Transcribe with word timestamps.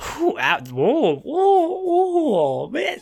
Ooh, 0.00 0.32
whoa, 0.32 1.16
whoa, 1.16 1.68
whoa, 1.82 2.68
man. 2.70 3.00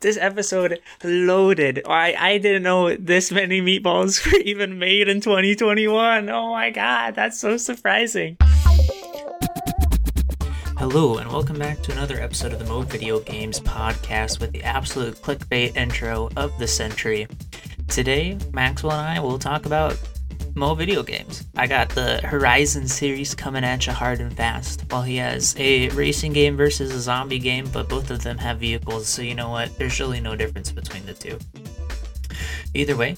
This 0.00 0.16
episode 0.16 0.80
loaded. 1.04 1.82
I, 1.86 2.14
I 2.18 2.38
didn't 2.38 2.64
know 2.64 2.96
this 2.96 3.30
many 3.30 3.60
meatballs 3.60 4.24
were 4.32 4.38
even 4.40 4.78
made 4.78 5.08
in 5.08 5.20
2021. 5.20 6.28
Oh 6.28 6.50
my 6.50 6.70
god, 6.70 7.14
that's 7.14 7.38
so 7.38 7.56
surprising. 7.56 8.36
Hello, 10.76 11.18
and 11.18 11.30
welcome 11.30 11.58
back 11.58 11.82
to 11.82 11.92
another 11.92 12.20
episode 12.20 12.52
of 12.52 12.58
the 12.58 12.64
Mo 12.64 12.82
Video 12.82 13.20
Games 13.20 13.60
podcast 13.60 14.40
with 14.40 14.50
the 14.50 14.64
absolute 14.64 15.16
clickbait 15.16 15.76
intro 15.76 16.30
of 16.36 16.58
the 16.58 16.66
century. 16.66 17.28
Today, 17.86 18.38
Maxwell 18.52 18.98
and 18.98 19.18
I 19.18 19.20
will 19.20 19.38
talk 19.38 19.66
about 19.66 19.96
Mo 20.54 20.74
video 20.74 21.02
games. 21.02 21.46
I 21.56 21.66
got 21.66 21.88
the 21.90 22.20
Horizon 22.24 22.88
series 22.88 23.34
coming 23.34 23.64
at 23.64 23.86
you 23.86 23.92
hard 23.92 24.20
and 24.20 24.36
fast, 24.36 24.84
while 24.90 25.02
he 25.02 25.16
has 25.16 25.54
a 25.58 25.88
racing 25.90 26.32
game 26.32 26.56
versus 26.56 26.90
a 26.92 27.00
zombie 27.00 27.38
game, 27.38 27.68
but 27.72 27.88
both 27.88 28.10
of 28.10 28.22
them 28.22 28.36
have 28.38 28.58
vehicles, 28.58 29.06
so 29.06 29.22
you 29.22 29.34
know 29.34 29.48
what? 29.48 29.78
There's 29.78 30.00
really 30.00 30.20
no 30.20 30.34
difference 30.36 30.72
between 30.72 31.06
the 31.06 31.14
two. 31.14 31.38
Either 32.74 32.96
way, 32.96 33.16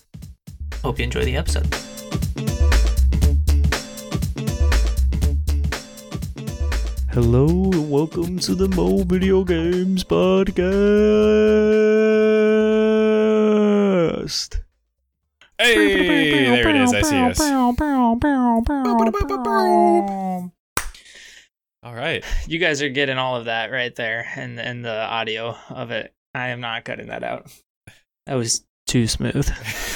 hope 0.83 0.99
you 0.99 1.05
enjoy 1.05 1.25
the 1.25 1.37
episode. 1.37 1.67
Hello, 7.13 7.47
and 7.47 7.91
welcome 7.91 8.39
to 8.41 8.55
the 8.55 8.69
Mo 8.69 9.03
Video 9.05 9.43
Games 9.45 10.05
Podcast. 10.05 10.53
Hey, 15.63 16.51
there 16.51 16.69
it 16.69 16.77
is. 16.77 16.93
I 16.93 17.03
see 17.03 17.17
us. 17.17 17.41
All 21.85 21.95
right. 21.95 22.25
You 22.49 22.59
guys 22.59 22.83
are 22.83 22.89
getting 22.89 23.17
all 23.19 23.37
of 23.37 23.45
that 23.45 23.71
right 23.71 23.95
there 23.95 24.27
and 24.37 24.59
and 24.59 24.85
the 24.85 25.05
audio 25.05 25.57
of 25.71 25.91
it. 25.91 26.13
I 26.35 26.49
am 26.49 26.61
not 26.61 26.85
cutting 26.85 27.07
that 27.09 27.23
out. 27.23 27.47
That 28.27 28.35
was 28.35 28.65
too 28.87 29.07
smooth. 29.07 29.49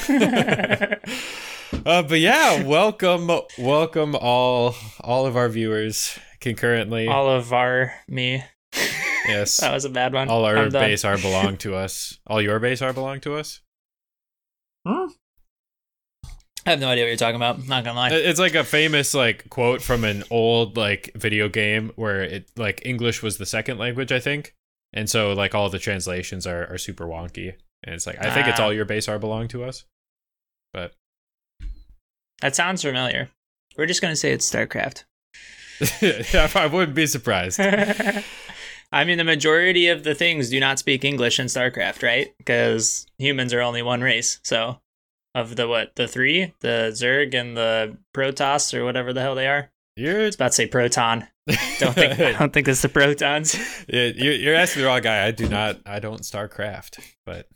uh, 1.85 2.03
but 2.03 2.19
yeah, 2.19 2.63
welcome, 2.63 3.29
welcome 3.57 4.15
all 4.15 4.75
all 5.01 5.25
of 5.25 5.35
our 5.35 5.49
viewers 5.49 6.17
concurrently. 6.39 7.07
all 7.07 7.29
of 7.29 7.51
our 7.51 7.93
me. 8.07 8.43
yes, 9.27 9.57
That 9.61 9.73
was 9.73 9.83
a 9.85 9.89
bad 9.89 10.13
one. 10.13 10.29
all 10.29 10.45
our 10.45 10.57
I'm 10.57 10.69
base 10.69 11.03
are 11.03 11.17
belong 11.17 11.57
to 11.57 11.75
us. 11.75 12.19
All 12.25 12.41
your 12.41 12.59
base 12.59 12.81
are 12.81 12.93
belong 12.93 13.19
to 13.21 13.35
us. 13.35 13.61
I 16.67 16.71
have 16.71 16.79
no 16.81 16.89
idea 16.89 17.05
what 17.05 17.07
you're 17.07 17.15
talking 17.17 17.37
about. 17.37 17.65
Not 17.65 17.85
gonna 17.85 17.97
lie. 17.97 18.09
It's 18.11 18.39
like 18.41 18.53
a 18.53 18.63
famous 18.65 19.13
like 19.13 19.49
quote 19.49 19.81
from 19.81 20.03
an 20.03 20.23
old 20.29 20.75
like 20.75 21.11
video 21.15 21.47
game 21.47 21.93
where 21.95 22.21
it 22.21 22.49
like 22.57 22.81
English 22.85 23.23
was 23.23 23.37
the 23.37 23.45
second 23.45 23.77
language, 23.77 24.11
I 24.11 24.19
think, 24.19 24.53
and 24.91 25.09
so 25.09 25.31
like 25.31 25.55
all 25.55 25.69
the 25.69 25.79
translations 25.79 26.45
are 26.45 26.67
are 26.71 26.77
super 26.77 27.05
wonky. 27.05 27.53
And 27.85 27.95
it's 27.95 28.05
like 28.05 28.17
I 28.23 28.33
think 28.33 28.47
it's 28.47 28.59
Ah. 28.59 28.63
all 28.65 28.73
your 28.73 28.83
base 28.83 29.07
are 29.07 29.17
belong 29.17 29.47
to 29.49 29.63
us. 29.63 29.85
But 30.73 30.93
That 32.41 32.53
sounds 32.55 32.81
familiar. 32.81 33.29
We're 33.77 33.85
just 33.85 34.01
gonna 34.01 34.15
say 34.17 34.33
it's 34.33 34.51
StarCraft. 34.51 35.05
yeah, 36.33 36.49
I 36.53 36.67
wouldn't 36.67 36.95
be 36.95 37.07
surprised. 37.07 37.59
I 38.91 39.03
mean, 39.05 39.17
the 39.17 39.23
majority 39.23 39.87
of 39.87 40.03
the 40.03 40.15
things 40.15 40.49
do 40.49 40.59
not 40.59 40.79
speak 40.79 41.05
English 41.05 41.39
in 41.39 41.45
StarCraft, 41.47 42.03
right? 42.03 42.33
Because 42.37 43.05
humans 43.17 43.53
are 43.53 43.61
only 43.61 43.81
one 43.81 44.01
race. 44.01 44.39
So, 44.43 44.79
of 45.37 45.55
the 45.55 45.67
what, 45.67 45.95
the 45.95 46.07
three, 46.07 46.53
the 46.61 46.89
Zerg 46.93 47.35
and 47.35 47.55
the 47.55 47.95
Protoss 48.13 48.73
or 48.73 48.83
whatever 48.83 49.13
the 49.13 49.21
hell 49.21 49.35
they 49.35 49.47
are. 49.47 49.69
You're 49.95 50.21
I 50.21 50.25
was 50.25 50.35
about 50.35 50.47
to 50.47 50.53
say 50.53 50.67
Proton. 50.67 51.27
Don't 51.79 51.93
think. 51.93 52.19
I 52.19 52.33
don't 52.33 52.51
think 52.51 52.67
it's 52.67 52.81
the 52.81 52.89
Protons. 52.89 53.55
Yeah, 53.87 54.11
you're, 54.15 54.33
you're 54.33 54.55
asking 54.55 54.81
the 54.81 54.87
wrong 54.87 55.01
guy. 55.01 55.25
I 55.25 55.31
do 55.31 55.47
not. 55.47 55.77
I 55.85 55.99
don't 55.99 56.21
StarCraft, 56.21 56.99
but 57.25 57.47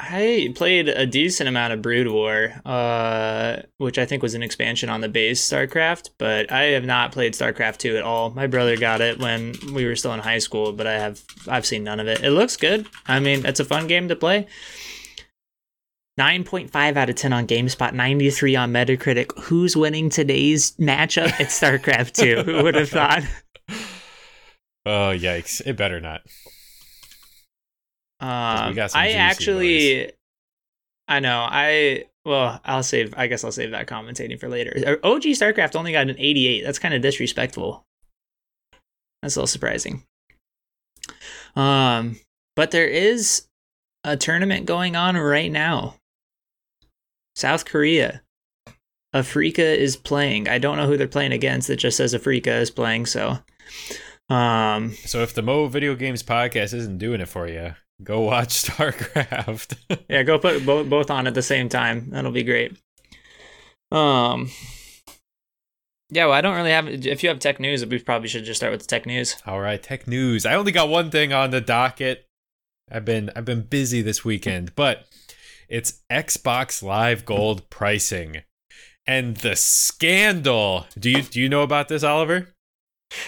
I 0.00 0.52
played 0.54 0.88
a 0.88 1.06
decent 1.06 1.48
amount 1.48 1.72
of 1.72 1.80
Brood 1.80 2.08
War, 2.08 2.52
uh, 2.66 3.62
which 3.78 3.98
I 3.98 4.04
think 4.04 4.22
was 4.22 4.34
an 4.34 4.42
expansion 4.42 4.88
on 4.90 5.00
the 5.00 5.08
base 5.08 5.48
StarCraft, 5.48 6.10
but 6.18 6.50
I 6.52 6.64
have 6.64 6.84
not 6.84 7.12
played 7.12 7.32
StarCraft 7.34 7.78
2 7.78 7.96
at 7.96 8.02
all. 8.02 8.30
My 8.30 8.46
brother 8.46 8.76
got 8.76 9.00
it 9.00 9.18
when 9.18 9.54
we 9.72 9.86
were 9.86 9.96
still 9.96 10.12
in 10.12 10.20
high 10.20 10.38
school, 10.38 10.72
but 10.72 10.86
I 10.86 10.98
have 10.98 11.22
I've 11.48 11.66
seen 11.66 11.84
none 11.84 12.00
of 12.00 12.08
it. 12.08 12.22
It 12.22 12.30
looks 12.30 12.56
good. 12.56 12.86
I 13.06 13.20
mean, 13.20 13.46
it's 13.46 13.60
a 13.60 13.64
fun 13.64 13.86
game 13.86 14.08
to 14.08 14.16
play. 14.16 14.48
9.5 16.18 16.96
out 16.96 17.10
of 17.10 17.16
10 17.16 17.32
on 17.32 17.46
GameSpot, 17.46 17.92
93 17.92 18.56
on 18.56 18.72
Metacritic. 18.72 19.38
Who's 19.38 19.76
winning 19.76 20.08
today's 20.08 20.72
matchup? 20.72 21.26
at 21.26 21.48
StarCraft 21.48 22.12
2. 22.12 22.42
Who 22.50 22.62
would 22.62 22.74
have 22.74 22.88
thought? 22.90 23.22
oh 24.86 25.12
yikes! 25.14 25.60
It 25.66 25.76
better 25.76 26.00
not. 26.00 26.22
Um, 28.18 28.74
got 28.74 28.92
some 28.92 29.02
I 29.02 29.10
actually, 29.10 30.10
I 31.06 31.20
know. 31.20 31.46
I 31.48 32.04
well, 32.24 32.60
I'll 32.64 32.82
save. 32.82 33.12
I 33.16 33.26
guess 33.26 33.44
I'll 33.44 33.52
save 33.52 33.72
that 33.72 33.86
commentating 33.86 34.40
for 34.40 34.48
later. 34.48 34.98
Uh, 35.04 35.06
OG 35.06 35.22
StarCraft 35.22 35.76
only 35.76 35.92
got 35.92 36.08
an 36.08 36.16
88. 36.18 36.64
That's 36.64 36.78
kind 36.78 36.94
of 36.94 37.02
disrespectful. 37.02 37.84
That's 39.22 39.36
a 39.36 39.40
little 39.40 39.46
surprising. 39.46 40.02
Um, 41.54 42.16
but 42.54 42.70
there 42.70 42.88
is 42.88 43.46
a 44.02 44.16
tournament 44.16 44.66
going 44.66 44.96
on 44.96 45.16
right 45.16 45.52
now. 45.52 45.96
South 47.36 47.64
Korea. 47.66 48.22
Afreeca 49.14 49.58
is 49.58 49.96
playing. 49.96 50.48
I 50.48 50.58
don't 50.58 50.76
know 50.76 50.86
who 50.86 50.96
they're 50.96 51.06
playing 51.06 51.32
against. 51.32 51.70
It 51.70 51.76
just 51.76 51.96
says 51.96 52.12
Afreeca 52.14 52.60
is 52.60 52.70
playing. 52.70 53.06
So, 53.06 53.38
um, 54.28 54.92
So 55.04 55.20
if 55.22 55.34
the 55.34 55.42
Mo 55.42 55.68
Video 55.68 55.94
Games 55.94 56.22
podcast 56.22 56.74
isn't 56.74 56.98
doing 56.98 57.20
it 57.20 57.28
for 57.28 57.46
you, 57.46 57.74
go 58.02 58.20
watch 58.20 58.48
StarCraft. 58.64 59.76
Yeah, 60.08 60.22
go 60.22 60.38
put 60.38 60.64
both 60.64 60.88
both 60.88 61.10
on 61.10 61.26
at 61.26 61.34
the 61.34 61.42
same 61.42 61.68
time. 61.68 62.10
That'll 62.10 62.32
be 62.32 62.42
great. 62.44 62.76
Um. 63.92 64.50
Yeah, 66.10 66.26
well, 66.26 66.34
I 66.34 66.40
don't 66.40 66.54
really 66.56 66.70
have. 66.70 66.86
If 66.88 67.22
you 67.22 67.28
have 67.28 67.38
tech 67.40 67.58
news, 67.58 67.84
we 67.84 67.98
probably 67.98 68.28
should 68.28 68.44
just 68.44 68.60
start 68.60 68.72
with 68.72 68.80
the 68.80 68.86
tech 68.86 69.06
news. 69.06 69.36
All 69.46 69.60
right, 69.60 69.82
tech 69.82 70.06
news. 70.06 70.46
I 70.46 70.54
only 70.54 70.72
got 70.72 70.88
one 70.88 71.10
thing 71.10 71.32
on 71.32 71.50
the 71.50 71.60
docket. 71.60 72.26
I've 72.90 73.04
been 73.04 73.30
I've 73.34 73.44
been 73.44 73.62
busy 73.62 74.02
this 74.02 74.24
weekend, 74.24 74.74
but 74.76 75.06
it's 75.68 76.02
Xbox 76.10 76.82
Live 76.82 77.24
Gold 77.24 77.68
pricing. 77.70 78.42
And 79.06 79.36
the 79.36 79.54
scandal. 79.56 80.86
Do 80.98 81.10
you 81.10 81.22
do 81.22 81.40
you 81.40 81.48
know 81.48 81.62
about 81.62 81.88
this, 81.88 82.02
Oliver? 82.02 82.48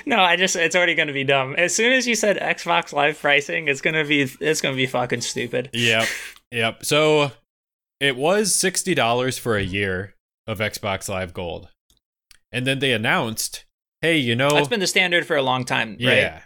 No, 0.04 0.16
I 0.18 0.34
just 0.36 0.56
it's 0.56 0.74
already 0.74 0.94
going 0.96 1.06
to 1.08 1.14
be 1.14 1.22
dumb. 1.24 1.54
As 1.56 1.74
soon 1.74 1.92
as 1.92 2.06
you 2.06 2.14
said 2.16 2.36
Xbox 2.36 2.92
Live 2.92 3.20
pricing, 3.20 3.68
it's 3.68 3.80
gonna 3.80 4.04
be 4.04 4.22
it's 4.40 4.60
gonna 4.60 4.74
be 4.76 4.86
fucking 4.86 5.20
stupid. 5.20 5.70
Yep. 5.72 6.08
Yep. 6.50 6.84
So 6.84 7.30
it 8.00 8.16
was 8.16 8.52
$60 8.52 9.38
for 9.38 9.56
a 9.56 9.62
year 9.62 10.14
of 10.46 10.58
Xbox 10.58 11.08
Live 11.08 11.32
Gold. 11.34 11.68
And 12.50 12.66
then 12.66 12.78
they 12.78 12.92
announced, 12.92 13.64
"Hey, 14.02 14.16
you 14.16 14.34
know, 14.34 14.50
That's 14.50 14.68
been 14.68 14.80
the 14.80 14.86
standard 14.86 15.26
for 15.26 15.36
a 15.36 15.42
long 15.42 15.64
time, 15.64 15.90
right? 15.90 15.98
yeah, 16.00 16.40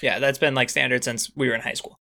Yeah, 0.00 0.18
that's 0.20 0.38
been 0.38 0.54
like 0.54 0.70
standard 0.70 1.02
since 1.04 1.30
we 1.34 1.48
were 1.48 1.54
in 1.54 1.60
high 1.62 1.72
school. 1.74 1.98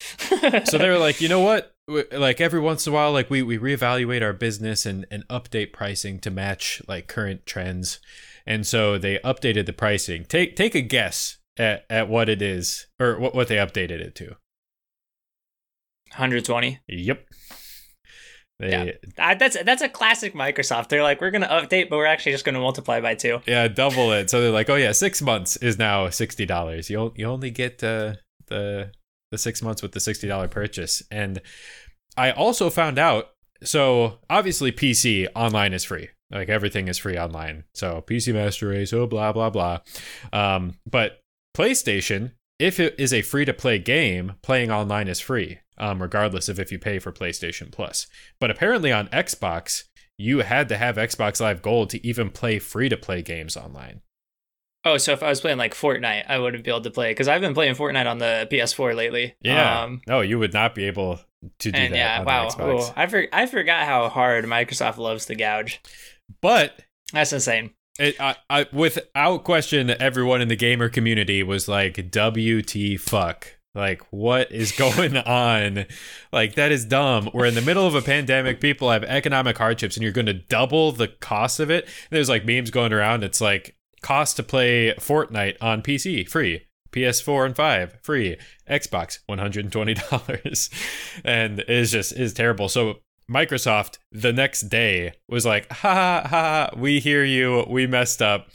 so 0.65 0.77
they 0.77 0.89
were 0.89 0.97
like, 0.97 1.21
you 1.21 1.29
know 1.29 1.39
what? 1.39 1.71
Like 2.11 2.39
every 2.41 2.59
once 2.59 2.85
in 2.87 2.93
a 2.93 2.95
while, 2.95 3.11
like 3.11 3.29
we 3.29 3.41
we 3.41 3.57
reevaluate 3.57 4.21
our 4.21 4.33
business 4.33 4.85
and 4.85 5.05
and 5.11 5.27
update 5.27 5.73
pricing 5.73 6.19
to 6.19 6.31
match 6.31 6.81
like 6.87 7.07
current 7.07 7.45
trends. 7.45 7.99
And 8.45 8.65
so 8.65 8.97
they 8.97 9.17
updated 9.19 9.65
the 9.67 9.73
pricing. 9.73 10.25
Take 10.25 10.55
take 10.55 10.73
a 10.75 10.81
guess 10.81 11.37
at, 11.57 11.85
at 11.89 12.09
what 12.09 12.29
it 12.29 12.41
is 12.41 12.87
or 12.99 13.19
what 13.19 13.35
what 13.35 13.47
they 13.47 13.55
updated 13.57 14.01
it 14.01 14.15
to. 14.15 14.35
120. 16.11 16.79
Yep. 16.87 17.25
They, 18.59 18.97
Yeah. 19.17 19.33
that's 19.37 19.57
that's 19.63 19.81
a 19.81 19.89
classic 19.89 20.33
Microsoft. 20.33 20.89
They're 20.89 21.03
like, 21.03 21.19
we're 21.21 21.31
gonna 21.31 21.47
update, 21.47 21.89
but 21.89 21.97
we're 21.97 22.05
actually 22.05 22.33
just 22.33 22.45
gonna 22.45 22.59
multiply 22.59 22.99
by 23.01 23.15
two. 23.15 23.41
Yeah, 23.47 23.67
double 23.67 24.11
it. 24.11 24.29
So 24.29 24.41
they're 24.41 24.51
like, 24.51 24.69
oh 24.69 24.75
yeah, 24.75 24.91
six 24.91 25.21
months 25.21 25.57
is 25.57 25.79
now 25.79 26.09
sixty 26.09 26.45
dollars. 26.45 26.89
You 26.89 27.13
you 27.15 27.25
only 27.25 27.49
get 27.49 27.83
uh, 27.83 28.15
the 28.47 28.91
the 29.31 29.37
six 29.37 29.61
months 29.61 29.81
with 29.81 29.93
the 29.93 29.99
sixty 29.99 30.27
dollar 30.27 30.47
purchase. 30.47 31.01
And 31.09 31.41
I 32.17 32.31
also 32.31 32.69
found 32.69 32.99
out. 32.99 33.29
So 33.63 34.19
obviously, 34.29 34.71
PC 34.71 35.27
online 35.35 35.73
is 35.73 35.83
free. 35.83 36.09
Like 36.31 36.49
everything 36.49 36.87
is 36.87 36.97
free 36.97 37.17
online. 37.17 37.65
So 37.73 38.03
PC 38.07 38.33
Master 38.33 38.69
Race, 38.69 38.93
oh 38.93 39.07
blah 39.07 39.31
blah 39.33 39.49
blah. 39.49 39.79
Um, 40.31 40.75
but 40.89 41.19
PlayStation, 41.55 42.31
if 42.57 42.79
it 42.79 42.95
is 42.97 43.13
a 43.13 43.21
free 43.21 43.45
to 43.45 43.53
play 43.53 43.79
game, 43.79 44.33
playing 44.41 44.71
online 44.71 45.07
is 45.07 45.19
free, 45.19 45.59
um, 45.77 46.01
regardless 46.01 46.47
of 46.47 46.59
if 46.59 46.71
you 46.71 46.79
pay 46.79 46.99
for 46.99 47.11
PlayStation 47.11 47.71
Plus. 47.71 48.07
But 48.39 48.49
apparently 48.49 48.91
on 48.91 49.07
Xbox, 49.09 49.83
you 50.17 50.39
had 50.39 50.69
to 50.69 50.77
have 50.77 50.95
Xbox 50.95 51.41
Live 51.41 51.61
Gold 51.61 51.89
to 51.89 52.07
even 52.07 52.29
play 52.29 52.59
free 52.59 52.87
to 52.89 52.97
play 52.97 53.21
games 53.21 53.57
online. 53.57 54.01
Oh, 54.83 54.97
so 54.97 55.11
if 55.11 55.21
I 55.21 55.29
was 55.29 55.41
playing 55.41 55.57
like 55.57 55.75
Fortnite, 55.75 56.25
I 56.27 56.39
wouldn't 56.39 56.63
be 56.63 56.71
able 56.71 56.81
to 56.81 56.91
play 56.91 57.11
because 57.11 57.27
I've 57.27 57.41
been 57.41 57.53
playing 57.53 57.75
Fortnite 57.75 58.09
on 58.09 58.17
the 58.17 58.47
PS4 58.49 58.95
lately. 58.95 59.35
Yeah. 59.41 59.83
Um, 59.83 60.01
no, 60.07 60.21
you 60.21 60.39
would 60.39 60.53
not 60.53 60.73
be 60.73 60.85
able 60.85 61.19
to 61.59 61.71
do 61.71 61.77
and 61.77 61.93
that. 61.93 61.97
yeah, 61.97 62.23
wow. 62.23 62.47
Xbox. 62.47 62.93
I 62.95 63.07
for, 63.07 63.25
I 63.31 63.45
forgot 63.45 63.85
how 63.85 64.09
hard 64.09 64.45
Microsoft 64.45 64.97
loves 64.97 65.25
to 65.27 65.35
gouge. 65.35 65.81
But 66.41 66.81
That's 67.13 67.33
insane. 67.33 67.71
it, 67.99 68.19
I, 68.19 68.35
I, 68.49 68.67
without 68.71 69.43
question, 69.43 69.89
everyone 70.01 70.41
in 70.41 70.47
the 70.47 70.55
gamer 70.55 70.89
community 70.89 71.43
was 71.43 71.67
like, 71.67 72.11
"WT 72.11 72.99
fuck." 72.99 73.57
Like, 73.73 74.01
what 74.11 74.51
is 74.51 74.71
going 74.77 75.17
on? 75.17 75.85
Like, 76.31 76.55
that 76.55 76.71
is 76.71 76.85
dumb. 76.85 77.29
We're 77.33 77.45
in 77.45 77.55
the 77.55 77.61
middle 77.61 77.87
of 77.87 77.95
a 77.95 78.01
pandemic. 78.01 78.59
People 78.59 78.91
have 78.91 79.03
economic 79.03 79.57
hardships, 79.57 79.95
and 79.95 80.03
you're 80.03 80.11
going 80.11 80.25
to 80.27 80.33
double 80.33 80.91
the 80.91 81.07
cost 81.07 81.59
of 81.59 81.69
it. 81.69 81.85
And 81.85 82.11
there's 82.11 82.29
like 82.29 82.45
memes 82.45 82.71
going 82.71 82.93
around. 82.93 83.23
It's 83.23 83.41
like 83.41 83.75
cost 84.01 84.35
to 84.37 84.43
play 84.43 84.93
Fortnite 84.99 85.57
on 85.61 85.81
PC 85.81 86.27
free, 86.27 86.65
PS4 86.91 87.45
and 87.45 87.55
5 87.55 87.99
free, 88.01 88.37
Xbox 88.69 89.19
$120. 89.29 91.21
and 91.25 91.59
it's 91.67 91.91
just 91.91 92.13
is 92.13 92.33
terrible. 92.33 92.69
So 92.69 92.99
Microsoft 93.29 93.97
the 94.11 94.33
next 94.33 94.61
day 94.61 95.13
was 95.29 95.45
like, 95.45 95.71
ha 95.71 96.23
ha 96.23 96.27
ha, 96.27 96.69
we 96.75 96.99
hear 96.99 97.23
you, 97.23 97.65
we 97.69 97.87
messed 97.87 98.21
up, 98.21 98.49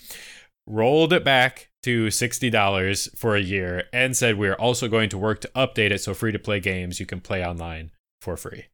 rolled 0.67 1.13
it 1.13 1.25
back 1.25 1.71
to 1.85 2.07
$60 2.07 3.17
for 3.17 3.37
a 3.37 3.41
year, 3.41 3.85
and 3.93 4.17
said 4.17 4.37
we're 4.37 4.55
also 4.55 4.89
going 4.89 5.09
to 5.09 5.19
work 5.19 5.41
to 5.41 5.51
update 5.55 5.93
it 5.93 6.01
so 6.01 6.15
free 6.15 6.33
to 6.33 6.39
play 6.39 6.61
games 6.61 7.01
you 7.01 7.07
can 7.07 7.21
play 7.21 7.45
online 7.45 7.91
for 8.21 8.37
free. 8.37 8.67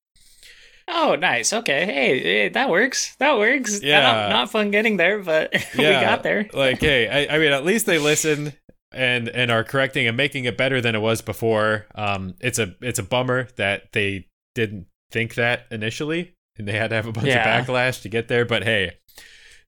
Oh, 0.89 1.15
nice. 1.15 1.53
Okay. 1.53 1.85
Hey, 1.87 2.21
hey 2.21 2.49
that 2.51 2.69
works. 2.69 3.15
That 3.17 3.39
works. 3.39 3.83
Yeah. 3.83 4.01
Not, 4.01 4.29
not 4.31 4.51
fun 4.51 4.71
getting 4.71 4.97
there, 4.97 5.21
but 5.21 5.53
we 5.77 5.85
got 5.85 6.23
there. 6.23 6.49
like, 6.53 6.81
hey, 6.81 7.09
I, 7.29 7.37
I 7.37 7.39
mean, 7.39 7.53
at 7.53 7.65
least 7.65 7.87
they 7.87 7.99
listened 7.99 8.57
and 8.95 9.29
and 9.29 9.51
are 9.51 9.65
correcting 9.65 10.07
and 10.07 10.17
making 10.17 10.45
it 10.45 10.57
better 10.57 10.81
than 10.81 10.95
it 10.95 11.01
was 11.01 11.21
before. 11.23 11.87
Um, 11.95 12.35
it's 12.41 12.59
a 12.59 12.75
it's 12.81 12.99
a 12.99 13.03
bummer 13.03 13.49
that 13.57 13.93
they 13.93 14.29
didn't 14.55 14.87
think 15.11 15.35
that 15.35 15.67
initially, 15.71 16.35
and 16.57 16.67
they 16.69 16.73
had 16.73 16.91
to 16.91 16.97
have 16.97 17.07
a 17.07 17.13
bunch 17.13 17.27
Yeah. 17.29 17.59
of 17.59 17.67
backlash 17.67 18.03
to 18.03 18.09
get 18.09 18.29
there. 18.29 18.45
But 18.45 18.65
hey, 18.65 18.99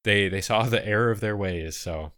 they 0.04 0.28
they 0.28 0.40
saw 0.40 0.62
the 0.64 0.84
error 0.86 1.10
of 1.10 1.20
their 1.20 1.36
ways, 1.36 1.76
so 1.76 2.12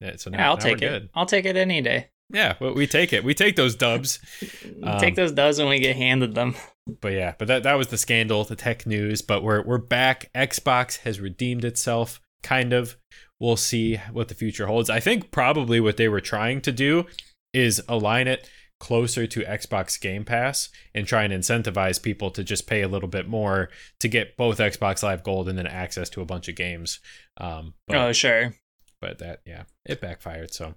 yeah. 0.00 0.16
So 0.16 0.30
now, 0.30 0.38
Yeah, 0.38 0.48
I'll 0.50 0.56
now 0.56 0.62
take 0.62 0.76
it. 0.76 0.80
good. 0.80 1.08
I'll 1.14 1.26
take 1.26 1.44
it 1.44 1.56
any 1.56 1.80
day. 1.80 2.08
Yeah, 2.30 2.56
well, 2.60 2.74
we 2.74 2.86
take 2.86 3.14
it. 3.14 3.24
We 3.24 3.32
take 3.34 3.56
those 3.56 3.74
dubs. 3.74 4.18
Um, 4.82 5.00
take 5.00 5.16
those 5.16 5.32
dubs 5.32 5.58
when 5.58 5.68
we 5.68 5.80
get 5.80 5.96
handed 5.96 6.34
them. 6.36 6.54
But 7.00 7.12
yeah, 7.12 7.34
but 7.36 7.48
that 7.48 7.64
that 7.64 7.74
was 7.74 7.88
the 7.88 7.98
scandal, 7.98 8.44
the 8.44 8.54
tech 8.54 8.86
news. 8.86 9.22
But 9.22 9.42
we're 9.42 9.62
we're 9.62 9.78
back. 9.78 10.30
Xbox 10.36 10.98
has 11.00 11.18
redeemed 11.20 11.64
itself, 11.64 12.20
kind 12.44 12.72
of. 12.72 12.96
We'll 13.40 13.56
see 13.56 13.96
what 14.12 14.28
the 14.28 14.34
future 14.34 14.66
holds. 14.66 14.90
I 14.90 15.00
think 15.00 15.30
probably 15.30 15.80
what 15.80 15.96
they 15.96 16.08
were 16.08 16.20
trying 16.20 16.60
to 16.62 16.72
do 16.72 17.06
is 17.52 17.80
align 17.88 18.26
it 18.26 18.48
closer 18.80 19.26
to 19.26 19.42
Xbox 19.42 20.00
Game 20.00 20.24
Pass 20.24 20.68
and 20.94 21.06
try 21.06 21.24
and 21.24 21.32
incentivize 21.32 22.02
people 22.02 22.30
to 22.30 22.44
just 22.44 22.66
pay 22.66 22.82
a 22.82 22.88
little 22.88 23.08
bit 23.08 23.28
more 23.28 23.70
to 24.00 24.08
get 24.08 24.36
both 24.36 24.58
Xbox 24.58 25.02
Live 25.02 25.22
Gold 25.22 25.48
and 25.48 25.58
then 25.58 25.66
access 25.66 26.08
to 26.10 26.20
a 26.20 26.24
bunch 26.24 26.48
of 26.48 26.54
games. 26.54 27.00
Um, 27.38 27.74
but, 27.86 27.96
oh, 27.96 28.12
sure. 28.12 28.54
but 29.00 29.18
that 29.18 29.40
yeah, 29.44 29.64
it 29.84 30.00
backfired. 30.00 30.52
So 30.54 30.74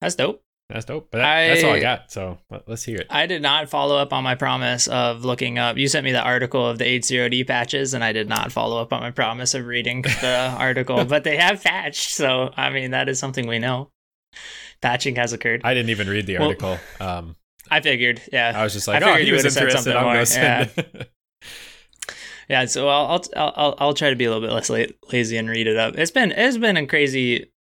That's 0.00 0.14
dope. 0.14 0.42
That's 0.68 0.84
dope. 0.84 1.08
But 1.10 1.18
that, 1.18 1.48
that's 1.48 1.64
all 1.64 1.70
I 1.72 1.76
I- 1.76 1.80
got. 1.80 2.12
So 2.12 2.38
let, 2.50 2.68
let's 2.68 2.84
hear 2.84 2.98
it. 2.98 3.06
I 3.10 3.26
did 3.26 3.40
not 3.42 3.68
follow 3.70 3.96
up 3.96 4.12
on 4.12 4.22
my 4.24 4.34
promise 4.34 4.86
of 4.88 5.24
looking 5.24 5.58
up. 5.58 5.76
You 5.78 5.88
sent 5.88 6.04
me 6.04 6.12
the 6.12 6.22
article 6.22 6.66
of 6.66 6.78
the 6.78 6.84
80D 6.84 7.46
patches, 7.46 7.94
and 7.94 8.04
I 8.04 8.12
did 8.12 8.28
not 8.28 8.52
follow 8.52 8.80
up 8.80 8.92
on 8.92 9.00
my 9.00 9.10
promise 9.10 9.54
of 9.54 9.66
reading 9.66 10.02
the 10.20 10.54
article. 10.58 11.04
But 11.04 11.24
they 11.24 11.36
have 11.36 11.62
patched, 11.62 12.10
so 12.10 12.52
I 12.56 12.70
mean 12.70 12.90
that 12.92 13.08
is 13.08 13.18
something 13.18 13.46
we 13.46 13.58
know. 13.58 13.90
Patching 14.82 15.16
has 15.16 15.32
occurred. 15.32 15.62
I, 15.64 15.70
I 15.70 15.74
didn't 15.74 15.90
even 15.90 16.08
read 16.08 16.26
the 16.26 16.38
Well- 16.38 16.48
article. 16.48 16.78
Um, 17.00 17.34
I 17.70 17.80
figured, 17.80 18.22
yeah, 18.32 18.52
I 18.54 18.62
was 18.64 18.72
just 18.72 18.88
like, 18.88 19.02
I 19.02 19.06
oh, 19.10 19.12
figured 19.12 19.20
he 19.22 19.26
you 19.28 19.34
was 19.34 19.44
interested. 19.44 19.76
something 19.82 19.96
I'm 19.96 20.04
more, 20.04 20.14
gonna 20.14 20.26
send 20.26 20.70
it. 20.76 21.10
yeah. 22.48 22.64
So 22.64 22.88
I'll, 22.88 23.22
I'll 23.36 23.52
I'll 23.56 23.74
I'll 23.78 23.94
try 23.94 24.10
to 24.10 24.16
be 24.16 24.24
a 24.24 24.30
little 24.30 24.46
bit 24.46 24.54
less 24.54 24.70
la- 24.70 24.86
lazy 25.12 25.36
and 25.36 25.48
read 25.50 25.66
it 25.66 25.76
up. 25.76 25.96
It's 25.98 26.10
been 26.10 26.32
it's 26.32 26.56
been 26.56 26.76
a 26.78 26.86
crazy 26.86 27.52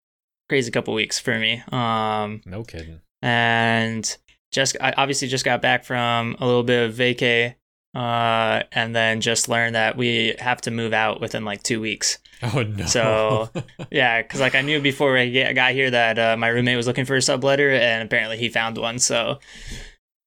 crazy 0.49 0.71
couple 0.71 0.95
weeks 0.95 1.19
for 1.19 1.39
me. 1.39 1.63
Um, 1.73 2.41
no 2.47 2.63
kidding. 2.65 3.01
and 3.23 4.17
just 4.53 4.77
I 4.81 4.93
obviously 4.97 5.29
just 5.29 5.45
got 5.45 5.61
back 5.63 5.85
from 5.85 6.37
a 6.41 6.47
little 6.47 6.63
bit 6.63 6.89
of 6.89 6.95
vacay 6.97 7.57
uh 7.95 8.63
and 8.73 8.95
then 8.95 9.21
just 9.23 9.49
learned 9.49 9.75
that 9.75 9.97
we 9.97 10.35
have 10.39 10.61
to 10.61 10.71
move 10.71 10.93
out 10.93 11.19
within 11.21 11.45
like 11.47 11.63
two 11.63 11.81
weeks 11.81 12.19
Oh 12.43 12.63
no. 12.63 12.85
So- 12.85 13.51
yeah 13.91 14.21
because 14.21 14.39
like 14.41 14.55
i 14.55 14.61
knew 14.61 14.81
before 14.81 15.17
i 15.17 15.53
got 15.55 15.73
here 15.73 15.91
that 15.91 16.19
uh, 16.19 16.37
my 16.37 16.49
roommate 16.49 16.77
was 16.77 16.87
looking 16.87 17.07
for 17.07 17.17
a 17.17 17.21
subletter 17.21 17.79
and 17.79 18.03
apparently 18.05 18.37
he 18.37 18.49
found 18.51 18.77
one 18.77 18.99
so 18.99 19.39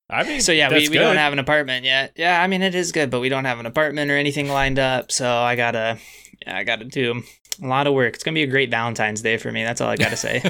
I 0.09 0.23
mean, 0.23 0.41
so 0.41 0.51
yeah 0.51 0.69
we, 0.71 0.89
we 0.89 0.97
don't 0.97 1.17
have 1.17 1.31
an 1.33 1.37
apartment 1.39 1.85
yet 1.85 2.13
yeah 2.15 2.41
i 2.41 2.47
mean 2.47 2.63
it 2.63 2.73
is 2.73 2.91
good 2.91 3.11
but 3.11 3.19
we 3.19 3.29
don't 3.29 3.45
have 3.45 3.59
an 3.59 3.67
apartment 3.67 4.09
or 4.09 4.17
anything 4.17 4.49
lined 4.49 4.79
up 4.79 5.11
so 5.11 5.31
i 5.31 5.55
gotta 5.55 5.99
yeah, 6.47 6.57
i 6.57 6.63
gotta 6.63 6.85
do 6.85 7.21
a 7.61 7.67
lot 7.67 7.87
of 7.87 7.93
work 7.93 8.13
it's 8.13 8.23
gonna 8.23 8.35
be 8.35 8.43
a 8.43 8.47
great 8.47 8.69
valentine's 8.69 9.21
day 9.21 9.37
for 9.37 9.51
me 9.51 9.63
that's 9.63 9.81
all 9.81 9.89
i 9.89 9.95
gotta 9.95 10.17
say 10.17 10.41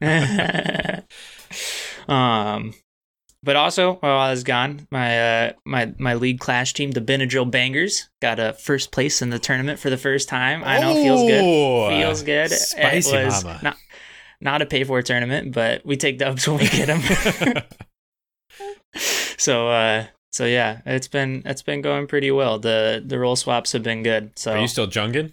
um, 2.08 2.74
but 3.42 3.56
also 3.56 3.94
while 3.94 4.18
I 4.18 4.30
was 4.30 4.42
gone, 4.42 4.88
my 4.90 5.46
uh, 5.46 5.52
my 5.64 5.92
my 5.98 6.14
league 6.14 6.40
clash 6.40 6.72
team, 6.72 6.90
the 6.90 7.00
Benadryl 7.00 7.48
Bangers, 7.48 8.08
got 8.20 8.40
a 8.40 8.54
first 8.54 8.90
place 8.90 9.22
in 9.22 9.30
the 9.30 9.38
tournament 9.38 9.78
for 9.78 9.90
the 9.90 9.96
first 9.96 10.28
time. 10.28 10.62
I 10.64 10.80
know, 10.80 10.94
feels 10.94 11.22
good. 11.22 11.44
Oh, 11.44 11.88
Feels 11.88 12.22
good. 12.22 12.50
Spicy 12.50 13.16
it 13.16 13.24
was 13.26 13.44
mama. 13.44 13.60
not 13.62 13.76
not 14.40 14.62
a 14.62 14.66
pay 14.66 14.84
for 14.84 15.00
tournament, 15.02 15.54
but 15.54 15.86
we 15.86 15.96
take 15.96 16.18
dubs 16.18 16.48
when 16.48 16.58
we 16.58 16.68
get 16.68 16.86
them. 16.86 17.62
so 19.38 19.68
uh, 19.68 20.06
so 20.32 20.44
yeah, 20.44 20.80
it's 20.84 21.08
been 21.08 21.42
it's 21.44 21.62
been 21.62 21.80
going 21.80 22.08
pretty 22.08 22.32
well. 22.32 22.58
The 22.58 23.02
the 23.04 23.20
roll 23.20 23.36
swaps 23.36 23.70
have 23.72 23.84
been 23.84 24.02
good. 24.02 24.36
So 24.36 24.52
Are 24.52 24.58
you 24.58 24.68
still 24.68 24.88
jungin? 24.88 25.32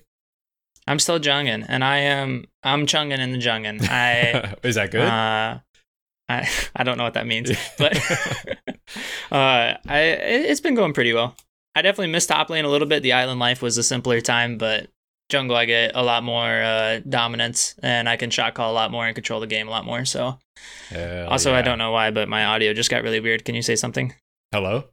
I'm 0.88 1.00
still 1.00 1.20
jungin, 1.20 1.66
and 1.68 1.84
I 1.84 1.98
am 1.98 2.46
I'm 2.64 2.86
chungin 2.86 3.20
in 3.20 3.32
the 3.32 3.38
jungin. 3.40 3.82
I 3.90 4.56
Is 4.64 4.76
that 4.76 4.92
good? 4.92 5.02
uh, 5.02 5.60
I 6.30 6.50
I 6.76 6.84
don't 6.84 6.98
know 6.98 7.04
what 7.04 7.14
that 7.16 7.28
means, 7.28 7.52
but 7.78 7.98
uh, 9.32 9.74
I 9.88 10.00
it, 10.00 10.46
it's 10.46 10.62
been 10.62 10.76
going 10.76 10.94
pretty 10.94 11.14
well. 11.14 11.36
I 11.76 11.82
definitely 11.82 12.12
missed 12.12 12.30
top 12.30 12.50
lane 12.50 12.66
a 12.66 12.70
little 12.70 12.88
bit. 12.88 13.04
The 13.04 13.14
island 13.14 13.40
life 13.40 13.62
was 13.62 13.78
a 13.78 13.84
simpler 13.84 14.22
time, 14.22 14.58
but 14.58 14.88
jungle 15.30 15.58
I 15.58 15.66
get 15.66 15.92
a 15.96 16.04
lot 16.04 16.24
more 16.24 16.62
uh, 16.62 17.00
dominance, 17.08 17.76
and 17.82 18.08
I 18.08 18.16
can 18.16 18.30
shot 18.30 18.54
call 18.54 18.72
a 18.72 18.74
lot 18.76 18.92
more 18.92 19.06
and 19.06 19.16
control 19.16 19.40
the 19.40 19.48
game 19.48 19.68
a 19.68 19.72
lot 19.72 19.86
more. 19.86 20.06
So 20.06 20.40
Hell 20.90 21.28
also 21.30 21.54
I 21.54 21.62
don't 21.62 21.78
know 21.80 21.92
why, 21.92 22.12
but 22.12 22.30
my 22.30 22.46
audio 22.46 22.74
just 22.74 22.90
got 22.90 23.04
really 23.04 23.20
weird. 23.20 23.44
Can 23.44 23.56
you 23.56 23.62
say 23.62 23.76
something? 23.76 24.14
Hello. 24.52 24.86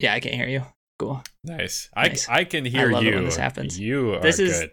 Yeah, 0.00 0.12
I 0.14 0.20
can't 0.20 0.34
hear 0.34 0.48
you. 0.48 0.62
Cool. 0.98 1.22
Nice. 1.44 1.88
I 1.94 2.08
Nice. 2.08 2.28
I 2.28 2.44
can 2.44 2.64
hear 2.64 2.90
love 2.90 3.02
it 3.04 3.08
you. 3.08 3.14
when 3.14 3.24
this 3.24 3.36
happens. 3.36 3.78
You 3.78 4.14
are 4.14 4.20
This 4.20 4.38
is- 4.38 4.60
good. 4.60 4.70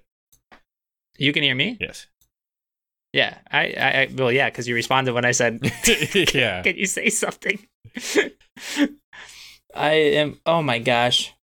You 1.17 1.31
can 1.33 1.43
hear 1.43 1.55
me? 1.55 1.77
Yes. 1.79 2.07
Yeah. 3.11 3.37
I 3.51 3.73
I, 3.77 3.91
I 4.01 4.09
well 4.15 4.31
yeah, 4.31 4.49
because 4.49 4.67
you 4.67 4.75
responded 4.75 5.13
when 5.13 5.25
I 5.25 5.31
said 5.31 5.59
yeah. 6.33 6.61
Can 6.63 6.75
you 6.75 6.85
say 6.87 7.09
something? 7.09 7.59
I 9.75 9.91
am. 9.93 10.39
Oh 10.45 10.61
my 10.61 10.79
gosh. 10.79 11.33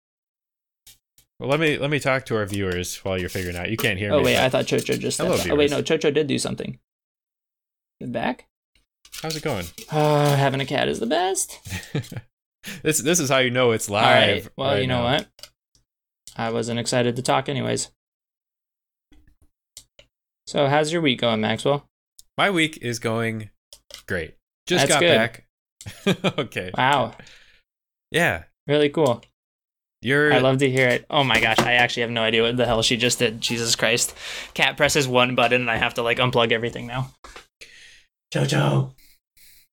Well, 1.39 1.49
let 1.49 1.61
me 1.61 1.79
let 1.79 1.91
me 1.91 2.01
talk 2.01 2.27
to 2.27 2.37
our 2.37 2.47
viewers 2.47 2.97
while 2.99 3.19
you're 3.19 3.29
figuring 3.29 3.57
out. 3.57 3.71
You 3.71 3.77
can't 3.77 3.99
hear 3.99 4.13
Oh 4.13 4.17
me. 4.17 4.21
Oh 4.21 4.25
wait, 4.25 4.35
but 4.37 4.45
I 4.45 4.49
thought 4.49 4.67
Chocho 4.67 4.99
just. 4.99 5.19
Hello. 5.19 5.37
Oh 5.51 5.57
wait, 5.57 5.71
no, 5.71 5.83
Chocho 5.83 6.13
did 6.13 6.27
do 6.27 6.39
something. 6.39 6.79
Back. 8.01 8.47
How's 9.23 9.37
it 9.37 9.43
going? 9.43 9.67
Uh, 9.91 10.37
having 10.37 10.61
a 10.61 10.67
cat 10.67 10.89
is 10.89 11.01
the 11.01 11.07
best. 11.07 11.59
this 12.83 12.99
this 12.99 13.21
is 13.21 13.29
how 13.29 13.39
you 13.39 13.51
know 13.51 13.71
it's 13.73 13.89
All 13.89 13.97
right. 13.97 14.35
live. 14.35 14.51
Well, 14.57 14.71
right 14.73 14.81
you 14.83 14.87
know 14.87 15.03
now. 15.03 15.13
what? 15.13 15.29
I 16.37 16.51
wasn't 16.51 16.79
excited 16.81 17.17
to 17.17 17.23
talk, 17.23 17.49
anyways. 17.49 17.91
So, 20.51 20.67
how's 20.67 20.93
your 20.93 21.01
week 21.01 21.21
going, 21.21 21.41
Maxwell? 21.41 21.87
My 22.37 22.51
week 22.51 22.79
is 22.83 22.99
going 22.99 23.51
great. 24.09 24.35
Just 24.67 24.89
That's 24.89 24.95
got 24.95 25.01
good. 25.01 25.17
back. 25.17 26.35
okay. 26.39 26.73
Wow, 26.77 27.15
Yeah. 28.11 28.43
really 28.67 28.89
cool. 28.89 29.23
You're 30.03 30.33
I 30.33 30.39
love 30.39 30.59
to 30.59 30.69
hear 30.69 30.89
it. 30.89 31.07
Oh 31.09 31.23
my 31.23 31.41
gosh, 31.41 31.61
I 31.61 31.75
actually 31.75 32.01
have 32.01 32.11
no 32.11 32.23
idea 32.23 32.43
what 32.43 32.57
the 32.57 32.67
hell 32.67 32.83
she 32.83 32.97
just 32.97 33.21
did. 33.21 33.41
Jesus 33.41 33.77
Christ. 33.77 34.13
Cat 34.53 34.77
presses 34.77 35.07
one 35.07 35.37
button 35.37 35.61
and 35.61 35.71
I 35.71 35.77
have 35.77 35.95
to 35.95 36.03
like 36.03 36.19
unplug 36.19 36.51
everything 36.51 36.89
now. 36.89 37.13
Jojo, 38.35 38.93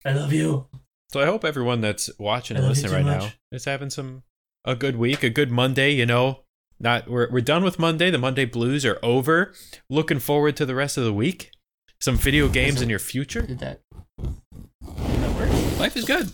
I 0.05 0.11
love 0.11 0.31
you. 0.31 0.67
So 1.11 1.19
I 1.19 1.25
hope 1.25 1.43
everyone 1.43 1.81
that's 1.81 2.11
watching 2.19 2.55
and 2.55 2.67
listening 2.67 2.91
too 2.91 2.97
right 2.97 3.19
now 3.19 3.29
is 3.51 3.65
having 3.65 3.89
some 3.89 4.21
a 4.63 4.75
good 4.75 4.95
week, 4.97 5.23
a 5.23 5.31
good 5.31 5.49
Monday. 5.49 5.89
You 5.89 6.05
know, 6.05 6.41
not 6.79 7.09
we're 7.09 7.29
we're 7.31 7.41
done 7.41 7.63
with 7.63 7.79
Monday. 7.79 8.09
The 8.11 8.17
Monday 8.17 8.45
blues 8.45 8.85
are 8.85 8.99
over. 9.01 9.53
Looking 9.89 10.19
forward 10.19 10.55
to 10.57 10.65
the 10.65 10.75
rest 10.75 10.97
of 10.97 11.03
the 11.03 11.13
week. 11.13 11.51
Some 11.99 12.15
video 12.15 12.47
games 12.47 12.81
in 12.81 12.89
your 12.89 12.99
future. 12.99 13.41
Did 13.41 13.59
that? 13.59 13.81
Did 14.21 15.21
that 15.21 15.35
work? 15.35 15.79
Life 15.79 15.97
is 15.97 16.05
good. 16.05 16.31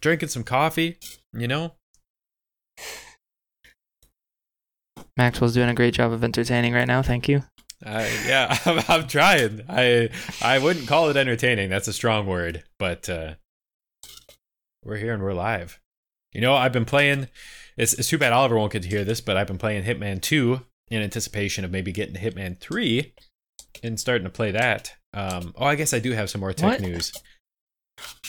Drinking 0.00 0.30
some 0.30 0.44
coffee. 0.44 0.98
You 1.32 1.48
know. 1.48 1.74
Maxwell's 5.16 5.52
doing 5.52 5.68
a 5.68 5.74
great 5.74 5.92
job 5.92 6.12
of 6.12 6.24
entertaining 6.24 6.72
right 6.72 6.88
now. 6.88 7.02
Thank 7.02 7.28
you. 7.28 7.42
I 7.84 8.08
yeah, 8.26 8.58
I'm, 8.64 8.82
I'm 8.88 9.06
trying. 9.06 9.62
I 9.68 10.10
I 10.40 10.58
wouldn't 10.58 10.88
call 10.88 11.08
it 11.10 11.16
entertaining. 11.16 11.68
That's 11.68 11.88
a 11.88 11.92
strong 11.92 12.26
word, 12.26 12.64
but 12.78 13.08
uh, 13.08 13.34
we're 14.84 14.96
here 14.96 15.12
and 15.12 15.22
we're 15.22 15.34
live. 15.34 15.78
You 16.32 16.40
know, 16.40 16.54
I've 16.54 16.72
been 16.72 16.84
playing. 16.84 17.28
It's, 17.80 17.94
it's 17.94 18.08
too 18.08 18.18
bad 18.18 18.32
Oliver 18.32 18.56
won't 18.56 18.72
get 18.72 18.82
to 18.82 18.88
hear 18.88 19.04
this, 19.04 19.20
but 19.20 19.36
I've 19.36 19.46
been 19.46 19.58
playing 19.58 19.84
Hitman 19.84 20.20
2 20.20 20.60
in 20.90 21.02
anticipation 21.02 21.64
of 21.64 21.70
maybe 21.70 21.92
getting 21.92 22.14
Hitman 22.16 22.58
3 22.60 23.12
and 23.82 23.98
starting 23.98 24.24
to 24.24 24.30
play 24.30 24.50
that. 24.50 24.92
Um, 25.14 25.52
oh, 25.56 25.64
I 25.66 25.74
guess 25.74 25.92
I 25.94 25.98
do 25.98 26.12
have 26.12 26.30
some 26.30 26.40
more 26.40 26.52
tech 26.52 26.70
What? 26.72 26.80
news. 26.82 27.12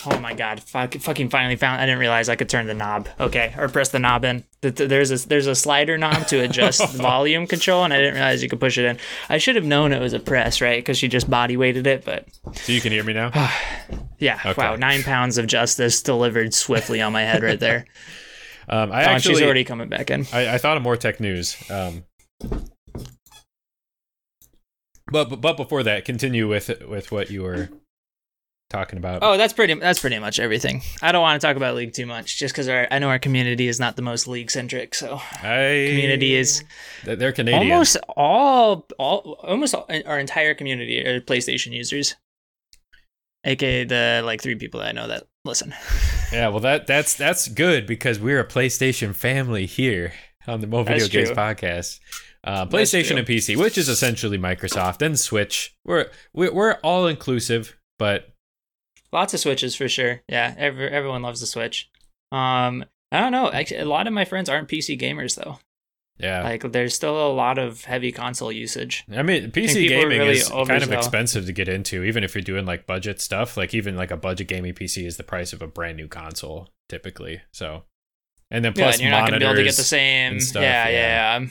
Oh 0.06 0.20
my 0.20 0.34
god! 0.34 0.62
Fuck, 0.62 0.96
fucking 0.96 1.30
finally 1.30 1.56
found. 1.56 1.80
I 1.80 1.86
didn't 1.86 2.00
realize 2.00 2.28
I 2.28 2.36
could 2.36 2.50
turn 2.50 2.68
the 2.68 2.74
knob. 2.74 3.08
Okay, 3.22 3.54
or 3.58 3.70
press 3.70 3.88
the 3.88 4.00
knob 4.00 4.26
in. 4.26 4.44
Th- 4.62 4.76
th- 4.76 4.90
There's 4.90 5.12
a 5.12 5.28
there's 5.30 5.48
a 5.48 5.56
slider 5.56 5.98
knob 5.98 6.28
to 6.28 6.40
adjust 6.42 6.80
the 6.92 6.98
volume 7.02 7.48
control, 7.48 7.86
and 7.86 7.94
I 7.94 7.98
didn't 8.00 8.16
realize 8.16 8.44
you 8.44 8.50
could 8.50 8.60
push 8.60 8.78
it 8.78 8.84
in. 8.84 8.98
I 9.30 9.38
should 9.38 9.56
have 9.56 9.64
known 9.64 9.94
it 9.94 10.02
was 10.02 10.12
a 10.12 10.20
press, 10.20 10.60
right? 10.60 10.80
Because 10.80 10.98
she 10.98 11.08
just 11.08 11.30
body 11.30 11.56
weighted 11.56 11.88
it. 11.88 12.04
But 12.04 12.28
So 12.56 12.74
you 12.74 12.82
can 12.82 12.92
hear 12.92 13.06
me 13.06 13.14
now? 13.14 13.32
yeah, 14.20 14.42
Okay. 14.46 14.62
wow, 14.62 14.76
nine 14.76 15.04
pounds 15.04 15.38
of 15.38 15.48
justice 15.48 16.02
delivered 16.02 16.54
swiftly 16.54 17.00
on 17.02 17.14
my 17.14 17.22
head 17.22 17.42
right 17.42 17.60
there. 17.60 17.86
Um, 18.72 18.92
I 18.92 19.04
Oh, 19.04 19.08
actually, 19.10 19.36
she's 19.36 19.44
already 19.44 19.66
coming 19.66 19.90
back 19.90 20.10
in. 20.10 20.26
I, 20.32 20.56
I 20.56 20.58
thought 20.58 20.78
of 20.78 20.84
more 20.84 20.96
tech 20.96 21.20
news. 21.20 21.58
Um, 21.70 22.06
but, 25.12 25.30
but 25.30 25.42
but 25.42 25.58
before 25.58 25.84
that, 25.84 26.06
continue 26.06 26.48
with 26.48 26.72
with 26.88 27.12
what 27.12 27.30
you 27.30 27.44
were 27.44 27.70
talking 28.70 28.98
about. 28.98 29.22
Oh, 29.24 29.36
that's 29.36 29.52
pretty. 29.52 29.74
That's 29.74 30.00
pretty 30.00 30.18
much 30.20 30.40
everything. 30.40 30.82
I 31.02 31.12
don't 31.12 31.22
want 31.22 31.42
to 31.42 31.46
talk 31.46 31.58
about 31.58 31.76
league 31.76 31.92
too 31.94 32.06
much, 32.06 32.40
just 32.40 32.54
because 32.54 32.70
I 32.70 32.98
know 33.00 33.10
our 33.10 33.20
community 33.20 33.68
is 33.68 33.78
not 33.78 33.98
the 33.98 34.02
most 34.02 34.26
league 34.26 34.50
centric. 34.50 34.96
So 34.96 35.20
I, 35.44 35.88
community 35.90 36.36
is 36.36 36.64
They're 37.04 37.34
Canadian. 37.34 37.74
almost 37.74 37.98
all, 38.16 38.88
all, 38.98 39.38
almost 39.44 39.76
all, 39.76 39.86
our 40.06 40.18
entire 40.18 40.54
community 40.54 41.06
are 41.06 41.20
PlayStation 41.20 41.74
users, 41.74 42.16
aka 43.44 43.84
the 43.84 44.22
like 44.24 44.42
three 44.42 44.56
people 44.56 44.80
that 44.80 44.88
I 44.88 44.92
know 44.94 45.10
that 45.10 45.24
listen. 45.46 45.74
Yeah, 46.32 46.48
well 46.48 46.60
that 46.62 46.88
that's 46.88 47.16
that's 47.16 47.48
good 47.48 47.86
because 47.86 48.20
we're 48.20 48.40
a 48.40 48.48
PlayStation 48.48 49.14
family 49.16 49.66
here 49.66 50.14
on 50.48 50.62
the 50.62 50.68
Mo 50.68 50.84
Video 50.84 51.08
Games 51.08 51.32
podcast. 51.32 52.00
Uh, 52.44 52.66
PlayStation 52.66 53.18
and 53.18 53.28
PC, 53.28 53.56
which 53.56 53.78
is 53.78 53.88
essentially 53.88 54.38
Microsoft 54.38 55.02
and 55.02 55.20
Switch. 55.20 55.76
We're 55.86 56.10
we're, 56.34 56.54
we're 56.54 56.74
all 56.84 57.06
inclusive, 57.08 57.78
but 58.00 58.32
Lots 59.14 59.34
of 59.34 59.42
switches 59.42 59.76
for 59.76 59.90
sure. 59.90 60.22
Yeah, 60.30 60.56
every, 60.58 60.88
everyone 60.90 61.22
loves 61.22 61.42
the 61.42 61.46
Switch. 61.46 61.90
Um, 62.32 62.86
I 63.12 63.20
don't 63.20 63.34
know. 63.34 63.52
Actually, 63.52 63.82
a 63.82 63.86
lot 63.86 64.08
of 64.08 64.14
my 64.14 64.24
friends 64.24 64.48
aren't 64.48 64.70
PC 64.70 65.00
gamers 65.00 65.36
though. 65.36 65.60
Yeah. 66.22 66.44
Like, 66.44 66.72
there's 66.72 66.94
still 66.94 67.26
a 67.26 67.32
lot 67.32 67.58
of 67.58 67.84
heavy 67.86 68.12
console 68.12 68.52
usage. 68.52 69.04
I 69.12 69.24
mean, 69.24 69.52
PC 69.52 69.86
are 69.86 69.90
gaming 69.90 70.20
really 70.20 70.38
is 70.38 70.50
kind 70.50 70.84
of 70.84 70.92
expensive 70.92 71.46
to 71.46 71.54
get 71.54 71.68
into, 71.68 72.04
even 72.04 72.24
if 72.24 72.36
you're 72.36 72.42
doing 72.42 72.66
like 72.66 72.86
budget 72.86 73.22
stuff. 73.22 73.58
Like 73.58 73.74
even 73.74 73.96
like 73.96 74.12
a 74.12 74.18
budget 74.18 74.48
gaming 74.48 74.74
PC 74.74 75.06
is 75.06 75.18
the 75.18 75.24
price 75.24 75.54
of 75.54 75.62
a 75.62 75.68
brand 75.68 75.98
new 75.98 76.08
console 76.08 76.70
typically. 76.90 77.42
So, 77.52 77.84
and 78.50 78.64
then 78.64 78.74
Yeah, 78.76 78.84
plus 78.84 78.96
and 78.96 79.04
you're 79.04 79.12
not 79.12 79.28
gonna 79.28 79.40
be 79.40 79.46
able 79.46 79.56
to 79.56 79.64
get 79.64 79.76
the 79.76 79.84
same. 79.84 80.40
stuff, 80.40 80.62
yeah, 80.62 80.88
yeah. 80.88 80.92
yeah, 80.92 81.40
yeah. 81.40 81.48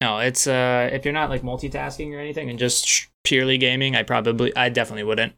No, 0.00 0.18
it's 0.18 0.46
uh, 0.46 0.88
if 0.92 1.04
you're 1.04 1.14
not 1.14 1.28
like 1.28 1.42
multitasking 1.42 2.12
or 2.12 2.20
anything 2.20 2.50
and 2.50 2.58
just 2.58 3.08
purely 3.24 3.58
gaming, 3.58 3.96
I 3.96 4.04
probably, 4.04 4.54
I 4.56 4.68
definitely 4.68 5.02
wouldn't. 5.02 5.34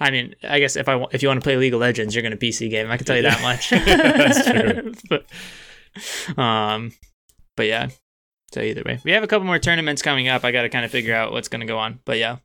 I 0.00 0.10
mean, 0.10 0.34
I 0.42 0.58
guess 0.58 0.74
if 0.74 0.88
I 0.88 1.04
if 1.12 1.22
you 1.22 1.28
want 1.28 1.40
to 1.40 1.44
play 1.44 1.56
League 1.56 1.74
of 1.74 1.80
Legends, 1.80 2.14
you're 2.14 2.22
gonna 2.22 2.36
PC 2.36 2.68
game. 2.68 2.90
I 2.90 2.96
can 2.96 3.06
tell 3.06 3.16
you 3.16 3.22
that 3.22 3.40
much. 3.42 3.70
That's 3.70 4.50
true. 4.50 4.92
but, 6.36 6.42
um, 6.42 6.92
but 7.56 7.66
yeah. 7.66 7.90
So 8.52 8.60
either 8.60 8.82
way, 8.84 8.98
we 9.04 9.12
have 9.12 9.22
a 9.22 9.26
couple 9.26 9.46
more 9.46 9.58
tournaments 9.58 10.02
coming 10.02 10.28
up. 10.28 10.44
I 10.44 10.52
got 10.52 10.62
to 10.62 10.68
kind 10.68 10.84
of 10.84 10.90
figure 10.90 11.14
out 11.14 11.32
what's 11.32 11.48
gonna 11.48 11.66
go 11.66 11.78
on. 11.78 12.00
But 12.04 12.18
yeah, 12.18 12.36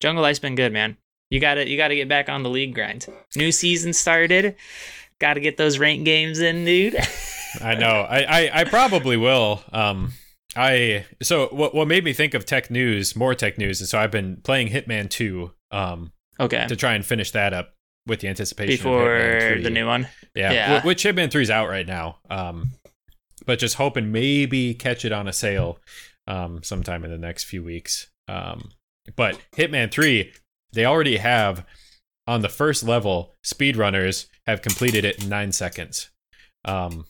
Jungle 0.00 0.22
Life's 0.22 0.38
been 0.38 0.54
good, 0.54 0.72
man. 0.72 0.96
You 1.30 1.40
got 1.40 1.54
to 1.54 1.68
you 1.68 1.76
got 1.76 1.88
to 1.88 1.96
get 1.96 2.08
back 2.08 2.28
on 2.28 2.42
the 2.42 2.50
league 2.50 2.74
grind. 2.74 3.06
New 3.34 3.50
season 3.50 3.92
started. 3.92 4.56
Got 5.18 5.34
to 5.34 5.40
get 5.40 5.56
those 5.56 5.78
rank 5.78 6.04
games 6.04 6.38
in, 6.38 6.64
dude. 6.64 6.96
I 7.62 7.74
know. 7.74 8.06
I, 8.08 8.18
I, 8.22 8.60
I 8.60 8.64
probably 8.64 9.16
will. 9.16 9.62
Um, 9.72 10.12
I 10.54 11.06
so 11.22 11.48
what 11.48 11.74
what 11.74 11.88
made 11.88 12.04
me 12.04 12.12
think 12.12 12.34
of 12.34 12.44
tech 12.44 12.70
news, 12.70 13.16
more 13.16 13.34
tech 13.34 13.58
news, 13.58 13.80
is 13.80 13.90
so 13.90 13.98
I've 13.98 14.10
been 14.10 14.36
playing 14.42 14.68
Hitman 14.68 15.10
two, 15.10 15.52
um, 15.70 16.12
okay. 16.38 16.66
to 16.68 16.76
try 16.76 16.94
and 16.94 17.04
finish 17.04 17.32
that 17.32 17.52
up 17.52 17.74
with 18.06 18.20
the 18.20 18.28
anticipation 18.28 18.76
Before 18.76 19.08
Hitman 19.08 19.52
3. 19.54 19.62
the 19.62 19.70
new 19.70 19.86
one. 19.86 20.08
yeah, 20.34 20.52
yeah. 20.52 20.86
which 20.86 21.02
Hitman 21.02 21.30
three 21.30 21.42
is 21.42 21.50
out 21.50 21.68
right 21.68 21.86
now. 21.86 22.18
Um, 22.30 22.70
but 23.46 23.58
just 23.58 23.76
hoping 23.76 24.12
maybe 24.12 24.74
catch 24.74 25.04
it 25.04 25.12
on 25.12 25.26
a 25.26 25.32
sale, 25.32 25.78
um, 26.26 26.62
sometime 26.62 27.04
in 27.04 27.10
the 27.10 27.18
next 27.18 27.44
few 27.44 27.64
weeks. 27.64 28.08
Um, 28.28 28.70
but 29.14 29.38
Hitman 29.56 29.90
three, 29.90 30.32
they 30.72 30.84
already 30.84 31.16
have 31.16 31.64
on 32.26 32.42
the 32.42 32.48
first 32.48 32.82
level, 32.82 33.32
speedrunners 33.44 34.26
have 34.46 34.62
completed 34.62 35.04
it 35.04 35.22
in 35.22 35.28
nine 35.28 35.52
seconds. 35.52 36.10
Um, 36.64 37.06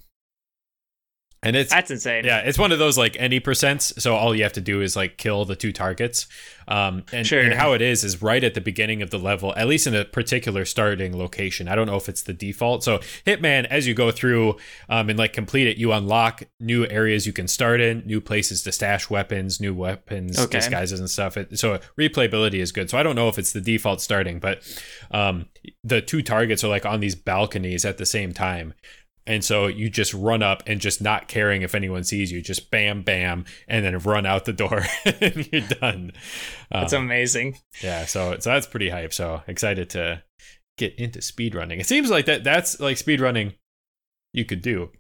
and 1.47 1.57
it's 1.57 1.71
That's 1.71 1.91
insane. 1.91 2.25
yeah, 2.25 2.39
it's 2.41 2.59
one 2.59 2.73
of 2.73 2.79
those 2.79 2.99
like 2.99 3.17
any 3.19 3.41
percents. 3.41 3.99
So 4.01 4.15
all 4.17 4.35
you 4.35 4.43
have 4.43 4.53
to 4.55 4.61
do 4.61 4.81
is 4.83 4.97
like 4.97 5.17
kill 5.17 5.45
the 5.45 5.57
two 5.57 5.73
targets. 5.73 6.27
Um, 6.69 7.05
and, 7.13 7.25
Sure. 7.25 7.41
and 7.41 7.55
how 7.55 7.75
it 7.75 7.81
is 7.83 8.03
is 8.03 8.21
right 8.21 8.43
at 8.43 8.55
the 8.55 8.61
beginning 8.61 9.01
of 9.01 9.11
the 9.11 9.19
level, 9.19 9.55
at 9.57 9.69
least 9.69 9.87
in 9.87 9.95
a 9.95 10.05
particular 10.05 10.65
starting 10.65 11.17
location. 11.17 11.69
I 11.69 11.77
don't 11.77 11.87
know 11.87 11.95
if 11.97 12.09
it's 12.09 12.23
the 12.23 12.33
default. 12.33 12.83
So 12.83 12.99
Hitman, 13.25 13.67
as 13.67 13.87
you 13.87 13.95
go 13.95 14.11
through 14.11 14.57
um, 14.89 15.09
and 15.09 15.17
like 15.17 15.33
complete 15.33 15.69
it, 15.69 15.77
you 15.77 15.93
unlock 15.93 16.43
new 16.59 16.85
areas 16.89 17.25
you 17.25 17.33
can 17.33 17.47
start 17.47 17.81
in, 17.81 18.03
new 18.05 18.21
places 18.21 18.65
to 18.65 18.73
stash 18.73 19.09
weapons, 19.09 19.61
new 19.61 19.75
weapons, 19.75 20.39
Okay. 20.41 20.59
disguises 20.59 20.99
and 20.99 21.09
stuff. 21.09 21.37
It, 21.37 21.57
so 21.57 21.79
replayability 21.97 22.55
is 22.61 22.73
good. 22.73 22.91
So 22.91 22.99
I 22.99 23.05
don't 23.05 23.15
know 23.15 23.29
if 23.29 23.39
it's 23.39 23.53
the 23.53 23.61
default 23.61 24.01
starting, 24.01 24.41
but 24.41 24.63
um, 25.13 25.47
the 25.85 26.01
two 26.01 26.21
targets 26.21 26.65
are 26.65 26.69
like 26.69 26.85
on 26.85 26.99
these 26.99 27.15
balconies 27.15 27.85
at 27.85 27.97
the 27.99 28.07
same 28.07 28.33
time. 28.33 28.75
And 29.27 29.45
so 29.45 29.67
you 29.67 29.91
just 29.91 30.15
run 30.15 30.43
up 30.43 30.63
and 30.67 30.81
just 30.81 31.03
not 31.03 31.27
caring 31.27 31.63
if 31.63 31.75
anyone 31.75 32.05
sees 32.05 32.31
you, 32.31 32.41
just 32.41 32.71
bam, 32.71 33.03
bam, 33.03 33.45
and 33.67 33.85
then 33.85 33.99
run 33.99 34.25
out 34.27 34.45
the 34.45 34.53
door 34.53 34.85
and 35.21 35.49
you're 35.53 35.63
done. 35.63 36.13
That's 36.71 36.93
Um, 36.93 37.05
amazing. 37.05 37.59
yeah, 37.83 38.05
so 38.07 38.39
so 38.39 38.51
that's 38.51 38.67
pretty 38.69 38.89
hype. 38.91 39.13
So 39.13 39.43
excited 39.49 39.91
to 39.91 40.23
get 40.79 40.95
into 40.95 41.19
speedrunning. 41.19 41.81
It 41.81 41.87
seems 41.87 42.11
like 42.11 42.27
that 42.27 42.45
that's 42.45 42.79
like 42.79 42.97
speedrunning 42.99 43.55
you 44.33 44.45
could 44.45 44.63
do. 44.63 44.91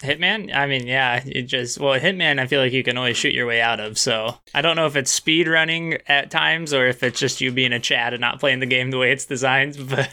Hitman? 0.00 0.54
I 0.54 0.66
mean, 0.66 0.86
yeah, 0.86 1.22
it 1.26 1.42
just 1.42 1.78
well, 1.78 1.98
Hitman 1.98 2.38
I 2.38 2.46
feel 2.46 2.60
like 2.60 2.72
you 2.72 2.84
can 2.84 2.96
always 2.96 3.16
shoot 3.16 3.34
your 3.34 3.46
way 3.46 3.60
out 3.60 3.80
of. 3.80 3.98
So 3.98 4.38
I 4.54 4.62
don't 4.62 4.76
know 4.76 4.86
if 4.86 4.96
it's 4.96 5.10
speed 5.10 5.48
running 5.48 5.98
at 6.06 6.30
times 6.30 6.72
or 6.72 6.86
if 6.86 7.02
it's 7.02 7.18
just 7.18 7.40
you 7.40 7.50
being 7.50 7.72
a 7.72 7.80
Chad 7.80 8.14
and 8.14 8.20
not 8.20 8.40
playing 8.40 8.60
the 8.60 8.66
game 8.66 8.90
the 8.90 8.98
way 8.98 9.10
it's 9.12 9.26
designed, 9.26 9.76
but 9.88 10.08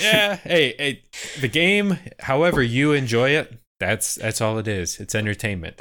Yeah, 0.00 0.36
hey, 0.36 0.74
hey, 0.78 1.02
the 1.40 1.48
game, 1.48 1.98
however 2.20 2.62
you 2.62 2.92
enjoy 2.92 3.30
it, 3.30 3.58
that's 3.78 4.16
that's 4.16 4.40
all 4.40 4.58
it 4.58 4.68
is. 4.68 5.00
It's 5.00 5.14
entertainment. 5.14 5.80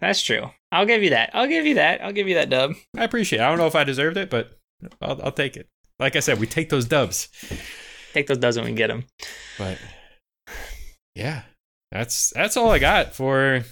that's 0.00 0.20
true. 0.22 0.50
I'll 0.70 0.86
give 0.86 1.02
you 1.02 1.10
that. 1.10 1.30
I'll 1.32 1.46
give 1.46 1.66
you 1.66 1.74
that. 1.74 2.02
I'll 2.02 2.12
give 2.12 2.28
you 2.28 2.34
that 2.34 2.50
dub. 2.50 2.74
I 2.96 3.04
appreciate. 3.04 3.38
it. 3.38 3.42
I 3.42 3.48
don't 3.48 3.58
know 3.58 3.66
if 3.66 3.76
I 3.76 3.84
deserved 3.84 4.16
it, 4.16 4.28
but 4.28 4.58
I'll, 5.00 5.20
I'll 5.22 5.32
take 5.32 5.56
it. 5.56 5.68
Like 5.98 6.16
I 6.16 6.20
said, 6.20 6.38
we 6.40 6.46
take 6.46 6.68
those 6.68 6.84
dubs. 6.84 7.28
Take 8.12 8.26
those 8.26 8.38
dubs 8.38 8.56
when 8.56 8.66
we 8.66 8.72
get 8.72 8.88
them. 8.88 9.04
But 9.56 9.78
yeah, 11.14 11.42
that's 11.90 12.30
that's 12.34 12.56
all 12.56 12.70
I 12.70 12.78
got 12.78 13.14
for 13.14 13.64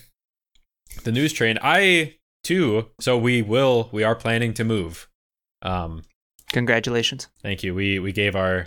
the 1.04 1.12
news 1.12 1.33
train. 1.33 1.59
I 1.62 2.16
too. 2.45 2.90
So 3.00 3.16
we 3.19 3.42
will. 3.42 3.88
We 3.92 4.02
are 4.04 4.14
planning 4.14 4.54
to 4.54 4.64
move. 4.64 5.09
Um, 5.62 6.02
Congratulations. 6.52 7.28
thank 7.42 7.62
you. 7.62 7.75
We 7.75 7.99
we 7.99 8.12
gave 8.12 8.37
our 8.37 8.66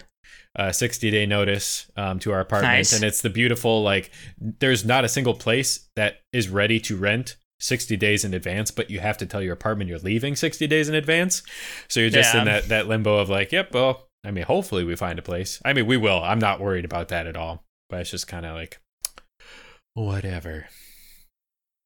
uh, 0.57 0.71
60 0.71 1.11
day 1.11 1.25
notice 1.25 1.91
um, 1.97 2.17
to 2.19 2.31
our 2.31 2.39
apartment, 2.39 2.73
Nice. 2.73 2.93
and 2.93 3.03
it's 3.03 3.21
the 3.21 3.29
beautiful 3.29 3.83
like. 3.83 4.11
There's 4.39 4.85
not 4.85 5.03
a 5.05 5.09
single 5.09 5.33
place 5.35 5.87
that 5.95 6.21
is 6.33 6.49
ready 6.49 6.79
to 6.81 6.95
rent. 6.97 7.35
60 7.61 7.95
days 7.95 8.25
in 8.25 8.33
advance, 8.33 8.69
but 8.69 8.89
you 8.91 8.99
have 8.99 9.17
to 9.17 9.25
tell 9.25 9.41
your 9.41 9.53
apartment 9.53 9.89
you're 9.89 9.97
leaving 9.99 10.35
60 10.35 10.67
days 10.67 10.89
in 10.89 10.93
advance. 10.93 11.41
So 11.87 12.01
you're 12.01 12.09
just 12.09 12.33
Yeah. 12.33 12.41
in 12.41 12.45
that, 12.47 12.67
that 12.67 12.87
limbo 12.87 13.17
of 13.17 13.29
like, 13.29 13.53
yep, 13.53 13.73
well, 13.73 14.09
I 14.25 14.31
mean, 14.31 14.43
hopefully 14.43 14.83
we 14.83 14.97
find 14.97 15.17
a 15.17 15.21
place. 15.21 15.61
I 15.63 15.71
mean, 15.71 15.85
we 15.85 15.95
will. 15.95 16.21
I'm 16.21 16.37
not 16.37 16.59
worried 16.59 16.83
about 16.83 17.07
that 17.09 17.27
at 17.27 17.37
all. 17.37 17.63
But 17.89 18.01
it's 18.01 18.11
just 18.11 18.27
kind 18.27 18.45
of 18.45 18.55
like, 18.55 18.77
whatever. 19.95 20.67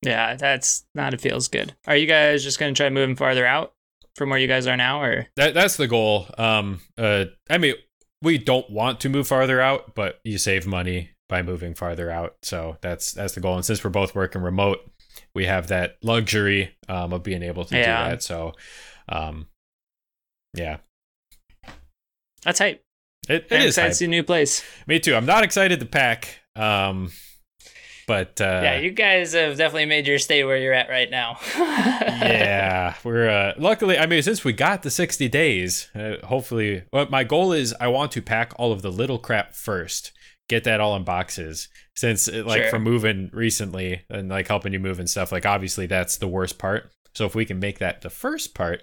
Yeah, 0.01 0.35
that's 0.35 0.85
not. 0.93 1.13
It 1.13 1.21
feels 1.21 1.47
good. 1.47 1.75
Are 1.87 1.95
you 1.95 2.05
guys 2.07 2.43
just 2.43 2.59
gonna 2.59 2.73
try 2.73 2.89
moving 2.89 3.15
farther 3.15 3.45
out 3.45 3.73
from 4.15 4.29
where 4.29 4.39
you 4.39 4.47
guys 4.47 4.67
are 4.67 4.77
now, 4.77 5.01
or 5.01 5.27
That 5.37 5.53
that's 5.53 5.77
the 5.77 5.87
goal. 5.87 6.27
Um, 6.37 6.81
uh, 6.97 7.25
I 7.49 7.57
mean, 7.57 7.75
we 8.21 8.37
don't 8.37 8.69
want 8.69 8.99
to 9.01 9.09
move 9.09 9.27
farther 9.27 9.61
out, 9.61 9.95
but 9.95 10.19
you 10.25 10.37
save 10.37 10.67
money 10.67 11.11
by 11.29 11.41
moving 11.41 11.73
farther 11.75 12.09
out. 12.11 12.35
So 12.43 12.77
that's 12.81 13.13
that's 13.13 13.33
the 13.35 13.39
goal. 13.41 13.55
And 13.55 13.65
since 13.65 13.83
we're 13.83 13.89
both 13.91 14.15
working 14.15 14.41
remote, 14.41 14.79
we 15.35 15.45
have 15.45 15.67
that 15.67 15.97
luxury 16.01 16.75
um, 16.87 17.13
of 17.13 17.23
being 17.23 17.43
able 17.43 17.65
to 17.65 17.77
Yeah. 17.77 18.03
do 18.05 18.09
that. 18.11 18.23
So, 18.23 18.53
um, 19.09 19.47
yeah, 20.53 20.77
that's 22.43 22.59
hype? 22.59 22.81
it, 23.27 23.47
I'm 23.51 23.57
it 23.57 23.63
is. 23.63 23.67
excited 23.77 23.81
hype. 23.87 23.91
to 23.91 23.95
see 23.95 24.05
a 24.05 24.07
new 24.09 24.23
place. 24.23 24.63
Me 24.87 24.99
too. 24.99 25.13
I'm 25.15 25.25
not 25.25 25.43
excited 25.43 25.79
to 25.81 25.85
pack. 25.85 26.39
Um, 26.55 27.11
but 28.09 28.41
uh, 28.41 28.59
yeah, 28.63 28.79
you 28.79 28.89
guys 28.89 29.33
have 29.33 29.55
definitely 29.55 29.85
made 29.85 30.07
your 30.07 30.17
stay 30.17 30.43
where 30.43 30.57
you're 30.57 30.73
at 30.73 30.89
right 30.89 31.09
now. 31.11 31.37
yeah, 31.57 32.95
we're 33.03 33.29
uh, 33.29 33.53
luckily. 33.57 33.97
I 33.99 34.05
mean, 34.07 34.23
since 34.23 34.43
we 34.43 34.51
got 34.51 34.81
the 34.83 34.89
60 34.89 35.29
days, 35.29 35.89
uh, 35.95 36.15
hopefully, 36.25 36.83
well, 36.91 37.07
my 37.09 37.23
goal 37.23 37.53
is 37.53 37.75
I 37.79 37.87
want 37.87 38.11
to 38.13 38.21
pack 38.21 38.53
all 38.57 38.71
of 38.71 38.81
the 38.81 38.91
little 38.91 39.19
crap 39.19 39.53
first. 39.53 40.11
get 40.49 40.63
that 40.63 40.79
all 40.81 40.95
in 40.95 41.03
boxes 41.03 41.67
since 41.95 42.27
like 42.27 42.63
Sure. 42.63 42.69
for 42.71 42.79
moving 42.79 43.29
recently 43.31 44.01
and 44.09 44.29
like 44.29 44.47
helping 44.47 44.73
you 44.73 44.79
move 44.79 44.97
and 44.99 45.07
stuff 45.09 45.31
like 45.31 45.45
obviously 45.45 45.85
that's 45.85 46.17
the 46.17 46.27
worst 46.27 46.57
part 46.57 46.89
so 47.13 47.25
if 47.27 47.35
we 47.35 47.45
can 47.45 47.59
make 47.59 47.77
that 47.77 48.01
the 48.01 48.09
first 48.09 48.55
part 48.55 48.81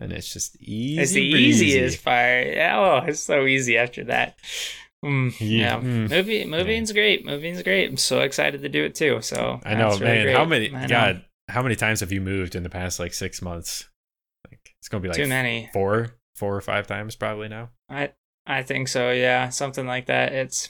and 0.00 0.10
it's 0.10 0.32
just 0.32 0.56
easy 0.62 1.02
it's 1.02 1.12
the 1.12 1.30
breezy. 1.30 1.66
easiest 1.66 2.02
part. 2.04 2.46
Yeah, 2.46 2.78
oh, 3.02 3.06
it's 3.06 3.20
so 3.20 3.44
easy 3.46 3.76
after 3.76 4.04
that. 4.04 4.36
Mm, 5.04 5.34
Yeah. 5.40 5.46
yeah, 5.48 5.76
Mm. 5.80 6.10
movie 6.10 6.44
moving's 6.44 6.92
great. 6.92 7.24
Moving's 7.26 7.62
great. 7.62 7.90
I'm 7.90 7.96
so 7.96 8.20
excited 8.20 8.62
to 8.62 8.68
do 8.68 8.84
it 8.84 8.94
too. 8.94 9.20
So 9.22 9.60
i 9.64 9.74
know 9.74 9.90
that's 9.90 10.00
really 10.00 10.12
man 10.14 10.24
great. 10.24 10.36
how 10.36 10.44
many 10.44 10.68
god 10.88 11.24
how 11.48 11.62
many 11.62 11.76
times 11.76 12.00
have 12.00 12.10
you 12.10 12.20
moved 12.22 12.54
in 12.54 12.62
the 12.62 12.70
past 12.70 12.98
like 12.98 13.12
six 13.12 13.42
months 13.42 13.88
like 14.50 14.60
it's 14.78 14.88
gonna 14.88 15.02
be 15.02 15.08
like 15.08 15.16
too 15.16 15.26
many. 15.26 15.68
four 15.72 16.14
four 16.36 16.56
or 16.56 16.60
five 16.60 16.86
times 16.86 17.16
probably 17.16 17.48
now 17.48 17.70
I 17.88 18.12
I 18.46 18.62
think 18.62 18.88
so. 18.88 19.10
Yeah, 19.10 19.48
something 19.50 19.86
like 19.86 20.06
that. 20.06 20.32
It's. 20.32 20.68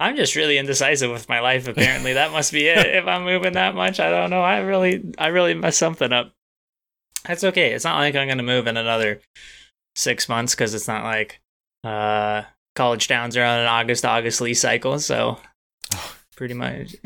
I'm 0.00 0.16
just 0.16 0.34
really 0.34 0.58
indecisive 0.58 1.08
with 1.10 1.28
my 1.28 1.38
life. 1.38 1.68
Apparently, 1.68 2.14
that 2.14 2.32
must 2.32 2.50
be 2.52 2.66
it. 2.66 2.84
If 2.96 3.06
I'm 3.06 3.22
moving 3.24 3.52
that 3.52 3.76
much, 3.76 4.00
I 4.00 4.10
don't 4.10 4.30
know. 4.30 4.42
I 4.42 4.58
really, 4.58 5.04
I 5.18 5.28
really 5.28 5.54
messed 5.54 5.78
something 5.78 6.12
up. 6.12 6.32
That's 7.24 7.44
okay. 7.44 7.72
It's 7.72 7.84
not 7.84 7.98
like 7.98 8.16
I'm 8.16 8.26
gonna 8.26 8.42
move 8.42 8.66
in 8.66 8.76
another 8.76 9.20
six 9.94 10.28
months 10.28 10.54
because 10.56 10.74
it's 10.74 10.88
not 10.88 11.04
like 11.04 11.40
uh 11.84 12.42
college 12.74 13.08
towns 13.08 13.36
are 13.36 13.44
on 13.44 13.60
an 13.60 13.66
August 13.66 14.02
to 14.02 14.08
August 14.08 14.40
lease 14.40 14.60
cycle. 14.60 14.98
So 14.98 15.38
pretty 16.36 16.54
much, 16.54 16.96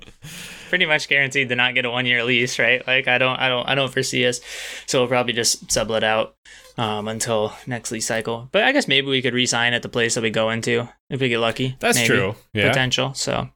pretty 0.68 0.86
much 0.86 1.08
guaranteed 1.08 1.48
to 1.48 1.56
not 1.56 1.74
get 1.74 1.84
a 1.84 1.90
one 1.90 2.06
year 2.06 2.24
lease, 2.24 2.58
right? 2.58 2.86
Like 2.86 3.08
I 3.08 3.18
don't, 3.18 3.38
I 3.38 3.48
don't, 3.48 3.68
I 3.68 3.74
don't 3.74 3.92
foresee 3.92 4.26
us. 4.26 4.40
So 4.86 5.00
we'll 5.00 5.08
probably 5.08 5.32
just 5.32 5.70
sublet 5.70 6.04
out 6.04 6.34
um, 6.76 7.08
until 7.08 7.52
next 7.66 7.92
lease 7.92 8.06
cycle. 8.06 8.48
But 8.52 8.64
I 8.64 8.72
guess 8.72 8.88
maybe 8.88 9.06
we 9.06 9.22
could 9.22 9.34
re-sign 9.34 9.74
at 9.74 9.82
the 9.82 9.88
place 9.88 10.14
that 10.14 10.22
we 10.22 10.30
go 10.30 10.50
into 10.50 10.88
if 11.10 11.20
we 11.20 11.28
get 11.28 11.38
lucky. 11.38 11.76
that's 11.80 11.98
Maybe. 11.98 12.08
true 12.08 12.34
yeah 12.52 12.68
Potential. 12.68 13.14
So 13.14 13.50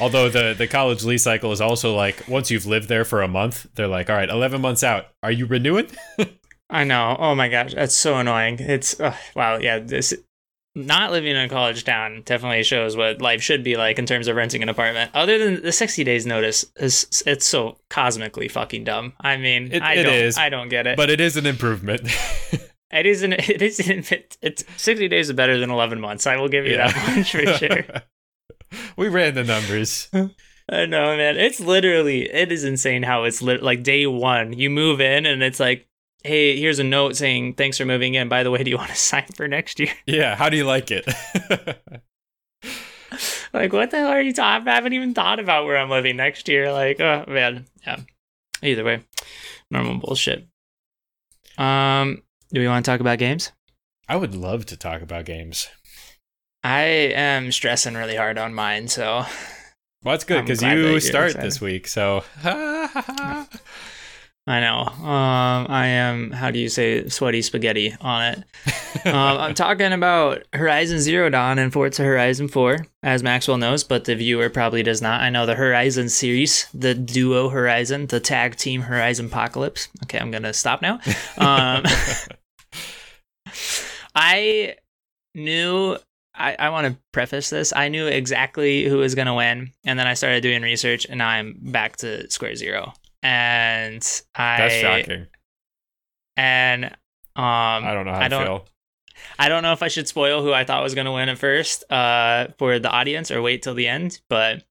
Although 0.00 0.30
the 0.30 0.54
the 0.56 0.66
college 0.66 1.04
lease 1.04 1.24
cycle 1.24 1.52
is 1.52 1.60
also 1.60 1.94
like 1.94 2.26
once 2.28 2.50
you've 2.50 2.66
lived 2.66 2.88
there 2.88 3.04
for 3.04 3.20
a 3.20 3.28
month, 3.28 3.66
they're 3.74 3.88
like, 3.88 4.08
all 4.08 4.16
right, 4.16 4.28
eleven 4.30 4.60
months 4.62 4.82
out, 4.82 5.06
are 5.22 5.30
you 5.30 5.44
renewing? 5.46 5.88
I 6.70 6.84
know. 6.84 7.14
Oh 7.18 7.34
my 7.34 7.48
gosh, 7.48 7.74
that's 7.74 7.94
so 7.94 8.16
annoying. 8.16 8.56
It's 8.58 8.98
uh, 8.98 9.14
wow. 9.36 9.58
Yeah, 9.58 9.80
this 9.80 10.14
not 10.74 11.10
living 11.12 11.30
in 11.30 11.36
a 11.36 11.48
college 11.48 11.84
town 11.84 12.22
definitely 12.24 12.62
shows 12.62 12.96
what 12.96 13.20
life 13.20 13.42
should 13.42 13.62
be 13.62 13.76
like 13.76 13.98
in 13.98 14.06
terms 14.06 14.26
of 14.28 14.36
renting 14.36 14.62
an 14.62 14.68
apartment. 14.68 15.10
Other 15.14 15.38
than 15.38 15.62
the 15.62 15.72
sixty 15.72 16.02
days 16.04 16.24
notice 16.26 16.64
is 16.76 17.22
it's 17.26 17.46
so 17.46 17.78
cosmically 17.90 18.48
fucking 18.48 18.84
dumb. 18.84 19.12
I 19.20 19.36
mean, 19.36 19.70
It- 19.72 19.82
I 19.82 19.94
it 19.94 20.02
don't, 20.04 20.14
is, 20.14 20.38
I 20.38 20.48
don't 20.48 20.68
get 20.68 20.86
it. 20.86 20.96
but 20.96 21.10
it 21.10 21.20
is 21.20 21.36
an 21.36 21.44
improvement. 21.46 22.02
it 22.90 23.06
isn't. 23.06 23.32
It 23.34 23.60
isn't. 23.62 24.12
It's 24.40 24.64
sixty 24.76 25.08
days 25.08 25.28
is 25.28 25.36
better 25.36 25.58
than 25.58 25.70
eleven 25.70 26.00
months. 26.00 26.26
I 26.26 26.36
will 26.36 26.48
give 26.48 26.66
you 26.66 26.76
that 26.78 26.94
much 27.16 27.32
for 27.32 27.46
sure. 27.58 27.84
we 28.96 29.08
ran 29.08 29.34
the 29.34 29.44
numbers. 29.44 30.08
I 30.70 30.86
know, 30.86 31.16
man. 31.16 31.36
It's 31.36 31.60
literally 31.60 32.30
it 32.30 32.50
is 32.52 32.64
insane 32.64 33.02
how 33.02 33.24
it's 33.24 33.42
lit- 33.42 33.62
like 33.62 33.82
day 33.82 34.06
one. 34.06 34.52
You 34.54 34.70
move 34.70 35.00
in 35.00 35.26
and 35.26 35.42
it's 35.42 35.60
like, 35.60 35.86
hey, 36.24 36.58
here's 36.58 36.78
a 36.78 36.84
note 36.84 37.16
saying 37.16 37.54
thanks 37.54 37.78
for 37.78 37.84
moving 37.84 38.14
in. 38.14 38.28
By 38.28 38.42
the 38.42 38.50
way, 38.50 38.62
do 38.62 38.70
you 38.70 38.76
want 38.78 38.90
to 38.90 38.96
sign 39.10 39.26
for 39.34 39.48
next 39.48 39.78
year? 39.80 39.92
Yeah, 40.06 40.36
how 40.36 40.48
do 40.48 40.56
you 40.56 40.64
like 40.64 40.90
it? 40.90 41.06
like, 43.52 43.72
what 43.72 43.90
the 43.90 43.98
hell 43.98 44.08
are 44.08 44.20
you 44.22 44.32
talking? 44.32 44.62
About? 44.62 44.72
I 44.72 44.74
haven't 44.76 44.92
even 44.94 45.14
thought 45.14 45.38
about 45.40 45.64
where 45.66 45.76
I'm 45.76 45.90
living 45.90 46.16
next 46.16 46.48
year. 46.48 46.72
Like, 46.72 47.00
oh 47.00 47.24
man, 47.28 47.66
yeah. 47.86 48.00
Either 48.62 48.84
way, 48.84 49.02
normal 49.70 49.98
bullshit. 49.98 50.46
Um, 51.58 52.22
do 52.52 52.60
we 52.60 52.68
want 52.68 52.84
to 52.84 52.90
talk 52.90 53.00
about 53.00 53.18
games? 53.18 53.52
I 54.08 54.16
would 54.16 54.34
love 54.34 54.66
to 54.66 54.76
talk 54.76 55.02
about 55.02 55.24
games. 55.24 55.68
I 56.64 56.82
am 56.82 57.50
stressing 57.50 57.94
really 57.94 58.14
hard 58.16 58.38
on 58.38 58.54
mine, 58.54 58.86
so 58.86 59.26
Well, 60.04 60.12
that's 60.12 60.24
good 60.24 60.44
because 60.44 60.62
you 60.62 61.00
start 61.00 61.30
excited. 61.30 61.46
this 61.46 61.60
week. 61.60 61.88
So, 61.88 62.22
I 64.44 64.58
know. 64.58 64.80
Um, 64.80 65.66
I 65.68 65.86
am. 65.86 66.32
How 66.32 66.50
do 66.50 66.58
you 66.58 66.68
say 66.68 67.08
sweaty 67.08 67.42
spaghetti 67.42 67.94
on 68.00 68.22
it? 68.32 69.06
um, 69.06 69.14
I'm 69.14 69.54
talking 69.54 69.92
about 69.92 70.42
Horizon 70.52 70.98
Zero 70.98 71.30
Dawn 71.30 71.60
and 71.60 71.72
Forza 71.72 72.02
Horizon 72.02 72.48
4, 72.48 72.78
as 73.04 73.22
Maxwell 73.22 73.56
knows, 73.56 73.84
but 73.84 74.04
the 74.04 74.16
viewer 74.16 74.50
probably 74.50 74.82
does 74.82 75.00
not. 75.00 75.20
I 75.20 75.30
know 75.30 75.46
the 75.46 75.54
Horizon 75.54 76.08
series, 76.08 76.66
the 76.74 76.92
duo 76.92 77.50
Horizon, 77.50 78.08
the 78.08 78.18
tag 78.18 78.56
team 78.56 78.82
Horizon 78.82 79.26
Apocalypse. 79.26 79.88
Okay, 80.04 80.18
I'm 80.18 80.32
gonna 80.32 80.52
stop 80.52 80.82
now. 80.82 80.98
Um, 81.38 81.84
I 84.14 84.74
knew. 85.36 85.96
I, 86.34 86.56
I 86.58 86.70
want 86.70 86.86
to 86.86 86.98
preface 87.12 87.50
this. 87.50 87.74
I 87.76 87.88
knew 87.88 88.06
exactly 88.06 88.88
who 88.88 88.96
was 88.96 89.14
gonna 89.14 89.34
win, 89.34 89.70
and 89.84 89.98
then 89.98 90.08
I 90.08 90.14
started 90.14 90.42
doing 90.42 90.62
research, 90.62 91.06
and 91.08 91.18
now 91.18 91.28
I'm 91.28 91.58
back 91.60 91.98
to 91.98 92.28
square 92.28 92.56
zero. 92.56 92.94
And 93.22 94.02
I 94.34 94.56
that's 94.58 94.74
shocking. 94.74 95.26
and 96.36 96.84
um 96.86 96.92
I 97.36 97.92
don't 97.94 98.04
know 98.06 98.12
how 98.14 98.20
I 98.20 98.28
don't- 98.28 98.44
feel. 98.44 98.66
I 99.38 99.48
don't 99.48 99.62
know 99.62 99.72
if 99.72 99.82
I 99.82 99.88
should 99.88 100.08
spoil 100.08 100.42
who 100.42 100.52
I 100.52 100.64
thought 100.64 100.82
was 100.82 100.94
going 100.96 101.04
to 101.04 101.12
win 101.12 101.28
at 101.28 101.38
first 101.38 101.84
uh, 101.92 102.48
for 102.58 102.78
the 102.80 102.90
audience 102.90 103.30
or 103.30 103.40
wait 103.40 103.62
till 103.62 103.74
the 103.74 103.86
end, 103.86 104.20
but 104.28 104.64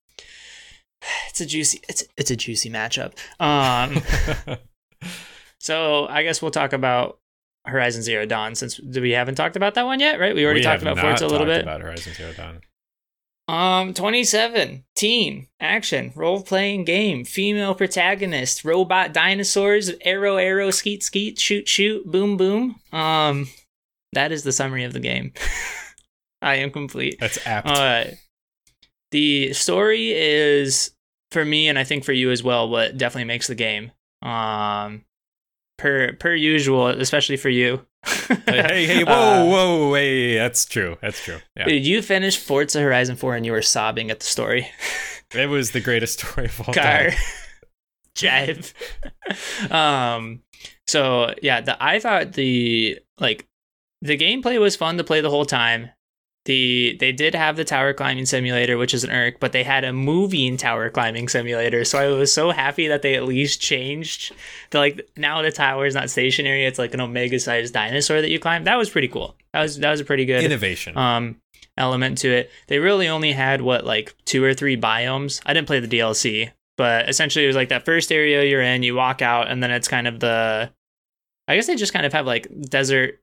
it's 1.28 1.40
a 1.40 1.46
juicy 1.46 1.80
it's 1.88 2.04
it's 2.18 2.30
a 2.30 2.36
juicy 2.36 2.68
matchup. 2.68 3.14
Um, 3.40 4.02
so 5.58 6.06
I 6.06 6.22
guess 6.22 6.42
we'll 6.42 6.50
talk 6.50 6.72
about 6.74 7.18
Horizon 7.64 8.02
Zero 8.02 8.26
Dawn 8.26 8.54
since 8.54 8.78
we 8.80 9.12
haven't 9.12 9.36
talked 9.36 9.56
about 9.56 9.74
that 9.74 9.86
one 9.86 10.00
yet, 10.00 10.20
right? 10.20 10.34
We 10.34 10.44
already 10.44 10.60
We 10.60 10.64
talked 10.64 10.82
about 10.82 10.98
Forza 10.98 11.26
a 11.26 11.28
little 11.28 11.46
bit. 11.46 11.62
about 11.62 11.80
Horizon 11.80 12.12
Zero 12.12 12.32
Dawn. 12.34 12.60
Um, 13.48 13.92
27, 13.92 14.84
teen, 14.94 15.48
action, 15.60 16.12
role 16.14 16.42
playing 16.42 16.84
game, 16.84 17.24
female 17.24 17.74
protagonist, 17.74 18.64
robot 18.64 19.12
dinosaurs, 19.12 19.90
arrow, 20.02 20.36
arrow, 20.36 20.70
skeet, 20.70 21.02
skeet, 21.02 21.38
shoot, 21.38 21.68
shoot, 21.68 22.06
boom, 22.06 22.36
boom. 22.36 22.76
Um, 22.92 23.48
that 24.12 24.30
is 24.32 24.44
the 24.44 24.52
summary 24.52 24.84
of 24.84 24.92
the 24.92 25.00
game. 25.00 25.32
I 26.42 26.56
am 26.56 26.70
complete. 26.70 27.16
That's 27.20 27.44
apt. 27.46 27.66
Uh, 27.68 28.04
the 29.10 29.52
story 29.52 30.12
is 30.12 30.92
for 31.30 31.44
me, 31.44 31.68
and 31.68 31.78
I 31.78 31.84
think 31.84 32.04
for 32.04 32.12
you 32.12 32.30
as 32.30 32.42
well, 32.42 32.68
what 32.68 32.96
definitely 32.96 33.26
makes 33.26 33.48
the 33.48 33.54
game. 33.54 33.92
Um, 34.22 35.04
per 35.78 36.12
per 36.14 36.34
usual, 36.34 36.88
especially 36.88 37.36
for 37.36 37.48
you. 37.48 37.84
hey, 38.46 38.86
hey, 38.86 39.04
whoa, 39.04 39.12
Uh, 39.12 39.44
whoa, 39.46 39.94
hey, 39.94 40.36
that's 40.36 40.64
true. 40.64 40.96
That's 41.00 41.22
true. 41.24 41.38
Yeah. 41.56 41.64
Dude, 41.66 41.86
you 41.86 42.02
finished 42.02 42.38
Forza 42.40 42.80
Horizon 42.80 43.16
4 43.16 43.36
and 43.36 43.46
you 43.46 43.52
were 43.52 43.62
sobbing 43.62 44.10
at 44.10 44.20
the 44.20 44.26
story. 44.26 44.68
It 45.34 45.48
was 45.48 45.70
the 45.70 45.80
greatest 45.80 46.20
story 46.20 46.44
of 46.46 46.60
all 46.60 46.74
car 46.74 47.08
time. 47.08 47.12
drive 48.14 48.74
um 49.70 50.42
so 50.86 51.32
yeah 51.40 51.62
the 51.62 51.82
i 51.82 51.98
thought 51.98 52.34
the 52.34 52.98
like 53.18 53.46
the 54.02 54.18
gameplay 54.18 54.60
was 54.60 54.76
fun 54.76 54.98
to 54.98 55.04
play 55.04 55.22
the 55.22 55.30
whole 55.30 55.46
time 55.46 55.88
the 56.44 56.96
they 56.98 57.12
did 57.12 57.34
have 57.34 57.56
the 57.56 57.64
tower 57.64 57.92
climbing 57.92 58.26
simulator 58.26 58.76
which 58.76 58.92
is 58.92 59.04
an 59.04 59.10
irk 59.10 59.38
but 59.38 59.52
they 59.52 59.62
had 59.62 59.84
a 59.84 59.92
moving 59.92 60.56
tower 60.56 60.90
climbing 60.90 61.28
simulator 61.28 61.84
so 61.84 61.98
i 61.98 62.06
was 62.08 62.32
so 62.32 62.50
happy 62.50 62.88
that 62.88 63.02
they 63.02 63.14
at 63.14 63.24
least 63.24 63.60
changed 63.60 64.32
the 64.70 64.78
like 64.78 65.08
now 65.16 65.40
the 65.40 65.52
tower 65.52 65.86
is 65.86 65.94
not 65.94 66.10
stationary 66.10 66.64
it's 66.64 66.78
like 66.78 66.94
an 66.94 67.00
omega 67.00 67.38
sized 67.38 67.72
dinosaur 67.72 68.20
that 68.20 68.30
you 68.30 68.40
climb 68.40 68.64
that 68.64 68.76
was 68.76 68.90
pretty 68.90 69.08
cool 69.08 69.36
that 69.52 69.62
was 69.62 69.78
that 69.78 69.90
was 69.90 70.00
a 70.00 70.04
pretty 70.04 70.24
good 70.24 70.42
Innovation. 70.42 70.96
um 70.96 71.36
element 71.78 72.18
to 72.18 72.28
it. 72.28 72.50
They 72.66 72.78
really 72.78 73.08
only 73.08 73.32
had 73.32 73.62
what 73.62 73.84
like 73.86 74.14
two 74.26 74.44
or 74.44 74.52
three 74.54 74.76
biomes. 74.76 75.40
I 75.46 75.54
didn't 75.54 75.66
play 75.66 75.80
the 75.80 75.88
DLC, 75.88 76.50
but 76.76 77.08
essentially 77.08 77.44
it 77.44 77.48
was 77.48 77.56
like 77.56 77.70
that 77.70 77.86
first 77.86 78.12
area 78.12 78.44
you're 78.44 78.60
in, 78.60 78.82
you 78.82 78.94
walk 78.94 79.22
out 79.22 79.48
and 79.48 79.62
then 79.62 79.70
it's 79.70 79.88
kind 79.88 80.06
of 80.06 80.20
the 80.20 80.70
I 81.48 81.56
guess 81.56 81.66
they 81.66 81.76
just 81.76 81.92
kind 81.94 82.04
of 82.06 82.12
have 82.12 82.26
like 82.26 82.46
desert 82.68 83.20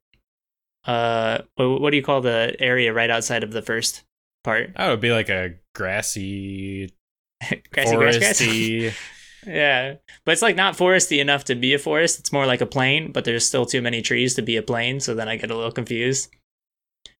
uh 0.85 1.39
what, 1.55 1.81
what 1.81 1.91
do 1.91 1.97
you 1.97 2.03
call 2.03 2.21
the 2.21 2.55
area 2.59 2.93
right 2.93 3.09
outside 3.09 3.43
of 3.43 3.51
the 3.51 3.61
first 3.61 4.03
part? 4.43 4.71
Oh, 4.77 4.87
it'd 4.87 4.99
be 4.99 5.11
like 5.11 5.29
a 5.29 5.55
grassy, 5.75 6.93
Grassy, 7.71 7.95
grass, 7.95 8.17
grass. 8.17 8.41
yeah. 9.47 9.95
But 10.25 10.31
it's 10.31 10.41
like 10.41 10.55
not 10.55 10.77
foresty 10.77 11.19
enough 11.19 11.45
to 11.45 11.55
be 11.55 11.73
a 11.73 11.79
forest. 11.79 12.19
It's 12.19 12.33
more 12.33 12.45
like 12.45 12.61
a 12.61 12.65
plain, 12.65 13.11
but 13.11 13.25
there's 13.25 13.45
still 13.45 13.65
too 13.65 13.81
many 13.81 14.01
trees 14.01 14.35
to 14.35 14.41
be 14.41 14.57
a 14.57 14.61
plain, 14.61 14.99
so 14.99 15.15
then 15.15 15.29
I 15.29 15.37
get 15.37 15.51
a 15.51 15.55
little 15.55 15.71
confused. 15.71 16.29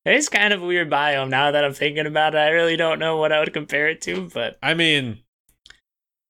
It's 0.06 0.30
kind 0.30 0.54
of 0.54 0.64
a 0.64 0.66
weird 0.66 0.90
biome 0.90 1.30
now 1.30 1.52
that 1.52 1.64
I'm 1.64 1.74
thinking 1.74 2.06
about 2.06 2.34
it. 2.34 2.40
I 2.40 2.50
really 2.50 2.78
don't 2.78 3.00
know 3.00 3.18
what 3.18 3.32
I 3.32 3.40
would 3.40 3.54
compare 3.54 3.90
it 3.90 4.02
to, 4.02 4.30
but 4.34 4.58
I 4.64 4.74
mean, 4.74 5.20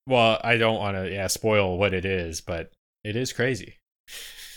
well, 0.07 0.39
I 0.43 0.57
don't 0.57 0.79
want 0.79 0.97
to 0.97 1.09
yeah 1.09 1.27
spoil 1.27 1.77
what 1.77 1.93
it 1.93 2.05
is, 2.05 2.41
but 2.41 2.71
it 3.03 3.15
is 3.15 3.31
crazy. 3.31 3.75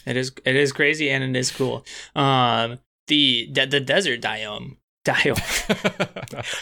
It 0.07 0.17
is 0.17 0.33
it 0.45 0.57
is 0.57 0.73
crazy 0.73 1.11
and 1.11 1.25
it 1.25 1.39
is 1.39 1.51
cool. 1.51 1.85
Um 2.15 2.79
the 3.09 3.49
the, 3.53 3.67
the 3.67 3.81
desert 3.81 4.21
biome 4.21 4.77
biome 5.05 5.41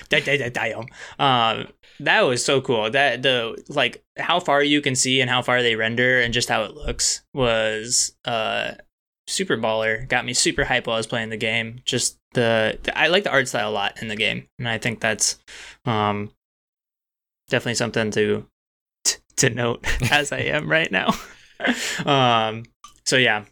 Di- 0.09 0.20
di- 0.20 0.38
di- 0.38 0.50
biome. 0.50 0.88
Um, 1.18 1.68
that 2.00 2.22
was 2.22 2.44
so 2.44 2.61
cool. 2.61 2.90
That 2.90 3.22
the 3.22 3.62
like 3.68 4.03
how 4.18 4.40
far 4.40 4.62
you 4.62 4.81
can 4.81 4.94
see 4.94 5.20
and 5.20 5.29
how 5.31 5.42
far 5.42 5.62
they 5.62 5.76
render 5.76 6.20
and 6.20 6.33
just 6.33 6.48
how 6.48 6.64
it 6.64 6.74
looks 6.74 7.22
was 7.35 8.14
uh 8.24 8.72
super 9.26 9.57
baller. 9.57 10.09
Got 10.09 10.24
me 10.24 10.35
super 10.35 10.64
hype 10.64 10.87
while 10.87 10.96
I 10.96 10.98
was 10.98 11.07
playing 11.07 11.31
the 11.31 11.37
game. 11.37 11.81
Just 11.85 12.18
the, 12.33 12.79
the 12.83 12.96
I 12.96 13.09
like 13.09 13.24
the 13.24 13.31
art 13.31 13.48
style 13.48 13.70
a 13.70 13.72
lot 13.72 14.00
in 14.00 14.09
the 14.09 14.16
game, 14.16 14.46
and 14.59 14.68
I 14.68 14.79
think 14.79 15.00
that's 15.00 15.38
um 15.85 16.31
definitely 17.48 17.74
something 17.74 18.11
to 18.12 18.46
t- 19.05 19.18
to 19.37 19.50
note 19.50 19.85
as 20.11 20.33
I 20.33 20.38
am 20.38 20.70
right 20.70 20.90
now. 20.90 21.14
um, 22.07 22.64
so 23.11 23.16
yeah, 23.16 23.44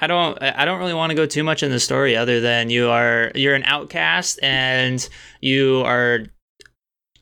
I 0.00 0.06
don't 0.06 0.42
I 0.42 0.64
don't 0.64 0.78
really 0.78 0.94
want 0.94 1.10
to 1.10 1.14
go 1.14 1.26
too 1.26 1.44
much 1.44 1.62
in 1.62 1.70
the 1.70 1.78
story 1.78 2.16
other 2.16 2.40
than 2.40 2.70
you 2.70 2.88
are 2.88 3.30
you're 3.34 3.54
an 3.54 3.62
outcast 3.64 4.40
and 4.42 5.06
you 5.42 5.82
are 5.84 6.20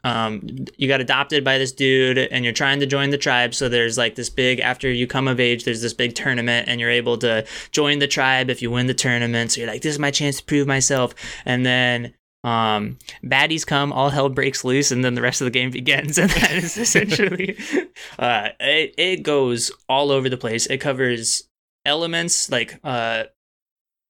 um 0.05 0.41
you 0.79 0.87
got 0.87 1.01
adopted 1.01 1.43
by 1.43 1.59
this 1.59 1.73
dude 1.73 2.17
and 2.17 2.45
you're 2.45 2.55
trying 2.55 2.79
to 2.79 2.87
join 2.87 3.11
the 3.11 3.19
tribe. 3.19 3.57
So 3.57 3.69
there's 3.69 3.99
like 3.99 4.15
this 4.15 4.31
big 4.31 4.61
after 4.61 4.89
you 4.89 5.09
come 5.09 5.27
of 5.27 5.41
age 5.41 5.65
there's 5.65 5.83
this 5.83 5.93
big 5.93 6.15
tournament 6.15 6.69
and 6.69 6.81
you're 6.81 6.91
able 6.91 7.19
to 7.19 7.45
join 7.73 7.99
the 7.99 8.07
tribe 8.07 8.51
if 8.51 8.63
you 8.63 8.71
win 8.71 8.87
the 8.87 8.95
tournament. 8.95 9.51
So 9.51 9.63
you're 9.63 9.71
like 9.71 9.83
this 9.83 9.95
is 9.95 9.99
my 9.99 10.13
chance 10.13 10.39
to 10.39 10.45
prove 10.45 10.69
myself. 10.69 11.13
And 11.45 11.67
then 11.67 12.15
um 12.45 12.99
baddies 13.25 13.67
come 13.67 13.93
all 13.93 14.11
hell 14.11 14.29
breaks 14.29 14.65
loose 14.65 14.93
and 14.93 15.05
then 15.05 15.15
the 15.15 15.23
rest 15.23 15.41
of 15.41 15.45
the 15.45 15.51
game 15.51 15.71
begins. 15.81 16.19
And 16.19 16.31
that 16.31 16.53
is 16.53 16.77
essentially 16.77 17.59
uh 18.21 18.51
it, 18.61 18.95
it 18.97 19.23
goes 19.25 19.73
all 19.89 20.13
over 20.13 20.29
the 20.29 20.39
place. 20.39 20.67
It 20.67 20.79
covers 20.79 21.50
elements 21.85 22.51
like 22.51 22.79
uh 22.85 23.25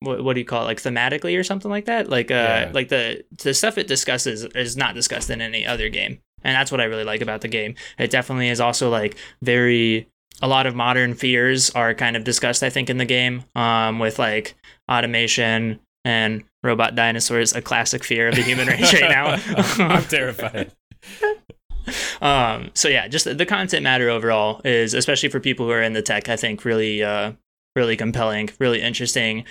what, 0.00 0.24
what 0.24 0.34
do 0.34 0.40
you 0.40 0.46
call 0.46 0.62
it 0.62 0.66
like 0.66 0.78
thematically 0.80 1.38
or 1.38 1.44
something 1.44 1.70
like 1.70 1.84
that 1.86 2.08
like 2.08 2.30
uh 2.30 2.34
Yeah. 2.34 2.70
like 2.72 2.88
the 2.88 3.24
the 3.42 3.54
stuff 3.54 3.78
it 3.78 3.86
discusses 3.86 4.44
is 4.44 4.76
not 4.76 4.94
discussed 4.94 5.30
in 5.30 5.40
any 5.40 5.64
other 5.66 5.88
game 5.88 6.20
and 6.42 6.54
that's 6.54 6.72
what 6.72 6.80
i 6.80 6.84
really 6.84 7.04
like 7.04 7.20
about 7.20 7.42
the 7.42 7.48
game 7.48 7.74
it 7.98 8.10
definitely 8.10 8.48
is 8.48 8.60
also 8.60 8.88
like 8.90 9.16
very 9.42 10.08
a 10.42 10.48
lot 10.48 10.66
of 10.66 10.74
modern 10.74 11.14
fears 11.14 11.70
are 11.70 11.92
kind 11.94 12.16
of 12.16 12.24
discussed 12.24 12.62
i 12.62 12.70
think 12.70 12.88
in 12.90 12.96
the 12.98 13.04
game 13.04 13.44
um 13.54 13.98
with 13.98 14.18
like 14.18 14.54
automation 14.90 15.78
and 16.04 16.42
robot 16.62 16.94
dinosaurs 16.94 17.54
a 17.54 17.60
classic 17.62 18.02
fear 18.04 18.28
of 18.28 18.34
the 18.34 18.42
human 18.42 18.66
race 18.68 18.92
right 18.94 19.10
now 19.10 19.36
I'm 19.86 20.02
terrified. 20.04 20.72
um 22.22 22.70
so 22.74 22.88
yeah 22.88 23.08
just 23.08 23.24
the 23.38 23.46
content 23.46 23.82
matter 23.82 24.08
overall 24.10 24.60
is 24.64 24.94
especially 24.94 25.28
for 25.28 25.40
people 25.40 25.66
who 25.66 25.72
are 25.72 25.82
in 25.82 25.92
the 25.94 26.02
tech 26.02 26.28
i 26.28 26.36
think 26.36 26.64
really 26.64 27.02
uh 27.02 27.32
really 27.76 27.96
compelling 27.96 28.50
really 28.58 28.80
interesting 28.82 29.44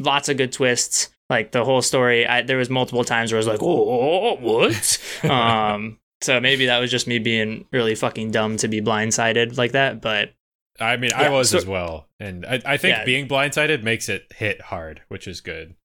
lots 0.00 0.28
of 0.28 0.36
good 0.36 0.52
twists. 0.52 1.10
Like 1.30 1.52
the 1.52 1.64
whole 1.64 1.80
story 1.82 2.26
I, 2.26 2.42
there 2.42 2.58
was 2.58 2.68
multiple 2.68 3.04
times 3.04 3.32
where 3.32 3.38
i 3.38 3.40
was 3.40 3.46
like 3.46 3.62
oh 3.62 4.36
what? 4.40 4.98
Um 5.30 5.98
so 6.20 6.40
maybe 6.40 6.66
that 6.66 6.78
was 6.78 6.90
just 6.90 7.06
me 7.06 7.18
being 7.18 7.66
really 7.72 7.94
fucking 7.94 8.30
dumb 8.30 8.56
to 8.58 8.68
be 8.68 8.80
blindsided 8.80 9.56
like 9.58 9.72
that 9.72 10.00
but 10.00 10.32
I 10.80 10.96
mean, 10.96 11.12
I 11.14 11.28
was 11.28 11.50
so- 11.50 11.58
as 11.58 11.66
well, 11.66 12.08
and 12.18 12.44
I, 12.44 12.60
I 12.66 12.76
think 12.78 12.96
Yeah. 12.96 13.04
being 13.04 13.28
blindsided 13.28 13.84
makes 13.84 14.08
it 14.08 14.26
hit 14.34 14.60
hard, 14.60 15.02
which 15.06 15.28
is 15.28 15.40
good. 15.40 15.76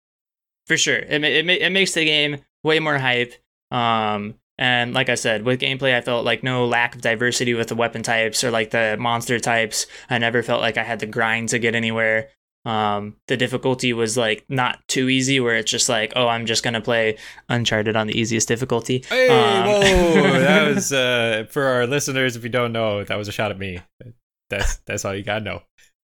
for 0.65 0.77
sure. 0.77 0.97
It, 0.97 1.23
it, 1.23 1.47
it 1.47 1.71
makes 1.71 1.93
the 1.93 2.05
game 2.05 2.37
way 2.63 2.79
more 2.79 2.97
hype. 2.97 3.33
Um 3.71 4.35
and 4.59 4.93
like 4.93 5.09
i 5.09 5.15
said 5.15 5.43
with 5.43 5.59
gameplay 5.59 5.95
i 5.95 6.01
felt 6.01 6.23
like 6.23 6.43
no 6.43 6.67
lack 6.67 6.93
of 6.93 7.01
diversity 7.01 7.55
with 7.55 7.67
the 7.69 7.75
weapon 7.75 8.03
types 8.03 8.43
or 8.43 8.51
like 8.51 8.69
the 8.69 8.95
monster 8.99 9.39
types 9.39 9.87
i 10.11 10.17
never 10.19 10.43
felt 10.43 10.61
like 10.61 10.77
i 10.77 10.83
had 10.83 10.99
to 10.99 11.05
grind 11.07 11.49
to 11.49 11.57
get 11.57 11.73
anywhere 11.73 12.29
um 12.65 13.15
the 13.29 13.37
difficulty 13.37 13.93
was 13.93 14.17
like 14.17 14.43
not 14.49 14.85
too 14.89 15.07
easy 15.07 15.39
where 15.39 15.55
it's 15.55 15.71
just 15.71 15.87
like 15.87 16.11
oh 16.17 16.27
i'm 16.27 16.45
just 16.45 16.61
gonna 16.61 16.81
play 16.81 17.17
uncharted 17.47 17.95
on 17.95 18.05
the 18.05 18.19
easiest 18.19 18.49
difficulty 18.49 19.03
Hey, 19.07 19.29
Um, 19.29 19.65
whoa! 19.65 20.39
that 20.41 20.75
was 20.75 20.91
uh, 20.91 21.45
for 21.49 21.63
our 21.63 21.87
listeners. 21.87 22.35
If 22.35 22.43
you 22.43 22.49
don't 22.49 22.73
know, 22.73 23.03
that 23.03 23.17
was 23.17 23.29
a 23.29 23.31
shot 23.31 23.51
at 23.51 23.57
me. 23.57 23.79
That's 24.49 24.77
that's 24.85 25.05
all 25.05 25.15
you 25.15 25.23
gotta 25.23 25.45
know. 25.45 25.61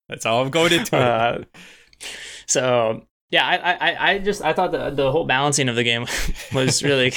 That's 0.10 0.28
all 0.28 0.44
I'm 0.44 0.52
going 0.52 0.74
into. 0.74 0.96
Uh, 0.96 1.44
so 2.48 3.08
yeah, 3.32 3.46
I, 3.48 3.74
I, 3.74 4.12
I 4.12 4.18
just 4.20 4.44
I 4.44 4.54
thought 4.54 4.72
the 4.72 4.92
the 4.92 5.12
whole 5.12 5.26
balancing 5.26 5.70
of 5.70 5.76
the 5.76 5.84
game 5.84 6.06
was 6.54 6.84
really 6.84 7.14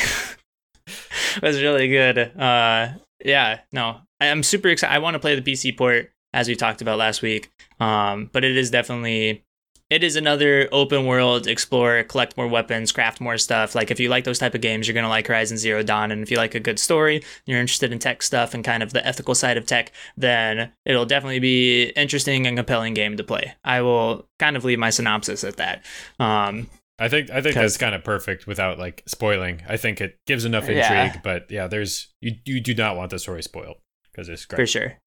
was 1.42 1.62
really 1.62 1.88
good. 1.88 2.18
Uh, 2.18 2.88
yeah, 3.24 3.60
no, 3.72 3.98
I'm 4.20 4.42
super 4.42 4.68
excited. 4.68 4.94
I 4.94 4.98
want 4.98 5.14
to 5.14 5.20
play 5.20 5.38
the 5.38 5.52
PC 5.52 5.76
port 5.76 6.10
as 6.32 6.48
we 6.48 6.54
talked 6.54 6.82
about 6.82 6.98
last 6.98 7.22
week. 7.22 7.50
Um, 7.80 8.30
but 8.32 8.44
it 8.44 8.56
is 8.56 8.70
definitely 8.70 9.44
it 9.88 10.02
is 10.02 10.16
another 10.16 10.68
open 10.72 11.06
world 11.06 11.46
explore, 11.46 12.02
collect 12.02 12.36
more 12.36 12.48
weapons, 12.48 12.90
craft 12.90 13.20
more 13.20 13.38
stuff. 13.38 13.74
Like 13.74 13.90
if 13.90 14.00
you 14.00 14.08
like 14.08 14.24
those 14.24 14.38
type 14.38 14.54
of 14.54 14.60
games, 14.60 14.88
you're 14.88 14.94
gonna 14.94 15.08
like 15.08 15.28
Horizon 15.28 15.58
Zero 15.58 15.82
Dawn, 15.82 16.10
and 16.10 16.22
if 16.22 16.30
you 16.30 16.36
like 16.36 16.54
a 16.54 16.60
good 16.60 16.78
story, 16.78 17.22
you're 17.46 17.60
interested 17.60 17.92
in 17.92 17.98
tech 17.98 18.22
stuff 18.22 18.52
and 18.52 18.64
kind 18.64 18.82
of 18.82 18.92
the 18.92 19.06
ethical 19.06 19.34
side 19.34 19.56
of 19.56 19.64
tech, 19.64 19.92
then 20.16 20.72
it'll 20.84 21.06
definitely 21.06 21.38
be 21.38 21.84
interesting 21.90 22.46
and 22.46 22.56
compelling 22.56 22.94
game 22.94 23.16
to 23.16 23.24
play. 23.24 23.54
I 23.64 23.82
will 23.82 24.26
kind 24.38 24.56
of 24.56 24.64
leave 24.64 24.78
my 24.78 24.90
synopsis 24.90 25.44
at 25.44 25.56
that. 25.56 25.84
Um, 26.18 26.68
I 26.98 27.08
think 27.08 27.30
I 27.30 27.40
think 27.42 27.54
that's 27.54 27.76
kind 27.76 27.94
of 27.94 28.02
perfect 28.04 28.46
without 28.46 28.78
like 28.78 29.02
spoiling. 29.06 29.62
I 29.68 29.76
think 29.76 30.00
it 30.00 30.16
gives 30.26 30.44
enough 30.44 30.64
intrigue, 30.64 30.78
Yeah. 31.14 31.20
but 31.22 31.50
yeah, 31.50 31.66
there's 31.66 32.08
you 32.20 32.36
you 32.44 32.60
do 32.60 32.74
not 32.74 32.96
want 32.96 33.10
the 33.10 33.18
story 33.18 33.42
spoiled 33.42 33.76
because 34.10 34.28
it's 34.28 34.44
great. 34.46 34.56
for 34.56 34.66
sure. 34.66 34.98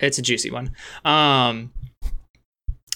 It's 0.00 0.18
a 0.18 0.22
juicy 0.22 0.50
one. 0.50 0.74
Um, 1.04 1.72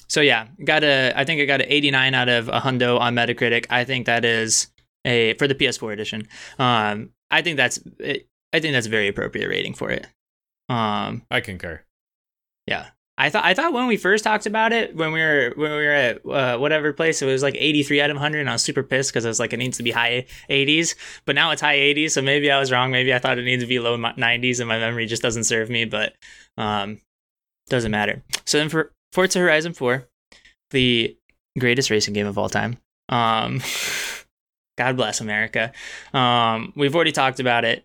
so 0.09 0.21
yeah, 0.21 0.47
got 0.65 0.85
a. 0.85 1.13
I 1.17 1.25
think 1.25 1.41
I 1.41 1.45
got 1.47 1.61
an 1.61 1.67
89 1.69 2.15
out 2.15 2.29
of 2.29 2.49
a 2.49 2.61
hundo 2.61 2.99
on 2.99 3.15
Metacritic. 3.15 3.67
I 3.71 3.85
think 3.85 4.07
that 4.07 4.25
is 4.25 4.69
a 5.05 5.35
for 5.35 5.47
the 5.49 5.55
PS4 5.55 5.93
edition. 5.93 6.29
Um, 6.59 7.11
I 7.31 7.43
think 7.43 7.57
that's 7.57 7.79
I 8.01 8.61
think 8.61 8.73
that's 8.73 8.87
a 8.87 8.91
very 8.91 9.09
appropriate 9.09 9.49
rating 9.49 9.75
for 9.75 9.91
it. 9.91 10.07
Um, 10.69 11.23
I 11.31 11.41
concur. 11.41 11.83
yeah. 12.67 12.89
I 13.21 13.31
thought 13.31 13.45
I 13.45 13.53
thought 13.53 13.73
when 13.73 13.89
we 13.89 13.97
first 13.97 14.23
talked 14.23 14.47
about 14.47 14.73
it 14.73 14.95
when 14.95 15.11
we 15.11 15.21
were 15.21 15.53
when 15.57 15.73
we 15.73 15.85
were 15.85 15.93
at 15.93 16.25
uh, 16.25 16.57
whatever 16.57 16.93
place 16.93 17.21
it 17.21 17.27
was 17.27 17.43
like 17.43 17.57
83 17.59 18.01
out 18.01 18.11
of 18.11 18.15
100 18.15 18.39
and 18.39 18.49
I 18.49 18.53
was 18.53 18.63
super 18.63 18.85
pissed 18.85 19.11
because 19.11 19.27
I 19.27 19.29
was 19.29 19.41
like 19.41 19.53
it 19.53 19.57
needs 19.57 19.77
to 19.79 19.83
be 19.83 19.91
high 19.91 20.25
80s 20.49 20.95
but 21.25 21.35
now 21.35 21.51
it's 21.51 21.61
high 21.61 21.77
80s 21.77 22.13
so 22.13 22.23
maybe 22.23 22.49
I 22.49 22.61
was 22.61 22.71
wrong. 22.71 22.93
Maybe 22.93 23.13
I 23.13 23.19
thought 23.19 23.39
it 23.39 23.45
needs 23.45 23.65
to 23.65 23.67
be 23.67 23.81
low 23.81 23.99
90s 23.99 24.61
and 24.61 24.69
my 24.69 24.79
memory 24.79 25.07
just 25.07 25.21
doesn't 25.21 25.45
serve 25.45 25.69
me 25.69 25.85
but 25.85 26.15
um 26.57 27.01
doesn't 27.69 27.91
matter. 27.91 28.23
So 28.47 28.59
then 28.59 28.69
for 28.69 28.93
Forza 29.13 29.41
Horizon 29.41 29.73
4 29.75 30.07
the 30.71 31.17
greatest 31.59 31.91
racing 31.91 32.15
game 32.15 32.29
of 32.29 32.39
all 32.39 32.49
time 32.49 32.79
um 33.09 33.61
God 34.79 34.97
bless 34.97 35.21
America. 35.21 35.73
Um 36.15 36.73
we've 36.77 36.95
already 36.95 37.11
talked 37.13 37.41
about 37.41 37.65
it 37.65 37.85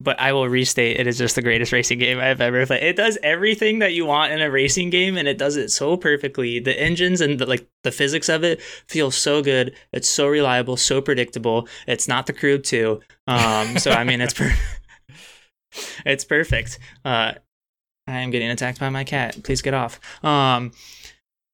but 0.00 0.18
I 0.18 0.32
will 0.32 0.48
restate 0.48 0.98
it 0.98 1.06
is 1.06 1.18
just 1.18 1.34
the 1.34 1.42
greatest 1.42 1.72
racing 1.72 1.98
game 1.98 2.18
I've 2.18 2.40
ever 2.40 2.64
played. 2.64 2.82
It 2.82 2.96
does 2.96 3.18
everything 3.22 3.80
that 3.80 3.92
you 3.92 4.06
want 4.06 4.32
in 4.32 4.40
a 4.40 4.50
racing 4.50 4.88
game 4.90 5.16
and 5.16 5.28
it 5.28 5.36
does 5.36 5.56
it 5.56 5.70
so 5.70 5.96
perfectly. 5.96 6.58
The 6.58 6.78
engines 6.80 7.20
and 7.20 7.38
the 7.38 7.46
like 7.46 7.68
the 7.84 7.92
physics 7.92 8.28
of 8.28 8.42
it 8.42 8.62
feel 8.88 9.10
so 9.10 9.42
good. 9.42 9.74
It's 9.92 10.08
so 10.08 10.26
reliable, 10.26 10.76
so 10.78 11.02
predictable. 11.02 11.68
It's 11.86 12.08
not 12.08 12.26
the 12.26 12.32
crew 12.32 12.58
2. 12.58 13.00
Um 13.26 13.78
so 13.78 13.90
I 13.90 14.04
mean 14.04 14.20
it's 14.22 14.34
per- 14.34 14.56
it's 16.06 16.24
perfect. 16.24 16.78
Uh 17.04 17.34
I 18.06 18.18
am 18.20 18.30
getting 18.30 18.50
attacked 18.50 18.80
by 18.80 18.88
my 18.88 19.04
cat. 19.04 19.36
Please 19.44 19.60
get 19.60 19.74
off. 19.74 20.00
Um 20.24 20.72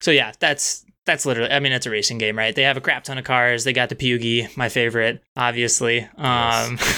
so 0.01 0.13
yeah, 0.13 0.33
that's 0.39 0.85
that's 1.05 1.27
literally 1.27 1.51
I 1.51 1.59
mean 1.59 1.73
it's 1.73 1.87
a 1.87 1.91
racing 1.91 2.19
game, 2.19 2.39
right? 2.39 2.55
They 2.55 2.63
have 2.63 2.77
a 2.77 2.81
crap 2.81 3.03
ton 3.03 3.19
of 3.19 3.25
cars. 3.25 3.65
They 3.65 3.73
got 3.73 3.89
the 3.89 3.97
Pugy, 3.97 4.57
my 4.57 4.69
favorite, 4.69 5.21
obviously. 5.37 6.09
Um 6.17 6.79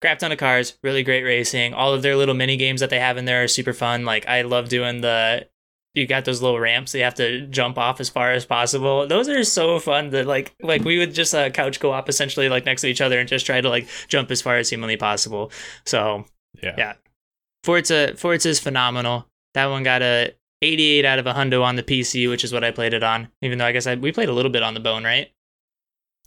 crap 0.00 0.18
ton 0.18 0.32
of 0.32 0.38
cars, 0.38 0.78
really 0.82 1.02
great 1.02 1.22
racing. 1.24 1.74
All 1.74 1.92
of 1.94 2.02
their 2.02 2.16
little 2.16 2.34
mini 2.34 2.56
games 2.56 2.80
that 2.80 2.90
they 2.90 3.00
have 3.00 3.16
in 3.16 3.24
there 3.24 3.42
are 3.44 3.48
super 3.48 3.72
fun. 3.72 4.04
Like 4.04 4.26
I 4.28 4.42
love 4.42 4.68
doing 4.68 5.00
the 5.00 5.48
you 5.94 6.06
got 6.06 6.26
those 6.26 6.42
little 6.42 6.60
ramps 6.60 6.92
that 6.92 6.98
you 6.98 7.04
have 7.04 7.14
to 7.14 7.46
jump 7.46 7.78
off 7.78 8.00
as 8.00 8.10
far 8.10 8.32
as 8.32 8.44
possible. 8.44 9.06
Those 9.06 9.30
are 9.30 9.42
so 9.44 9.78
fun 9.78 10.10
that 10.10 10.26
like 10.26 10.54
like 10.62 10.84
we 10.84 10.98
would 10.98 11.14
just 11.14 11.34
uh, 11.34 11.48
couch 11.50 11.80
co 11.80 11.90
op 11.92 12.08
essentially 12.08 12.48
like 12.50 12.66
next 12.66 12.82
to 12.82 12.88
each 12.88 13.00
other 13.00 13.18
and 13.18 13.26
just 13.28 13.46
try 13.46 13.60
to 13.60 13.68
like 13.70 13.88
jump 14.08 14.30
as 14.30 14.42
far 14.42 14.56
as 14.58 14.68
humanly 14.68 14.96
possible. 14.98 15.50
So 15.86 16.26
Yeah. 16.62 16.74
Yeah. 16.76 16.92
Forza 17.64 18.14
Forza 18.16 18.48
is 18.50 18.60
phenomenal. 18.60 19.26
That 19.54 19.66
one 19.66 19.82
got 19.82 20.02
a 20.02 20.34
88 20.62 21.04
out 21.04 21.18
of 21.18 21.26
a 21.26 21.32
hundo 21.32 21.62
on 21.62 21.76
the 21.76 21.82
PC, 21.82 22.28
which 22.28 22.44
is 22.44 22.52
what 22.52 22.62
I 22.64 22.70
played 22.70 22.92
it 22.94 23.02
on. 23.02 23.28
Even 23.42 23.58
though 23.58 23.64
I 23.66 23.72
guess 23.72 23.86
I, 23.86 23.94
we 23.94 24.12
played 24.12 24.28
a 24.28 24.32
little 24.32 24.50
bit 24.50 24.62
on 24.62 24.74
the 24.74 24.80
bone, 24.80 25.02
right? 25.04 25.30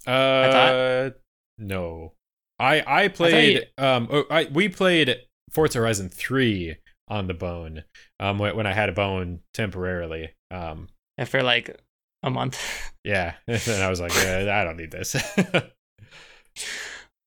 Uh, 0.07 0.51
thought- 0.51 1.13
no. 1.57 2.13
I 2.59 2.83
I 3.03 3.07
played 3.07 3.67
um 3.77 4.07
oh, 4.11 4.25
I 4.29 4.45
we 4.51 4.69
played 4.69 5.15
Forza 5.51 5.79
Horizon 5.79 6.09
3 6.09 6.75
on 7.07 7.27
the 7.27 7.33
bone 7.33 7.83
um 8.19 8.37
when, 8.37 8.55
when 8.55 8.67
I 8.67 8.73
had 8.73 8.89
a 8.89 8.93
bone 8.93 9.39
temporarily. 9.53 10.31
Um 10.51 10.89
and 11.17 11.27
For 11.27 11.41
like 11.43 11.79
a 12.23 12.29
month. 12.29 12.59
yeah, 13.03 13.35
and 13.47 13.83
I 13.83 13.89
was 13.89 13.99
like, 14.01 14.13
yeah, 14.15 14.59
I 14.59 14.63
don't 14.63 14.77
need 14.77 14.91
this. 14.91 15.15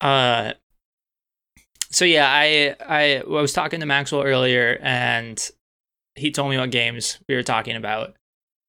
Uh, 0.01 0.53
so 1.91 2.05
yeah, 2.05 2.27
I, 2.29 2.75
I 2.81 3.19
I 3.21 3.23
was 3.25 3.53
talking 3.53 3.81
to 3.81 3.87
Maxwell 3.87 4.23
earlier, 4.25 4.79
and 4.83 5.49
he 6.17 6.31
told 6.33 6.51
me 6.51 6.59
what 6.59 6.71
games 6.71 7.19
we 7.29 7.37
were 7.37 7.43
talking 7.45 7.77
about 7.77 8.17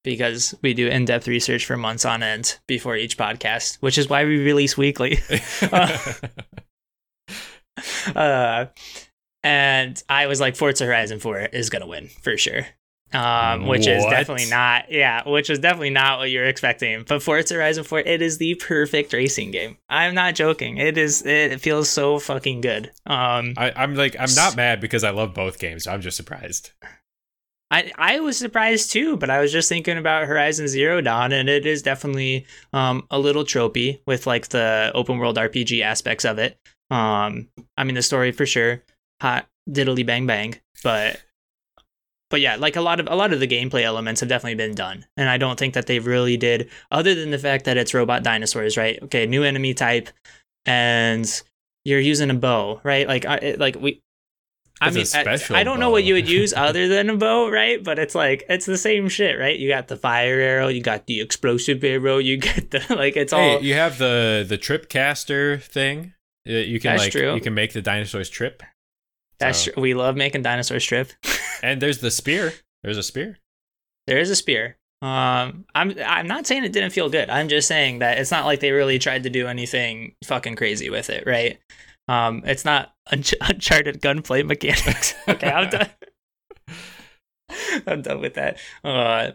because 0.03 0.55
we 0.61 0.73
do 0.73 0.87
in-depth 0.87 1.27
research 1.27 1.65
for 1.65 1.77
months 1.77 2.05
on 2.05 2.23
end 2.23 2.59
before 2.67 2.95
each 2.95 3.17
podcast, 3.17 3.77
which 3.77 3.97
is 3.97 4.09
why 4.09 4.25
we 4.25 4.37
release 4.37 4.77
weekly. 4.77 5.19
uh, 8.15 8.65
and 9.43 10.03
I 10.09 10.27
was 10.27 10.39
like, 10.39 10.55
Forza 10.55 10.85
Horizon 10.85 11.19
4 11.19 11.39
is 11.53 11.69
gonna 11.69 11.87
win 11.87 12.09
for 12.21 12.37
sure. 12.37 12.65
um, 13.13 13.67
which 13.67 13.85
is 13.85 14.03
definitely 14.05 14.49
not, 14.49 14.91
yeah, 14.91 15.27
which 15.29 15.51
is 15.51 15.59
definitely 15.59 15.91
not 15.91 16.17
what 16.17 16.31
you're 16.31 16.47
expecting. 16.47 17.03
But 17.07 17.21
Forza 17.21 17.53
Horizon 17.53 17.83
4, 17.83 17.99
it 17.99 18.23
is 18.23 18.39
the 18.39 18.55
perfect 18.55 19.13
racing 19.13 19.51
game. 19.51 19.77
I'm 19.87 20.15
not 20.15 20.33
joking. 20.33 20.77
It 20.77 20.97
is. 20.97 21.23
It 21.23 21.61
feels 21.61 21.89
so 21.89 22.17
fucking 22.17 22.61
good. 22.61 22.87
Um, 23.05 23.53
I, 23.55 23.71
I'm 23.75 23.93
like 23.95 24.15
I'm 24.19 24.33
not 24.35 24.55
mad 24.55 24.81
because 24.81 25.03
I 25.03 25.11
love 25.11 25.33
both 25.33 25.59
games. 25.59 25.85
I'm 25.85 26.01
just 26.01 26.17
surprised. 26.17 26.71
I 27.73 27.91
I 27.97 28.19
was 28.19 28.37
surprised 28.37 28.91
too, 28.91 29.17
but 29.17 29.31
I 29.31 29.41
was 29.41 29.51
just 29.51 29.67
thinking 29.67 29.97
about 29.97 30.27
Horizon 30.27 30.67
Zero 30.67 31.01
Dawn, 31.01 31.31
and 31.31 31.49
it 31.49 31.65
is 31.65 31.81
definitely 31.81 32.45
um 32.71 33.07
a 33.09 33.17
little 33.17 33.43
tropey 33.43 33.99
with 34.05 34.27
like 34.27 34.49
the 34.49 34.91
open 34.93 35.17
world 35.17 35.37
RPG 35.37 35.81
aspects 35.81 36.23
of 36.23 36.37
it. 36.37 36.55
Um, 36.91 37.47
I 37.75 37.83
mean 37.83 37.95
the 37.95 38.03
story 38.03 38.31
for 38.31 38.45
sure, 38.45 38.83
hot 39.21 39.47
diddly 39.67 40.05
bang 40.05 40.27
bang, 40.27 40.55
but 40.83 41.19
but 42.29 42.41
yeah, 42.41 42.57
like 42.57 42.75
a 42.75 42.81
lot 42.81 42.99
of 42.99 43.07
a 43.09 43.15
lot 43.15 43.33
of 43.33 43.39
the 43.39 43.47
gameplay 43.47 43.81
elements 43.81 44.19
have 44.21 44.29
definitely 44.29 44.55
been 44.55 44.75
done, 44.75 45.05
and 45.17 45.27
I 45.27 45.37
don't 45.37 45.57
think 45.57 45.73
that 45.73 45.87
they 45.87 45.97
really 45.97 46.37
did, 46.37 46.69
other 46.91 47.15
than 47.15 47.31
the 47.31 47.39
fact 47.39 47.65
that 47.65 47.77
it's 47.77 47.95
robot 47.95 48.21
dinosaurs, 48.23 48.77
right? 48.77 49.01
Okay, 49.01 49.25
new 49.25 49.43
enemy 49.43 49.73
type, 49.73 50.09
and 50.67 51.25
you're 51.85 51.99
using 51.99 52.29
a 52.29 52.35
bow, 52.35 52.81
right? 52.83 53.07
Like 53.07 53.25
I 53.25 53.55
like 53.57 53.77
we. 53.79 53.99
I 54.87 54.91
mean, 54.91 55.05
I- 55.13 55.59
I 55.59 55.63
don't 55.63 55.79
know 55.79 55.89
what 55.89 56.03
you 56.03 56.13
would 56.15 56.27
use 56.29 56.53
other 56.57 56.87
than 56.87 57.09
a 57.09 57.17
bow, 57.17 57.49
right? 57.49 57.83
But 57.83 57.99
it's 57.99 58.15
like 58.15 58.43
it's 58.49 58.65
the 58.65 58.77
same 58.77 59.09
shit, 59.09 59.37
right? 59.39 59.57
You 59.57 59.69
got 59.69 59.87
the 59.87 59.97
fire 59.97 60.39
arrow, 60.39 60.67
you 60.67 60.81
got 60.81 61.07
the 61.07 61.21
explosive 61.21 61.83
arrow, 61.83 62.17
you 62.17 62.37
get 62.37 62.71
the 62.71 62.83
like 62.95 63.15
it's 63.17 63.33
all 63.33 63.59
Hey, 63.59 63.61
you 63.65 63.73
have 63.75 63.97
the 63.97 64.45
the 64.47 64.57
trip 64.57 64.89
caster 64.89 65.57
thing. 65.57 66.13
You 66.45 66.79
can 66.79 66.91
That's 66.91 67.03
like 67.03 67.11
true. 67.13 67.33
you 67.35 67.41
can 67.41 67.53
make 67.53 67.71
the 67.73 67.81
dinosaurs 67.81 68.29
trip. 68.29 68.63
that's 69.39 69.59
so- 69.59 69.71
true. 69.71 69.81
we 69.81 69.93
love 69.93 70.15
making 70.15 70.41
dinosaurs 70.43 70.85
trip. 70.85 71.11
And 71.63 71.81
there's 71.81 71.99
the 71.99 72.11
spear. 72.11 72.51
There's 72.83 72.97
a 72.97 73.03
spear. 73.03 73.37
there 74.07 74.17
is 74.19 74.29
a 74.29 74.35
spear. 74.35 74.75
Um, 75.01 75.63
I'm 75.73 75.93
I'm 76.05 76.27
not 76.27 76.45
saying 76.45 76.65
it 76.65 76.73
didn't 76.73 76.89
feel 76.91 77.07
good. 77.09 77.29
I'm 77.29 77.47
just 77.47 77.69
saying 77.69 77.99
that 77.99 78.17
it's 78.17 78.31
not 78.31 78.45
like 78.45 78.59
they 78.59 78.71
really 78.71 78.99
tried 78.99 79.23
to 79.23 79.29
do 79.29 79.47
anything 79.47 80.15
fucking 80.25 80.55
crazy 80.57 80.89
with 80.89 81.09
it, 81.09 81.23
right? 81.25 81.59
Um, 82.07 82.41
it's 82.45 82.65
not 82.65 82.93
unch- 83.11 83.33
uncharted 83.41 84.01
gunplay 84.01 84.43
mechanics. 84.43 85.13
okay, 85.27 85.51
I'm 85.51 85.69
done. 85.69 85.89
I'm 87.87 88.01
done 88.01 88.21
with 88.21 88.35
that. 88.35 88.57
Uh, 88.83 89.31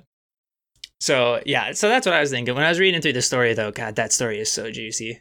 so 1.00 1.40
yeah, 1.46 1.72
so 1.72 1.88
that's 1.88 2.06
what 2.06 2.14
I 2.14 2.20
was 2.20 2.30
thinking 2.30 2.54
when 2.54 2.64
I 2.64 2.68
was 2.68 2.80
reading 2.80 3.00
through 3.00 3.12
the 3.12 3.22
story. 3.22 3.54
Though, 3.54 3.70
God, 3.70 3.96
that 3.96 4.12
story 4.12 4.40
is 4.40 4.50
so 4.50 4.70
juicy. 4.70 5.20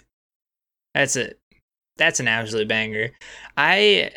That's 0.93 1.15
it. 1.15 1.39
That's 1.97 2.19
an 2.19 2.27
absolute 2.27 2.67
banger. 2.67 3.11
I 3.55 4.11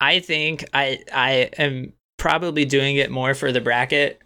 I 0.00 0.20
think 0.20 0.64
I 0.72 1.00
I 1.12 1.50
am 1.58 1.92
probably 2.18 2.64
doing 2.64 2.96
it 2.96 3.10
more 3.10 3.34
for 3.34 3.52
the 3.52 3.60
bracket. 3.60 4.20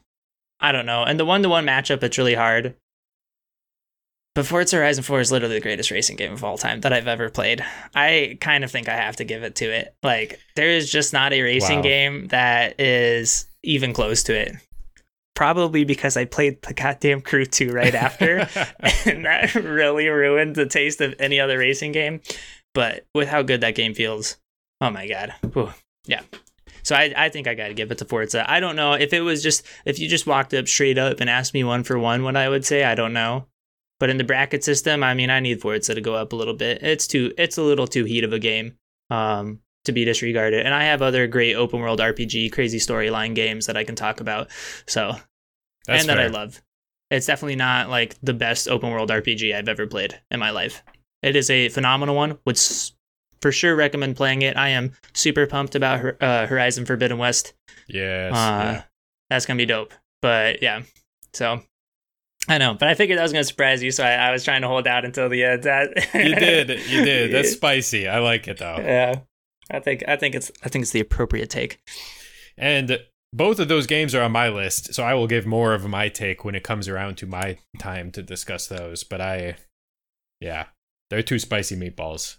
I 0.60 0.72
don't 0.72 0.86
know. 0.86 1.02
And 1.02 1.18
the 1.18 1.24
one 1.24 1.42
to 1.42 1.48
one 1.48 1.66
matchup, 1.66 2.02
it's 2.02 2.18
really 2.18 2.34
hard. 2.34 2.74
But 4.34 4.46
Forza 4.46 4.76
Horizon 4.76 5.04
4 5.04 5.20
is 5.20 5.30
literally 5.30 5.56
the 5.56 5.60
greatest 5.60 5.90
racing 5.90 6.16
game 6.16 6.32
of 6.32 6.42
all 6.42 6.56
time 6.56 6.80
that 6.80 6.92
I've 6.92 7.06
ever 7.06 7.28
played. 7.28 7.62
I 7.94 8.38
kind 8.40 8.64
of 8.64 8.70
think 8.70 8.88
I 8.88 8.96
have 8.96 9.16
to 9.16 9.24
give 9.24 9.42
it 9.42 9.56
to 9.56 9.66
it. 9.66 9.94
Like, 10.02 10.40
there 10.56 10.70
is 10.70 10.90
just 10.90 11.12
not 11.12 11.34
a 11.34 11.42
racing 11.42 11.76
Wow. 11.78 11.82
game 11.82 12.26
that 12.28 12.80
is 12.80 13.46
even 13.62 13.92
close 13.92 14.22
to 14.24 14.34
it. 14.34 14.54
Probably 15.34 15.84
because 15.84 16.16
I 16.16 16.24
played 16.24 16.62
the 16.62 16.72
goddamn 16.72 17.20
Crew 17.20 17.44
2 17.44 17.72
right 17.72 17.94
after. 17.94 18.38
and 19.06 19.24
that 19.26 19.54
really 19.54 20.08
ruined 20.08 20.54
the 20.56 20.66
taste 20.66 21.00
of 21.02 21.14
any 21.18 21.38
other 21.38 21.58
racing 21.58 21.92
game. 21.92 22.20
But 22.74 23.04
with 23.14 23.28
how 23.28 23.42
good 23.42 23.60
that 23.60 23.74
game 23.74 23.92
feels, 23.92 24.38
oh 24.80 24.90
my 24.90 25.06
god, 25.06 25.34
Whew. 25.52 25.72
yeah. 26.06 26.22
So 26.84 26.96
I, 26.96 27.12
I 27.16 27.28
think 27.28 27.46
I 27.46 27.54
got 27.54 27.68
to 27.68 27.74
give 27.74 27.90
it 27.90 27.98
to 27.98 28.04
Forza. 28.06 28.50
I 28.50 28.60
don't 28.60 28.76
know 28.76 28.94
if 28.94 29.12
it 29.12 29.20
was 29.20 29.42
just 29.42 29.62
if 29.84 29.98
you 29.98 30.08
just 30.08 30.26
walked 30.26 30.54
up 30.54 30.66
straight 30.68 30.96
up 30.98 31.20
and 31.20 31.28
asked 31.28 31.52
me 31.54 31.64
one 31.64 31.84
for 31.84 31.98
one, 31.98 32.22
what 32.24 32.36
I 32.36 32.48
would 32.48 32.64
say. 32.64 32.84
I 32.84 32.94
don't 32.94 33.12
know. 33.12 33.46
But 34.02 34.10
in 34.10 34.16
the 34.16 34.24
bracket 34.24 34.64
system, 34.64 35.04
I 35.04 35.14
mean, 35.14 35.30
I 35.30 35.38
need 35.38 35.60
Forza 35.60 35.94
to 35.94 36.00
go 36.00 36.16
up 36.16 36.32
a 36.32 36.36
little 36.36 36.54
bit. 36.54 36.82
It's 36.82 37.06
too 37.06 37.32
it's 37.38 37.56
a 37.56 37.62
little 37.62 37.86
too 37.86 38.02
heat 38.02 38.24
of 38.24 38.32
a 38.32 38.40
game 38.40 38.74
um, 39.10 39.60
to 39.84 39.92
be 39.92 40.04
disregarded. 40.04 40.66
And 40.66 40.74
I 40.74 40.82
have 40.86 41.02
other 41.02 41.28
great 41.28 41.54
open 41.54 41.78
world 41.78 42.00
RPG, 42.00 42.50
crazy 42.50 42.80
storyline 42.80 43.36
games 43.36 43.66
that 43.66 43.76
I 43.76 43.84
can 43.84 43.94
talk 43.94 44.18
about. 44.18 44.50
So 44.88 45.14
That's 45.86 46.00
and 46.00 46.08
that 46.08 46.18
I 46.18 46.26
love. 46.26 46.60
It's 47.12 47.26
definitely 47.26 47.54
not 47.54 47.90
like 47.90 48.16
the 48.24 48.34
best 48.34 48.66
open 48.66 48.90
world 48.90 49.08
RPG 49.08 49.54
I've 49.54 49.68
ever 49.68 49.86
played 49.86 50.20
in 50.32 50.40
my 50.40 50.50
life. 50.50 50.82
It 51.22 51.36
is 51.36 51.48
a 51.48 51.68
phenomenal 51.68 52.16
one. 52.16 52.40
Would 52.44 52.56
s- 52.56 52.94
for 53.40 53.52
sure 53.52 53.76
recommend 53.76 54.16
playing 54.16 54.42
it. 54.42 54.56
I 54.56 54.70
am 54.70 54.94
super 55.14 55.46
pumped 55.46 55.76
about 55.76 56.20
uh, 56.20 56.48
Horizon 56.48 56.86
Forbidden 56.86 57.18
West. 57.18 57.54
Yes. 57.86 58.32
Uh, 58.32 58.36
yeah. 58.36 58.82
That's 59.30 59.46
gonna 59.46 59.58
be 59.58 59.66
dope. 59.66 59.94
But 60.20 60.60
yeah, 60.60 60.82
so 61.34 61.62
I 62.48 62.58
know, 62.58 62.74
but 62.74 62.88
I 62.88 62.94
figured 62.94 63.18
that 63.18 63.22
was 63.22 63.32
gonna 63.32 63.44
surprise 63.44 63.82
you, 63.82 63.90
so 63.92 64.04
I, 64.04 64.14
I 64.14 64.30
was 64.32 64.44
trying 64.44 64.62
to 64.62 64.68
hold 64.68 64.86
out 64.86 65.04
until 65.04 65.28
the 65.28 65.44
end. 65.44 65.64
You 65.64 66.34
did. 66.34 66.68
You 66.88 67.04
did. 67.04 67.32
That's 67.32 67.52
spicy. 67.52 68.08
I 68.08 68.18
like 68.18 68.48
it 68.48 68.58
though. 68.58 68.76
yeah. 68.78 69.20
I 69.70 69.78
think 69.80 70.02
I 70.08 70.16
think 70.16 70.34
it's 70.34 70.50
I 70.64 70.68
think 70.68 70.82
it's 70.82 70.90
the 70.90 71.00
appropriate 71.00 71.48
take. 71.50 71.78
And 72.58 72.98
both 73.32 73.58
of 73.60 73.68
those 73.68 73.86
games 73.86 74.14
are 74.14 74.22
on 74.22 74.32
my 74.32 74.48
list, 74.48 74.92
so 74.92 75.02
I 75.04 75.14
will 75.14 75.26
give 75.28 75.46
more 75.46 75.72
of 75.72 75.88
my 75.88 76.08
take 76.08 76.44
when 76.44 76.54
it 76.54 76.62
comes 76.64 76.88
around 76.88 77.16
to 77.18 77.26
my 77.26 77.58
time 77.78 78.10
to 78.12 78.22
discuss 78.22 78.66
those. 78.66 79.04
But 79.04 79.20
I, 79.22 79.56
yeah, 80.40 80.66
they're 81.10 81.22
two 81.22 81.38
spicy 81.38 81.76
meatballs. 81.76 82.36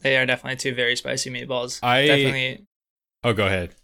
They 0.00 0.16
are 0.16 0.26
definitely 0.26 0.56
two 0.56 0.74
very 0.74 0.96
spicy 0.96 1.30
meatballs. 1.30 1.78
I- 1.82 2.06
definitely 2.06 2.66
Oh, 3.22 3.32
go 3.32 3.46
ahead. 3.46 3.74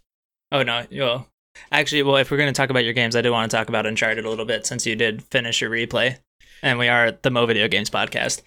Oh 0.51 0.63
no, 0.63 0.85
well, 0.91 1.27
actually, 1.71 2.03
well, 2.03 2.17
if 2.17 2.31
we're 2.31 2.37
going 2.37 2.53
to 2.53 2.57
talk 2.57 2.69
about 2.69 2.83
your 2.83 2.93
games, 2.93 3.15
I 3.15 3.21
did 3.21 3.29
want 3.31 3.49
to 3.49 3.55
talk 3.57 3.69
about 3.69 3.85
Uncharted 3.85 4.25
a 4.25 4.29
little 4.29 4.45
bit 4.45 4.65
since 4.65 4.85
you 4.85 4.95
did 4.95 5.23
finish 5.23 5.61
your 5.61 5.69
replay, 5.69 6.17
and 6.61 6.77
we 6.79 6.87
are 6.87 7.11
the 7.21 7.31
Mo 7.31 7.45
Video 7.45 7.67
Games 7.67 7.89
podcast. 7.89 8.41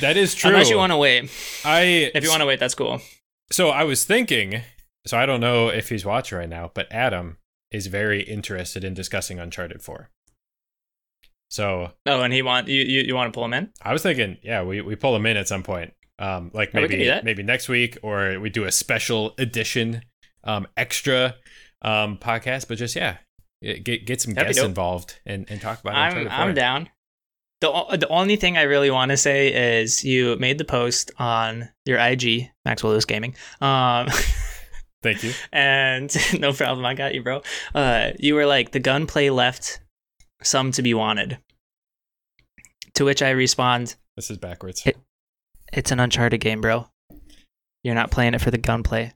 That 0.00 0.16
is 0.16 0.34
true. 0.34 0.50
Unless 0.50 0.70
you 0.70 0.76
want 0.76 0.92
to 0.92 0.96
wait, 0.96 1.30
I 1.64 2.10
if 2.14 2.24
you 2.24 2.30
want 2.30 2.40
to 2.40 2.46
wait, 2.46 2.60
that's 2.60 2.74
cool. 2.74 3.00
So 3.50 3.68
I 3.70 3.84
was 3.84 4.04
thinking. 4.04 4.62
So 5.06 5.16
I 5.16 5.24
don't 5.24 5.40
know 5.40 5.68
if 5.68 5.88
he's 5.88 6.04
watching 6.04 6.36
right 6.36 6.48
now, 6.48 6.70
but 6.74 6.86
Adam 6.92 7.38
is 7.70 7.86
very 7.86 8.22
interested 8.22 8.84
in 8.84 8.92
discussing 8.94 9.38
Uncharted 9.38 9.80
Four. 9.82 10.10
So 11.50 11.92
Oh, 12.06 12.20
and 12.22 12.32
he 12.32 12.42
want 12.42 12.68
you 12.68 12.82
you, 12.82 13.02
you 13.02 13.14
want 13.14 13.32
to 13.32 13.36
pull 13.36 13.44
him 13.44 13.54
in? 13.54 13.70
I 13.82 13.92
was 13.92 14.02
thinking, 14.02 14.36
yeah, 14.42 14.62
we, 14.62 14.80
we 14.82 14.96
pull 14.96 15.16
him 15.16 15.24
in 15.26 15.36
at 15.36 15.48
some 15.48 15.62
point. 15.62 15.94
Um, 16.18 16.50
like 16.52 16.74
Yeah, 16.74 16.80
maybe 16.80 16.96
do 16.96 17.04
that. 17.06 17.24
maybe 17.24 17.42
next 17.42 17.68
week, 17.68 17.96
or 18.02 18.38
we 18.40 18.50
do 18.50 18.64
a 18.64 18.72
special 18.72 19.34
edition, 19.38 20.02
um, 20.44 20.66
extra, 20.76 21.36
um, 21.82 22.16
podcast. 22.18 22.68
But 22.68 22.78
just 22.78 22.96
yeah, 22.96 23.16
get 23.62 24.06
get 24.06 24.20
some 24.20 24.34
That'd 24.34 24.48
guests 24.48 24.62
involved 24.62 25.18
and, 25.26 25.46
and 25.50 25.60
talk 25.60 25.80
about. 25.80 25.94
I'm 25.94 26.08
Uncharted 26.18 26.32
I'm 26.32 26.48
4. 26.48 26.52
down. 26.54 26.88
The 27.60 27.96
the 27.98 28.08
only 28.08 28.36
thing 28.36 28.56
I 28.56 28.62
really 28.62 28.90
want 28.90 29.10
to 29.10 29.16
say 29.16 29.80
is 29.80 30.04
you 30.04 30.36
made 30.38 30.58
the 30.58 30.64
post 30.64 31.10
on 31.18 31.68
your 31.86 31.98
IG 31.98 32.50
Maxwell 32.64 32.92
Lewis 32.92 33.04
Gaming. 33.04 33.34
Um. 33.60 34.08
Thank 35.00 35.22
you. 35.22 35.32
and 35.52 36.12
no 36.40 36.52
problem, 36.52 36.84
I 36.84 36.94
got 36.94 37.14
you, 37.14 37.22
bro. 37.22 37.42
Uh, 37.72 38.10
you 38.18 38.34
were 38.34 38.46
like 38.46 38.72
the 38.72 38.80
gunplay 38.80 39.30
left 39.30 39.78
some 40.42 40.72
to 40.72 40.82
be 40.82 40.92
wanted. 40.92 41.38
To 42.94 43.04
which 43.04 43.22
I 43.22 43.30
respond, 43.30 43.94
This 44.16 44.28
is 44.28 44.38
backwards. 44.38 44.82
It- 44.84 44.98
It's 45.72 45.92
an 45.92 46.00
Uncharted 46.00 46.40
game, 46.40 46.60
bro. 46.60 46.88
You're 47.84 47.94
not 47.94 48.10
playing 48.10 48.34
it 48.34 48.40
for 48.40 48.50
the 48.50 48.58
gunplay. 48.58 49.12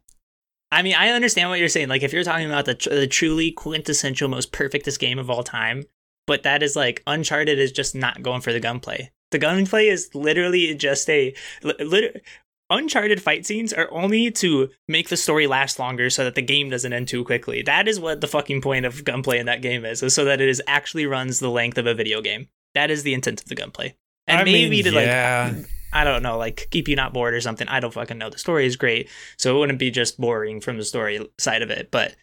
I 0.72 0.80
mean, 0.82 0.94
I 0.94 1.10
understand 1.10 1.50
what 1.50 1.58
you're 1.58 1.68
saying. 1.68 1.88
Like, 1.88 2.02
if 2.02 2.14
you're 2.14 2.24
talking 2.24 2.46
about 2.46 2.64
the, 2.64 2.74
tr- 2.74 2.88
the 2.88 3.06
truly 3.06 3.52
quintessential, 3.52 4.28
most 4.28 4.52
perfectest 4.52 4.98
game 4.98 5.18
of 5.18 5.28
all 5.28 5.44
time, 5.44 5.84
but 6.26 6.44
that 6.44 6.62
is 6.62 6.74
like 6.74 7.02
Uncharted 7.06 7.58
is 7.58 7.72
just 7.72 7.94
not 7.94 8.22
going 8.22 8.40
for 8.40 8.54
the 8.54 8.60
gunplay. 8.60 9.10
The 9.32 9.38
gunplay 9.38 9.88
is 9.88 10.14
literally 10.14 10.74
just 10.74 11.08
a. 11.10 11.34
Lit- 11.62 12.24
Uncharted 12.70 13.20
fight 13.20 13.44
scenes 13.44 13.74
are 13.74 13.92
only 13.92 14.30
to 14.30 14.70
make 14.88 15.10
the 15.10 15.16
story 15.18 15.46
last 15.46 15.78
longer 15.78 16.08
so 16.08 16.24
that 16.24 16.34
the 16.34 16.40
game 16.40 16.70
doesn't 16.70 16.92
end 16.94 17.06
too 17.06 17.22
quickly. 17.22 17.60
That 17.60 17.86
is 17.86 18.00
what 18.00 18.22
the 18.22 18.26
fucking 18.26 18.62
point 18.62 18.86
of 18.86 19.04
gunplay 19.04 19.38
in 19.38 19.44
that 19.44 19.60
game 19.60 19.84
is, 19.84 20.02
is 20.02 20.14
so 20.14 20.24
that 20.24 20.40
it 20.40 20.48
is 20.48 20.62
actually 20.66 21.04
runs 21.04 21.38
the 21.38 21.50
length 21.50 21.76
of 21.76 21.86
a 21.86 21.92
video 21.92 22.22
game. 22.22 22.48
That 22.74 22.90
is 22.90 23.02
the 23.02 23.12
intent 23.12 23.42
of 23.42 23.48
the 23.48 23.54
gunplay. 23.54 23.94
And 24.26 24.40
I 24.40 24.44
mean, 24.44 24.54
maybe 24.54 24.82
to 24.84 24.90
like 24.90 25.04
yeah. 25.04 25.52
I 25.92 26.04
don't 26.04 26.22
know, 26.22 26.38
like 26.38 26.68
keep 26.70 26.88
you 26.88 26.96
not 26.96 27.12
bored 27.12 27.34
or 27.34 27.40
something. 27.40 27.68
I 27.68 27.80
don't 27.80 27.92
fucking 27.92 28.18
know. 28.18 28.30
The 28.30 28.38
story 28.38 28.66
is 28.66 28.76
great, 28.76 29.08
so 29.38 29.54
it 29.54 29.58
wouldn't 29.58 29.78
be 29.78 29.90
just 29.90 30.18
boring 30.20 30.60
from 30.60 30.78
the 30.78 30.84
story 30.84 31.26
side 31.38 31.62
of 31.62 31.70
it. 31.70 31.90
But 31.90 32.16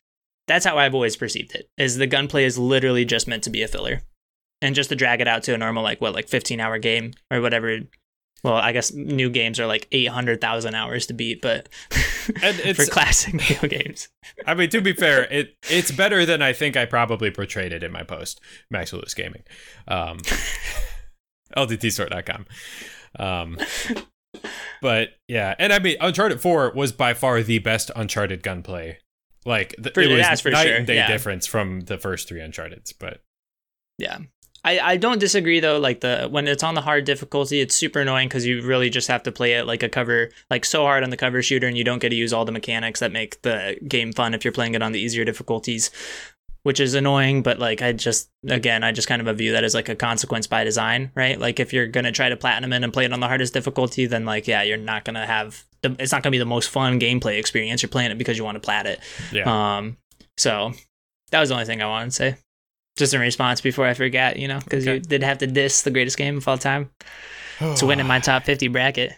that's 0.47 0.65
how 0.65 0.77
I've 0.77 0.95
always 0.95 1.15
perceived 1.15 1.53
it. 1.55 1.69
Is 1.77 1.97
the 1.97 2.07
gunplay 2.07 2.43
is 2.43 2.57
literally 2.57 3.05
just 3.05 3.27
meant 3.27 3.43
to 3.43 3.49
be 3.49 3.61
a 3.61 3.67
filler, 3.67 4.01
and 4.61 4.75
just 4.75 4.89
to 4.89 4.95
drag 4.95 5.21
it 5.21 5.27
out 5.27 5.43
to 5.43 5.53
a 5.53 5.57
normal 5.57 5.83
like 5.83 6.01
what 6.01 6.13
like 6.13 6.27
fifteen 6.27 6.59
hour 6.59 6.79
game 6.79 7.13
or 7.31 7.41
whatever. 7.41 7.79
Well, 8.41 8.55
I 8.55 8.71
guess 8.71 8.93
new 8.93 9.29
games 9.29 9.59
are 9.59 9.67
like 9.67 9.87
eight 9.91 10.07
hundred 10.07 10.41
thousand 10.41 10.73
hours 10.73 11.05
to 11.07 11.13
beat, 11.13 11.41
but 11.41 11.69
for 11.89 12.85
classic 12.85 13.39
video 13.39 13.67
games, 13.67 14.07
I 14.47 14.53
mean, 14.53 14.69
to 14.69 14.81
be 14.81 14.93
fair, 14.93 15.23
it 15.25 15.55
it's 15.69 15.91
better 15.91 16.25
than 16.25 16.41
I 16.41 16.53
think 16.53 16.77
I 16.77 16.85
probably 16.85 17.31
portrayed 17.31 17.73
it 17.73 17.83
in 17.83 17.91
my 17.91 18.03
post, 18.03 18.39
Max 18.71 18.93
Lewis 18.93 19.13
Gaming. 19.13 19.43
Um, 19.87 20.19
LDTstore.com. 21.57 22.45
Um, 23.17 23.57
but 24.81 25.09
yeah, 25.27 25.55
and 25.59 25.73
I 25.73 25.79
mean, 25.79 25.97
Uncharted 25.99 26.41
4 26.41 26.73
was 26.75 26.91
by 26.91 27.13
far 27.13 27.41
the 27.41 27.59
best 27.59 27.91
Uncharted 27.95 28.43
gunplay 28.43 28.99
Like 29.45 29.75
th- 29.81 29.93
For- 29.93 30.01
it 30.01 30.09
was 30.09 30.45
night 30.45 30.67
sure, 30.67 30.75
and 30.75 30.87
day 30.87 30.95
yeah. 30.95 31.07
difference 31.07 31.47
from 31.47 31.81
the 31.81 31.97
first 31.97 32.27
three 32.27 32.41
Uncharted's, 32.41 32.93
but 32.93 33.21
Yeah. 33.97 34.19
I, 34.65 34.79
I 34.79 34.97
don't 34.97 35.19
disagree 35.19 35.61
though. 35.61 35.79
Like 35.79 36.01
the 36.01 36.27
when 36.29 36.45
it's 36.45 36.63
on 36.63 36.75
the 36.75 36.81
hard 36.81 37.05
difficulty, 37.05 37.61
it's 37.61 37.73
super 37.73 38.01
annoying 38.01 38.27
because 38.27 38.45
you 38.45 38.61
really 38.61 38.89
just 38.89 39.07
have 39.07 39.23
to 39.23 39.31
play 39.31 39.53
it 39.53 39.65
like 39.65 39.83
a 39.83 39.89
cover, 39.89 40.31
like 40.49 40.65
so 40.65 40.83
hard 40.83 41.01
on 41.01 41.11
the 41.11 41.17
cover 41.17 41.41
shooter, 41.41 41.65
and 41.65 41.77
you 41.77 41.85
don't 41.85 41.99
get 41.99 42.09
to 42.09 42.15
use 42.15 42.33
all 42.33 42.43
the 42.43 42.51
mechanics 42.51 42.99
that 42.99 43.13
make 43.13 43.41
the 43.41 43.77
game 43.87 44.11
fun 44.11 44.33
if 44.33 44.43
you're 44.43 44.51
playing 44.51 44.75
it 44.75 44.81
on 44.83 44.91
the 44.91 44.99
easier 44.99 45.23
difficulties, 45.23 45.91
which 46.69 46.79
is 46.79 46.93
annoying. 46.93 47.41
But 47.41 47.57
like 47.57 47.81
I 47.81 47.93
just 47.93 48.29
again, 48.47 48.83
I 48.83 48.91
just 48.91 49.07
kind 49.07 49.27
of 49.27 49.37
view 49.39 49.53
that 49.53 49.63
as 49.63 49.73
like 49.73 49.89
a 49.89 49.95
consequence 49.95 50.45
by 50.45 50.63
design, 50.63 51.09
right? 51.15 51.39
Like 51.39 51.59
if 51.59 51.73
you're 51.73 51.87
gonna 51.87 52.11
try 52.11 52.29
to 52.29 52.37
platinum 52.37 52.71
it 52.73 52.83
and 52.83 52.93
play 52.93 53.05
it 53.05 53.11
on 53.11 53.19
the 53.19 53.27
hardest 53.27 53.55
difficulty, 53.55 54.05
then 54.05 54.23
like 54.23 54.47
yeah, 54.47 54.61
you're 54.61 54.77
not 54.77 55.03
gonna 55.03 55.25
have 55.25 55.65
the, 55.81 55.95
it's 55.97 56.11
not 56.11 56.21
gonna 56.21 56.29
be 56.29 56.37
the 56.37 56.45
most 56.45 56.69
fun 56.69 56.99
gameplay 56.99 57.39
experience. 57.39 57.81
You're 57.81 57.89
playing 57.89 58.11
it 58.11 58.19
because 58.19 58.37
you 58.37 58.43
want 58.43 58.53
to 58.53 58.59
plat 58.59 58.85
it. 58.85 58.99
yeah. 59.31 59.77
Um, 59.77 59.97
so 60.37 60.73
that 61.31 61.39
was 61.39 61.49
the 61.49 61.55
only 61.55 61.65
thing 61.65 61.81
I 61.81 61.87
wanted 61.87 62.05
to 62.05 62.11
say. 62.11 62.35
Just 62.97 63.15
in 63.15 63.19
response 63.19 63.61
before 63.61 63.87
I 63.87 63.95
forget, 63.95 64.37
you 64.37 64.47
know, 64.47 64.59
because 64.59 64.85
you 64.85 64.99
did 64.99 65.23
have 65.23 65.39
to 65.39 65.47
diss 65.47 65.81
the 65.81 65.89
greatest 65.89 66.19
game 66.19 66.37
of 66.37 66.47
all 66.47 66.59
time 66.59 66.91
to 67.77 67.87
win 67.87 67.99
in 67.99 68.05
my 68.05 68.19
top 68.19 68.43
50 68.43 68.67
bracket. 68.67 69.13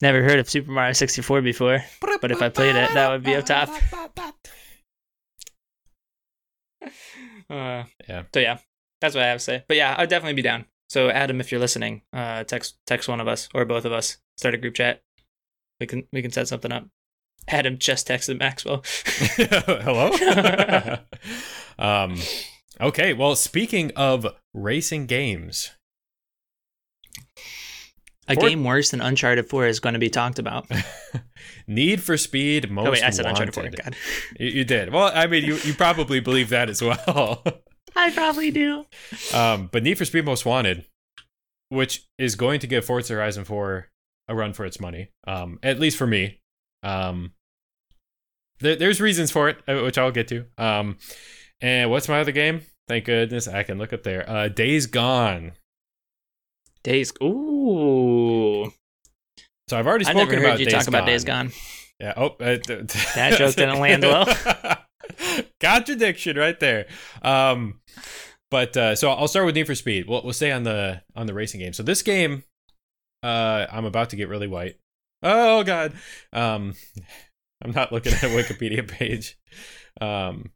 Never 0.00 0.22
heard 0.22 0.38
of 0.38 0.48
Super 0.48 0.70
Mario 0.70 0.94
64 0.94 1.42
before, 1.42 1.84
but 2.22 2.30
if 2.30 2.40
I 2.40 2.48
played 2.48 2.76
it, 2.76 2.94
that 2.94 3.10
would 3.10 3.24
be 3.24 3.34
up 3.34 3.44
top. 3.44 3.68
Uh, 7.50 7.84
Yeah. 8.08 8.22
So 8.32 8.40
yeah, 8.40 8.58
that's 9.00 9.14
what 9.14 9.22
I 9.24 9.28
have 9.28 9.38
to 9.38 9.44
say. 9.44 9.64
But 9.68 9.76
yeah, 9.76 9.94
I'd 9.98 10.08
definitely 10.08 10.34
be 10.34 10.42
down. 10.42 10.64
So 10.88 11.10
Adam, 11.10 11.40
if 11.40 11.50
you're 11.52 11.60
listening, 11.60 12.02
uh, 12.12 12.44
text 12.44 12.76
text 12.86 13.08
one 13.08 13.20
of 13.20 13.28
us 13.28 13.48
or 13.54 13.64
both 13.64 13.84
of 13.84 13.92
us. 13.92 14.16
Start 14.38 14.54
a 14.54 14.58
group 14.58 14.74
chat. 14.74 15.02
We 15.80 15.86
can 15.86 16.06
we 16.12 16.22
can 16.22 16.30
set 16.30 16.48
something 16.48 16.72
up. 16.72 16.86
Adam 17.48 17.76
just 17.78 18.08
texted 18.08 18.38
Maxwell. 18.38 18.82
Hello. 19.36 20.98
um. 21.78 22.18
Okay. 22.80 23.12
Well, 23.12 23.36
speaking 23.36 23.92
of 23.96 24.26
racing 24.54 25.06
games, 25.06 25.72
A 28.28 28.36
game 28.36 28.64
worse 28.64 28.90
than 28.90 29.00
Uncharted 29.00 29.48
4 29.48 29.66
is 29.66 29.80
going 29.80 29.92
to 29.92 29.98
be 29.98 30.08
talked 30.08 30.38
about. 30.38 30.66
Need 31.66 32.02
for 32.02 32.16
Speed 32.16 32.70
Most 32.70 32.86
oh 32.86 32.90
wait, 32.92 33.02
I 33.02 33.10
said 33.10 33.26
Wanted. 33.26 33.48
Uncharted 33.48 33.76
4. 33.76 33.84
God. 33.84 33.96
You, 34.38 34.48
you 34.48 34.64
did. 34.64 34.92
Well, 34.92 35.10
I 35.14 35.26
mean, 35.26 35.44
you, 35.44 35.56
you 35.56 35.74
probably 35.74 36.20
believe 36.20 36.48
that 36.50 36.70
as 36.70 36.80
well. 36.82 37.42
I 37.96 38.10
probably 38.10 38.50
do. 38.50 38.86
um, 39.32 39.68
but 39.70 39.82
Need 39.82 39.98
for 39.98 40.04
Speed 40.04 40.24
Most 40.24 40.44
Wanted, 40.44 40.84
which 41.68 42.06
is 42.18 42.34
going 42.34 42.60
to 42.60 42.66
give 42.66 42.84
Forza 42.84 43.12
Horizon 43.14 43.44
4 43.44 43.88
a 44.28 44.34
run 44.34 44.52
for 44.52 44.64
its 44.64 44.80
money, 44.80 45.10
um, 45.26 45.58
at 45.62 45.78
least 45.78 45.96
for 45.98 46.06
me. 46.06 46.40
Um, 46.82 47.32
there, 48.60 48.76
there's 48.76 49.00
reasons 49.00 49.30
for 49.30 49.48
it, 49.48 49.58
uh, 49.68 49.80
which 49.82 49.98
I'll 49.98 50.10
get 50.10 50.28
to. 50.28 50.46
Um, 50.58 50.96
and 51.60 51.90
what's 51.90 52.08
my 52.08 52.20
other 52.20 52.32
game? 52.32 52.62
Thank 52.88 53.04
goodness 53.04 53.46
I 53.48 53.62
can 53.62 53.78
look 53.78 53.92
up 53.92 54.02
there. 54.02 54.28
Uh, 54.28 54.48
Days 54.48 54.86
Gone. 54.86 55.52
Days. 56.84 57.12
Ooh. 57.22 58.72
So 59.68 59.78
I've 59.78 59.86
already 59.86 60.04
I 60.06 60.10
spoken 60.10 60.28
never 60.28 60.40
heard 60.40 60.46
about 60.50 60.58
you 60.60 60.66
Days 60.66 60.74
talk 60.74 60.84
Gone. 60.84 60.94
about 60.94 61.06
Days 61.06 61.24
Gone. 61.24 61.52
Yeah. 61.98 62.12
Oh, 62.16 62.26
uh, 62.40 62.56
th- 62.58 62.92
That 63.14 63.38
joke 63.38 63.54
didn't 63.54 63.80
land 63.80 64.02
well. 64.02 64.26
Contradiction 65.60 66.36
right 66.36 66.58
there. 66.60 66.86
Um, 67.22 67.80
but 68.50 68.76
uh, 68.76 68.94
so 68.94 69.10
I'll 69.10 69.28
start 69.28 69.46
with 69.46 69.54
Need 69.54 69.66
for 69.66 69.74
Speed. 69.74 70.06
We'll 70.08 70.22
we'll 70.22 70.32
stay 70.32 70.52
on 70.52 70.62
the 70.64 71.02
on 71.16 71.26
the 71.26 71.34
racing 71.34 71.60
game. 71.60 71.72
So 71.72 71.82
this 71.82 72.02
game, 72.02 72.44
uh, 73.22 73.66
I'm 73.72 73.84
about 73.84 74.10
to 74.10 74.16
get 74.16 74.28
really 74.28 74.46
white. 74.48 74.76
Oh 75.22 75.62
God. 75.64 75.92
Um, 76.32 76.74
I'm 77.64 77.70
not 77.72 77.92
looking 77.92 78.12
at 78.12 78.22
a 78.22 78.26
Wikipedia 78.28 78.86
page. 78.88 79.38
Um, 80.00 80.50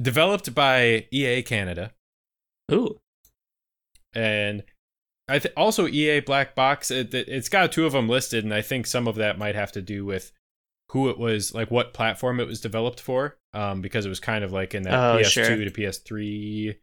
developed 0.00 0.54
by 0.54 1.06
EA 1.12 1.42
Canada 1.42 1.92
Ooh. 2.72 3.00
and 4.14 4.62
I 5.28 5.38
th- 5.40 5.54
also 5.56 5.86
EA 5.88 6.20
Black 6.20 6.54
Box. 6.54 6.90
It, 6.90 7.12
it's 7.12 7.48
got 7.48 7.72
two 7.72 7.86
of 7.86 7.92
them 7.92 8.08
listed, 8.08 8.44
and 8.44 8.54
I 8.54 8.62
think 8.62 8.86
some 8.86 9.08
of 9.08 9.16
that 9.16 9.38
might 9.38 9.54
have 9.54 9.72
to 9.72 9.82
do 9.82 10.04
with 10.04 10.32
who 10.90 11.08
it 11.10 11.18
was, 11.18 11.52
like 11.52 11.70
what 11.70 11.92
platform 11.92 12.38
it 12.38 12.46
was 12.46 12.60
developed 12.60 13.00
for, 13.00 13.36
um, 13.52 13.80
because 13.80 14.06
it 14.06 14.08
was 14.08 14.20
kind 14.20 14.44
of 14.44 14.52
like 14.52 14.74
in 14.74 14.84
that 14.84 14.94
Oh, 14.94 15.18
PS2 15.18 15.26
sure. 15.28 15.56
to 15.56 15.70
PS3 15.70 16.76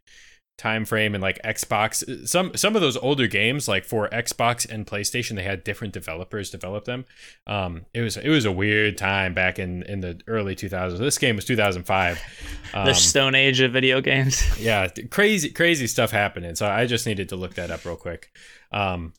time 0.56 0.84
frame, 0.84 1.14
and 1.14 1.22
like 1.22 1.40
Xbox. 1.42 2.28
Some 2.28 2.56
some 2.56 2.76
of 2.76 2.82
those 2.82 2.96
older 2.96 3.26
games, 3.26 3.68
like 3.68 3.84
for 3.84 4.08
Xbox 4.08 4.68
and 4.68 4.86
PlayStation, 4.86 5.36
they 5.36 5.42
had 5.42 5.64
different 5.64 5.92
developers 5.92 6.50
develop 6.50 6.84
them. 6.84 7.04
Um, 7.46 7.86
it 7.92 8.00
was 8.00 8.16
it 8.16 8.28
was 8.28 8.44
a 8.44 8.52
weird 8.52 8.96
time 8.98 9.34
back 9.34 9.58
in 9.58 9.82
in 9.84 10.00
the 10.00 10.20
early 10.26 10.54
2000s. 10.54 10.98
This 10.98 11.18
game 11.18 11.36
was 11.36 11.44
2005. 11.44 12.22
Um, 12.74 12.86
The 12.86 12.94
Stone 12.94 13.36
Age 13.36 13.60
of 13.60 13.72
video 13.72 14.00
games. 14.00 14.42
yeah 14.58 14.88
crazy 15.10 15.50
crazy 15.50 15.86
stuff 15.86 16.10
happening 16.10 16.54
so 16.54 16.66
i 16.66 16.86
just 16.86 17.06
needed 17.06 17.28
to 17.28 17.36
look 17.36 17.54
that 17.54 17.70
up 17.70 17.84
real 17.84 17.96
quick 17.96 18.30
um 18.72 19.12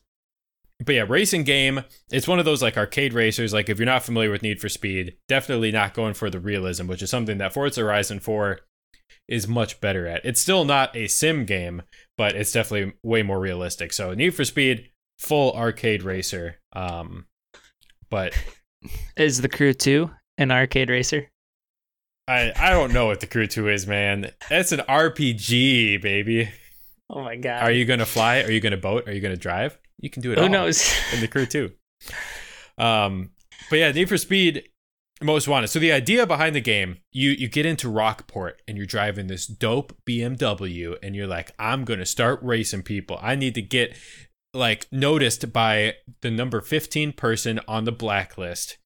but 0.84 0.94
yeah 0.94 1.04
racing 1.08 1.44
game 1.44 1.82
it's 2.10 2.28
one 2.28 2.38
of 2.38 2.44
those 2.44 2.62
like 2.62 2.76
arcade 2.76 3.12
racers 3.12 3.52
like 3.52 3.68
if 3.68 3.78
you're 3.78 3.86
not 3.86 4.02
familiar 4.02 4.30
with 4.30 4.42
need 4.42 4.60
for 4.60 4.68
speed 4.68 5.16
definitely 5.28 5.70
not 5.70 5.94
going 5.94 6.14
for 6.14 6.28
the 6.28 6.40
realism 6.40 6.86
which 6.86 7.02
is 7.02 7.10
something 7.10 7.38
that 7.38 7.54
forza 7.54 7.80
horizon 7.80 8.20
4 8.20 8.60
is 9.28 9.48
much 9.48 9.80
better 9.80 10.06
at 10.06 10.24
it's 10.24 10.40
still 10.40 10.64
not 10.64 10.94
a 10.96 11.06
sim 11.06 11.44
game 11.44 11.82
but 12.16 12.34
it's 12.36 12.52
definitely 12.52 12.92
way 13.02 13.22
more 13.22 13.40
realistic 13.40 13.92
so 13.92 14.14
need 14.14 14.30
for 14.34 14.44
speed 14.44 14.88
full 15.18 15.52
arcade 15.54 16.02
racer 16.02 16.56
um 16.74 17.26
but 18.10 18.32
Is 19.16 19.40
the 19.40 19.48
crew 19.48 19.72
2 19.72 20.08
an 20.38 20.52
arcade 20.52 20.90
racer? 20.90 21.28
i 22.28 22.52
i 22.56 22.70
don't 22.70 22.92
know 22.92 23.06
what 23.06 23.20
the 23.20 23.26
crew 23.26 23.46
2 23.46 23.68
is 23.68 23.86
man 23.86 24.30
it's 24.50 24.72
an 24.72 24.80
rpg 24.80 26.00
baby 26.00 26.48
Oh 27.08 27.22
my 27.22 27.36
god. 27.36 27.62
Are 27.62 27.70
you 27.70 27.84
to 28.00 28.04
fly? 28.04 28.40
Are 28.40 28.50
you 28.50 28.60
to 28.72 28.76
boat? 28.76 29.06
Are 29.08 29.12
you 29.12 29.20
to 29.34 29.40
drive? 29.40 29.78
You 30.00 30.10
can 30.10 30.22
do 30.22 30.32
it 30.32 30.38
Who 30.38 30.44
all 30.44 30.50
knows? 30.50 30.92
in 31.14 31.20
the 31.20 31.28
crew 31.28 31.46
two. 31.46 31.70
Um, 32.78 33.30
but 33.70 33.78
yeah, 33.78 33.92
Need 33.92 34.08
for 34.08 34.18
Speed 34.18 34.68
Most 35.22 35.48
Wanted. 35.48 35.68
So 35.68 35.78
the 35.78 35.92
idea 35.92 36.26
behind 36.26 36.54
the 36.54 36.60
game, 36.60 36.98
you 37.12 37.30
you 37.30 37.48
get 37.48 37.64
into 37.64 37.88
Rockport 37.88 38.60
and 38.68 38.76
you're 38.76 38.86
driving 38.86 39.28
this 39.28 39.46
dope 39.46 39.96
BMW 40.06 40.96
and 41.02 41.16
you're 41.16 41.26
like, 41.26 41.52
I'm 41.58 41.84
going 41.84 42.00
to 42.00 42.06
start 42.06 42.40
racing 42.42 42.82
people. 42.82 43.18
I 43.22 43.34
need 43.34 43.54
to 43.54 43.62
get 43.62 43.96
like 44.52 44.86
noticed 44.92 45.52
by 45.52 45.94
the 46.22 46.30
number 46.30 46.60
15 46.60 47.12
person 47.12 47.60
on 47.66 47.84
the 47.84 47.92
blacklist. 47.92 48.78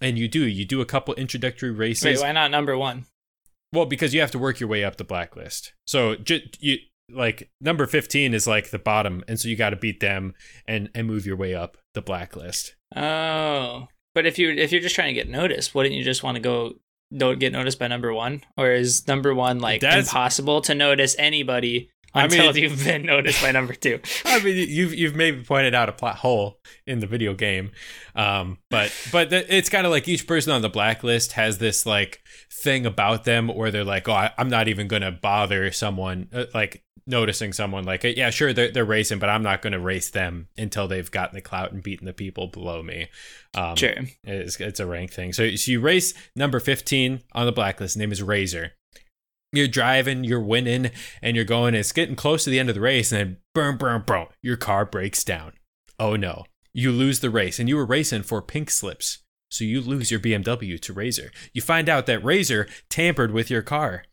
And 0.00 0.18
you 0.18 0.28
do. 0.28 0.44
You 0.44 0.64
do 0.64 0.80
a 0.80 0.86
couple 0.86 1.14
introductory 1.14 1.70
races. 1.70 2.04
Wait, 2.04 2.20
why 2.20 2.32
not 2.32 2.50
number 2.50 2.76
1? 2.76 3.06
Well, 3.72 3.86
because 3.86 4.12
you 4.12 4.20
have 4.20 4.30
to 4.32 4.38
work 4.38 4.60
your 4.60 4.68
way 4.68 4.84
up 4.84 4.96
the 4.96 5.04
blacklist. 5.04 5.72
So 5.86 6.16
j- 6.16 6.50
you 6.58 6.78
like 7.10 7.48
number 7.60 7.86
15 7.86 8.34
is 8.34 8.46
like 8.46 8.70
the 8.70 8.78
bottom 8.80 9.22
and 9.28 9.38
so 9.38 9.48
you 9.48 9.54
got 9.54 9.70
to 9.70 9.76
beat 9.76 10.00
them 10.00 10.34
and 10.66 10.90
and 10.94 11.06
move 11.06 11.24
your 11.24 11.36
way 11.36 11.54
up 11.54 11.76
the 11.94 12.02
blacklist. 12.02 12.74
Oh. 12.94 13.86
But 14.16 14.24
if 14.24 14.38
you 14.38 14.48
if 14.48 14.72
you're 14.72 14.80
just 14.80 14.94
trying 14.94 15.14
to 15.14 15.20
get 15.20 15.28
noticed, 15.28 15.74
wouldn't 15.74 15.94
you 15.94 16.02
just 16.02 16.22
want 16.22 16.36
to 16.36 16.40
go 16.40 16.76
don't 17.14 17.38
get 17.38 17.52
noticed 17.52 17.78
by 17.78 17.86
number 17.86 18.14
1? 18.14 18.44
Or 18.56 18.72
is 18.72 19.06
number 19.06 19.34
1 19.34 19.58
like 19.60 19.82
That's- 19.82 20.08
impossible 20.08 20.62
to 20.62 20.74
notice 20.74 21.14
anybody 21.18 21.90
I 22.16 22.24
until 22.24 22.52
mean- 22.52 22.62
you've 22.62 22.84
been 22.84 23.02
noticed 23.06 23.42
by 23.42 23.52
number 23.52 23.74
2? 23.74 24.00
I 24.24 24.42
mean, 24.42 24.68
you've 24.68 24.94
you've 24.94 25.14
maybe 25.14 25.42
pointed 25.42 25.74
out 25.74 25.88
a 25.88 25.92
plot 25.92 26.16
hole 26.16 26.60
in 26.86 27.00
the 27.00 27.06
video 27.06 27.34
game, 27.34 27.72
um, 28.14 28.58
but 28.70 28.92
but 29.12 29.32
it's 29.32 29.68
kind 29.68 29.86
of 29.86 29.92
like 29.92 30.08
each 30.08 30.26
person 30.26 30.52
on 30.52 30.62
the 30.62 30.68
blacklist 30.68 31.32
has 31.32 31.58
this 31.58 31.86
like 31.86 32.20
thing 32.50 32.86
about 32.86 33.24
them 33.24 33.48
where 33.48 33.70
they're 33.70 33.84
like, 33.84 34.08
oh, 34.08 34.12
I, 34.14 34.32
I'm 34.38 34.48
not 34.48 34.68
even 34.68 34.88
gonna 34.88 35.12
bother 35.12 35.70
someone 35.72 36.28
uh, 36.32 36.46
like 36.54 36.82
noticing 37.08 37.52
someone 37.52 37.84
like, 37.84 38.02
yeah, 38.02 38.30
sure, 38.30 38.52
they're 38.52 38.70
they're 38.70 38.84
racing, 38.84 39.18
but 39.18 39.28
I'm 39.28 39.42
not 39.42 39.62
gonna 39.62 39.78
race 39.78 40.10
them 40.10 40.48
until 40.58 40.88
they've 40.88 41.10
gotten 41.10 41.34
the 41.34 41.40
clout 41.40 41.72
and 41.72 41.82
beaten 41.82 42.06
the 42.06 42.12
people 42.12 42.48
below 42.48 42.82
me. 42.82 43.08
Um, 43.54 43.76
Sure. 43.76 43.94
It's, 44.24 44.58
it's 44.60 44.80
a 44.80 44.86
rank 44.86 45.12
thing. 45.12 45.32
So, 45.32 45.54
so 45.54 45.70
you 45.70 45.80
race 45.80 46.14
number 46.34 46.58
15 46.60 47.20
on 47.32 47.46
the 47.46 47.52
blacklist. 47.52 47.96
Name 47.96 48.10
is 48.12 48.22
Razor. 48.22 48.72
You're 49.52 49.68
driving, 49.68 50.24
you're 50.24 50.40
winning, 50.40 50.90
and 51.22 51.36
you're 51.36 51.44
going. 51.44 51.74
It's 51.74 51.92
getting 51.92 52.16
close 52.16 52.44
to 52.44 52.50
the 52.50 52.58
end 52.58 52.68
of 52.68 52.74
the 52.74 52.80
race, 52.80 53.12
and 53.12 53.20
then 53.20 53.36
boom, 53.54 53.78
boom, 53.78 54.02
boom, 54.06 54.26
your 54.42 54.56
car 54.56 54.84
breaks 54.84 55.24
down. 55.24 55.52
Oh 55.98 56.16
no. 56.16 56.44
You 56.72 56.92
lose 56.92 57.20
the 57.20 57.30
race, 57.30 57.58
and 57.58 57.68
you 57.68 57.76
were 57.76 57.86
racing 57.86 58.24
for 58.24 58.42
pink 58.42 58.70
slips. 58.70 59.18
So 59.50 59.64
you 59.64 59.80
lose 59.80 60.10
your 60.10 60.20
BMW 60.20 60.78
to 60.80 60.92
Razor. 60.92 61.30
You 61.54 61.62
find 61.62 61.88
out 61.88 62.06
that 62.06 62.24
Razor 62.24 62.68
tampered 62.90 63.30
with 63.30 63.48
your 63.48 63.62
car. 63.62 64.04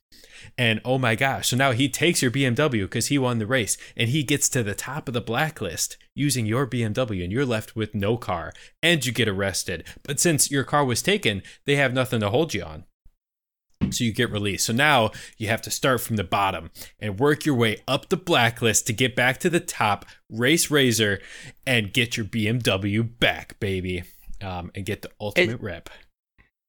And 0.57 0.81
oh 0.85 0.97
my 0.97 1.15
gosh, 1.15 1.49
so 1.49 1.57
now 1.57 1.71
he 1.71 1.89
takes 1.89 2.21
your 2.21 2.31
BMW 2.31 2.81
because 2.81 3.07
he 3.07 3.17
won 3.17 3.39
the 3.39 3.47
race 3.47 3.77
and 3.95 4.09
he 4.09 4.23
gets 4.23 4.49
to 4.49 4.63
the 4.63 4.75
top 4.75 5.07
of 5.07 5.13
the 5.13 5.21
blacklist 5.21 5.97
using 6.15 6.45
your 6.45 6.67
BMW 6.67 7.23
and 7.23 7.31
you're 7.31 7.45
left 7.45 7.75
with 7.75 7.95
no 7.95 8.17
car 8.17 8.53
and 8.81 9.05
you 9.05 9.11
get 9.11 9.27
arrested. 9.27 9.83
But 10.03 10.19
since 10.19 10.51
your 10.51 10.63
car 10.63 10.85
was 10.85 11.01
taken, 11.01 11.43
they 11.65 11.75
have 11.77 11.93
nothing 11.93 12.19
to 12.19 12.29
hold 12.29 12.53
you 12.53 12.63
on. 12.63 12.85
So 13.91 14.03
you 14.03 14.11
get 14.11 14.31
released. 14.31 14.65
So 14.65 14.73
now 14.73 15.11
you 15.37 15.47
have 15.47 15.61
to 15.63 15.71
start 15.71 16.01
from 16.01 16.15
the 16.15 16.23
bottom 16.23 16.71
and 16.99 17.19
work 17.19 17.45
your 17.45 17.55
way 17.55 17.77
up 17.87 18.09
the 18.09 18.17
blacklist 18.17 18.87
to 18.87 18.93
get 18.93 19.15
back 19.15 19.39
to 19.39 19.49
the 19.49 19.59
top, 19.59 20.05
race 20.29 20.71
Razor, 20.71 21.19
and 21.65 21.93
get 21.93 22.17
your 22.17 22.25
BMW 22.25 23.07
back, 23.19 23.59
baby. 23.59 24.03
Um, 24.41 24.71
and 24.75 24.85
get 24.85 25.03
the 25.03 25.11
ultimate 25.21 25.61
rep. 25.61 25.89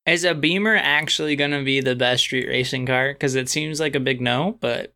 Is 0.06 0.22
a 0.22 0.34
Beamer 0.34 0.76
actually 0.76 1.34
going 1.34 1.50
to 1.50 1.64
be 1.64 1.80
the 1.80 1.96
best 1.96 2.22
street 2.22 2.46
racing 2.46 2.86
car? 2.86 3.12
Because 3.12 3.34
it 3.34 3.48
seems 3.48 3.80
like 3.80 3.96
a 3.96 4.00
big 4.00 4.20
no, 4.20 4.56
but 4.60 4.94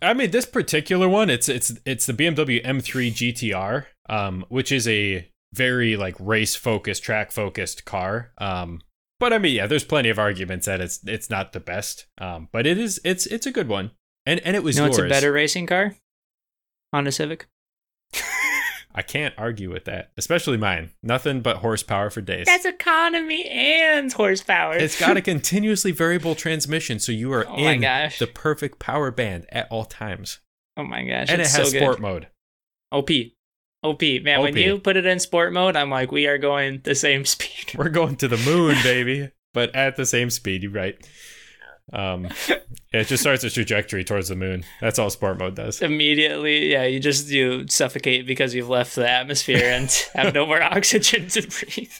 I 0.00 0.14
mean, 0.14 0.30
this 0.30 0.46
particular 0.46 1.08
one, 1.08 1.28
it's 1.28 1.48
it's 1.48 1.72
it's 1.84 2.06
the 2.06 2.12
BMW 2.12 2.64
M3 2.64 3.12
GTR, 3.12 3.86
um, 4.08 4.44
which 4.48 4.70
is 4.70 4.86
a 4.86 5.28
very 5.52 5.96
like 5.96 6.14
race 6.20 6.54
focused, 6.54 7.02
track 7.02 7.32
focused 7.32 7.84
car. 7.84 8.30
Um, 8.38 8.80
but 9.20 9.32
I 9.32 9.38
mean, 9.38 9.54
yeah, 9.56 9.66
there's 9.66 9.84
plenty 9.84 10.08
of 10.08 10.18
arguments 10.18 10.66
that 10.66 10.80
it's 10.80 11.00
it's 11.06 11.28
not 11.30 11.52
the 11.52 11.60
best. 11.60 12.06
Um, 12.18 12.48
but 12.52 12.66
it 12.66 12.78
is 12.78 13.00
it's 13.04 13.26
it's 13.26 13.46
a 13.46 13.50
good 13.52 13.68
one, 13.68 13.90
and 14.26 14.40
and 14.40 14.54
it 14.56 14.62
was 14.62 14.76
you 14.76 14.82
know, 14.82 14.86
yours. 14.86 14.98
it's 14.98 15.06
a 15.06 15.08
better 15.08 15.32
racing 15.32 15.66
car. 15.66 15.96
Honda 16.92 17.12
Civic. 17.12 17.46
I 18.94 19.02
can't 19.02 19.34
argue 19.38 19.70
with 19.70 19.84
that, 19.84 20.10
especially 20.16 20.56
mine. 20.56 20.90
Nothing 21.02 21.40
but 21.40 21.58
horsepower 21.58 22.10
for 22.10 22.20
days. 22.20 22.46
That's 22.46 22.64
economy 22.64 23.44
and 23.48 24.12
horsepower. 24.12 24.74
It's 24.76 24.98
got 24.98 25.16
a 25.16 25.20
continuously 25.34 25.92
variable 25.92 26.34
transmission, 26.34 26.98
so 26.98 27.12
you 27.12 27.32
are 27.32 27.46
Oh 27.48 27.56
in 27.56 27.82
gosh. 27.82 28.18
the 28.18 28.26
perfect 28.26 28.78
power 28.78 29.10
band 29.10 29.46
at 29.50 29.68
all 29.70 29.84
times. 29.84 30.40
oh 30.76 30.84
my 30.84 31.04
gosh, 31.04 31.28
and 31.28 31.40
it 31.40 31.46
has 31.48 31.52
so 31.52 31.64
sport 31.64 32.00
mode. 32.00 32.28
OP. 32.90 33.10
OP. 33.82 34.02
Man, 34.02 34.40
when 34.40 34.56
you 34.56 34.78
put 34.78 34.96
it 34.96 35.06
in 35.06 35.20
sport 35.20 35.52
mode, 35.52 35.76
I'm 35.76 35.90
like, 35.90 36.10
we 36.10 36.26
are 36.26 36.38
going 36.38 36.80
the 36.84 36.94
same 36.94 37.24
speed. 37.24 37.74
We're 37.76 37.88
going 37.88 38.16
to 38.16 38.28
the 38.28 38.38
moon, 38.38 38.76
baby, 38.82 39.30
but 39.54 39.74
at 39.74 39.96
the 39.96 40.06
same 40.06 40.30
speed. 40.30 40.62
You're 40.62 40.72
right. 40.72 40.96
Um, 41.92 42.28
yeah, 42.48 43.00
it 43.00 43.06
just 43.06 43.22
starts 43.22 43.44
a 43.44 43.50
trajectory 43.50 44.04
towards 44.04 44.28
the 44.28 44.36
moon. 44.36 44.64
That's 44.80 44.98
all 44.98 45.10
sport 45.10 45.38
mode 45.38 45.54
does. 45.54 45.80
Immediately, 45.80 46.70
yeah, 46.70 46.84
you 46.84 47.00
just 47.00 47.30
you 47.30 47.66
suffocate 47.68 48.26
because 48.26 48.54
you've 48.54 48.68
left 48.68 48.94
the 48.94 49.08
atmosphere 49.08 49.64
and 49.64 49.90
have 50.14 50.34
no 50.34 50.44
more 50.44 50.62
oxygen 50.62 51.28
to 51.28 51.42
breathe. 51.42 51.92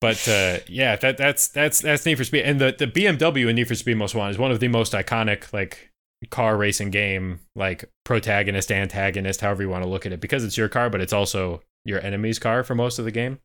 But 0.00 0.28
uh, 0.28 0.58
yeah, 0.68 0.96
that 0.96 1.16
that's 1.16 1.48
that's 1.48 1.80
that's 1.80 2.04
Need 2.04 2.16
for 2.16 2.24
Speed, 2.24 2.42
and 2.42 2.60
the 2.60 2.74
the 2.78 2.86
BMW 2.86 3.48
in 3.48 3.56
Need 3.56 3.68
for 3.68 3.74
Speed 3.74 3.96
Most 3.96 4.14
Wanted 4.14 4.32
is 4.32 4.38
one 4.38 4.50
of 4.50 4.60
the 4.60 4.68
most 4.68 4.92
iconic 4.92 5.50
like 5.52 5.90
car 6.30 6.56
racing 6.56 6.90
game 6.90 7.40
like 7.54 7.84
protagonist 8.04 8.72
antagonist 8.72 9.40
however 9.42 9.62
you 9.62 9.68
want 9.68 9.82
to 9.84 9.88
look 9.90 10.06
at 10.06 10.12
it 10.12 10.20
because 10.20 10.42
it's 10.42 10.56
your 10.56 10.68
car 10.68 10.88
but 10.88 11.00
it's 11.00 11.12
also 11.12 11.60
your 11.84 12.00
enemy's 12.00 12.38
car 12.38 12.64
for 12.64 12.74
most 12.74 12.98
of 12.98 13.04
the 13.04 13.10
game 13.10 13.38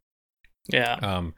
Yeah. 0.70 0.93
um 1.01 1.34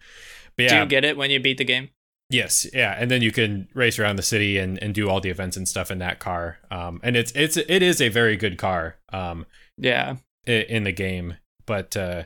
but 0.57 0.69
Do 0.69 0.75
you 0.75 0.85
get 0.85 1.03
it 1.03 1.17
when 1.17 1.31
you 1.31 1.39
beat 1.39 1.57
the 1.57 1.63
game? 1.65 1.89
yes 2.29 2.67
yeah 2.73 2.95
and 2.97 3.09
then 3.11 3.21
you 3.21 3.31
can 3.31 3.67
race 3.73 3.97
around 3.99 4.15
the 4.17 4.21
city 4.23 4.57
and, 4.57 4.81
and 4.83 4.93
do 4.93 5.09
all 5.09 5.19
the 5.19 5.29
events 5.29 5.57
and 5.57 5.67
stuff 5.67 5.89
in 5.91 5.97
that 5.97 6.19
car 6.19 6.59
um 6.69 6.99
and 7.03 7.15
it's 7.17 7.31
it's 7.33 7.57
it 7.57 7.81
is 7.81 7.99
a 8.01 8.09
very 8.09 8.37
good 8.37 8.57
car 8.57 8.97
um 9.11 9.45
Yeah. 9.77 10.17
in 10.45 10.83
the 10.83 10.91
game 10.93 11.37
but 11.65 11.97
uh 11.97 12.23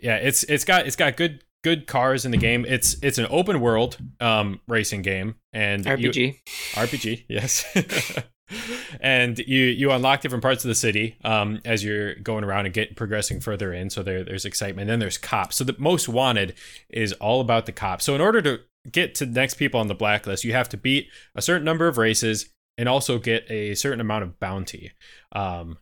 yeah 0.00 0.16
it's 0.16 0.44
it's 0.44 0.64
got 0.64 0.86
it's 0.86 0.96
got 0.96 1.16
good 1.16 1.42
good 1.66 1.88
cars 1.88 2.24
in 2.24 2.30
the 2.30 2.36
game 2.36 2.64
it's 2.64 2.94
it's 3.02 3.18
an 3.18 3.26
open 3.28 3.60
world 3.60 3.98
um 4.20 4.60
racing 4.68 5.02
game 5.02 5.34
and 5.52 5.84
you- 5.84 6.10
RPG. 6.10 6.38
RPG, 6.74 7.24
yes. 7.28 7.64
and 9.00 9.36
you 9.40 9.64
you 9.64 9.90
unlock 9.90 10.20
different 10.20 10.42
parts 10.42 10.64
of 10.64 10.68
the 10.68 10.76
city 10.76 11.16
um, 11.24 11.60
as 11.64 11.82
you're 11.82 12.14
going 12.16 12.44
around 12.44 12.66
and 12.66 12.72
get 12.74 12.94
progressing 12.94 13.40
further 13.40 13.72
in. 13.72 13.90
So 13.90 14.04
there 14.04 14.22
there's 14.22 14.44
excitement. 14.44 14.86
Then 14.86 15.00
there's 15.00 15.18
cops. 15.18 15.56
So 15.56 15.64
the 15.64 15.74
most 15.78 16.08
wanted 16.08 16.54
is 16.88 17.12
all 17.14 17.40
about 17.40 17.66
the 17.66 17.72
cops. 17.72 18.04
So 18.04 18.14
in 18.14 18.20
order 18.20 18.40
to 18.42 18.60
get 18.92 19.16
to 19.16 19.26
the 19.26 19.32
next 19.32 19.54
people 19.54 19.80
on 19.80 19.88
the 19.88 19.94
blacklist, 19.96 20.44
you 20.44 20.52
have 20.52 20.68
to 20.68 20.76
beat 20.76 21.08
a 21.34 21.42
certain 21.42 21.64
number 21.64 21.88
of 21.88 21.98
races 21.98 22.48
and 22.78 22.88
also 22.88 23.18
get 23.18 23.50
a 23.50 23.74
certain 23.74 24.00
amount 24.00 24.22
of 24.22 24.38
bounty. 24.38 24.92
Um, 25.32 25.78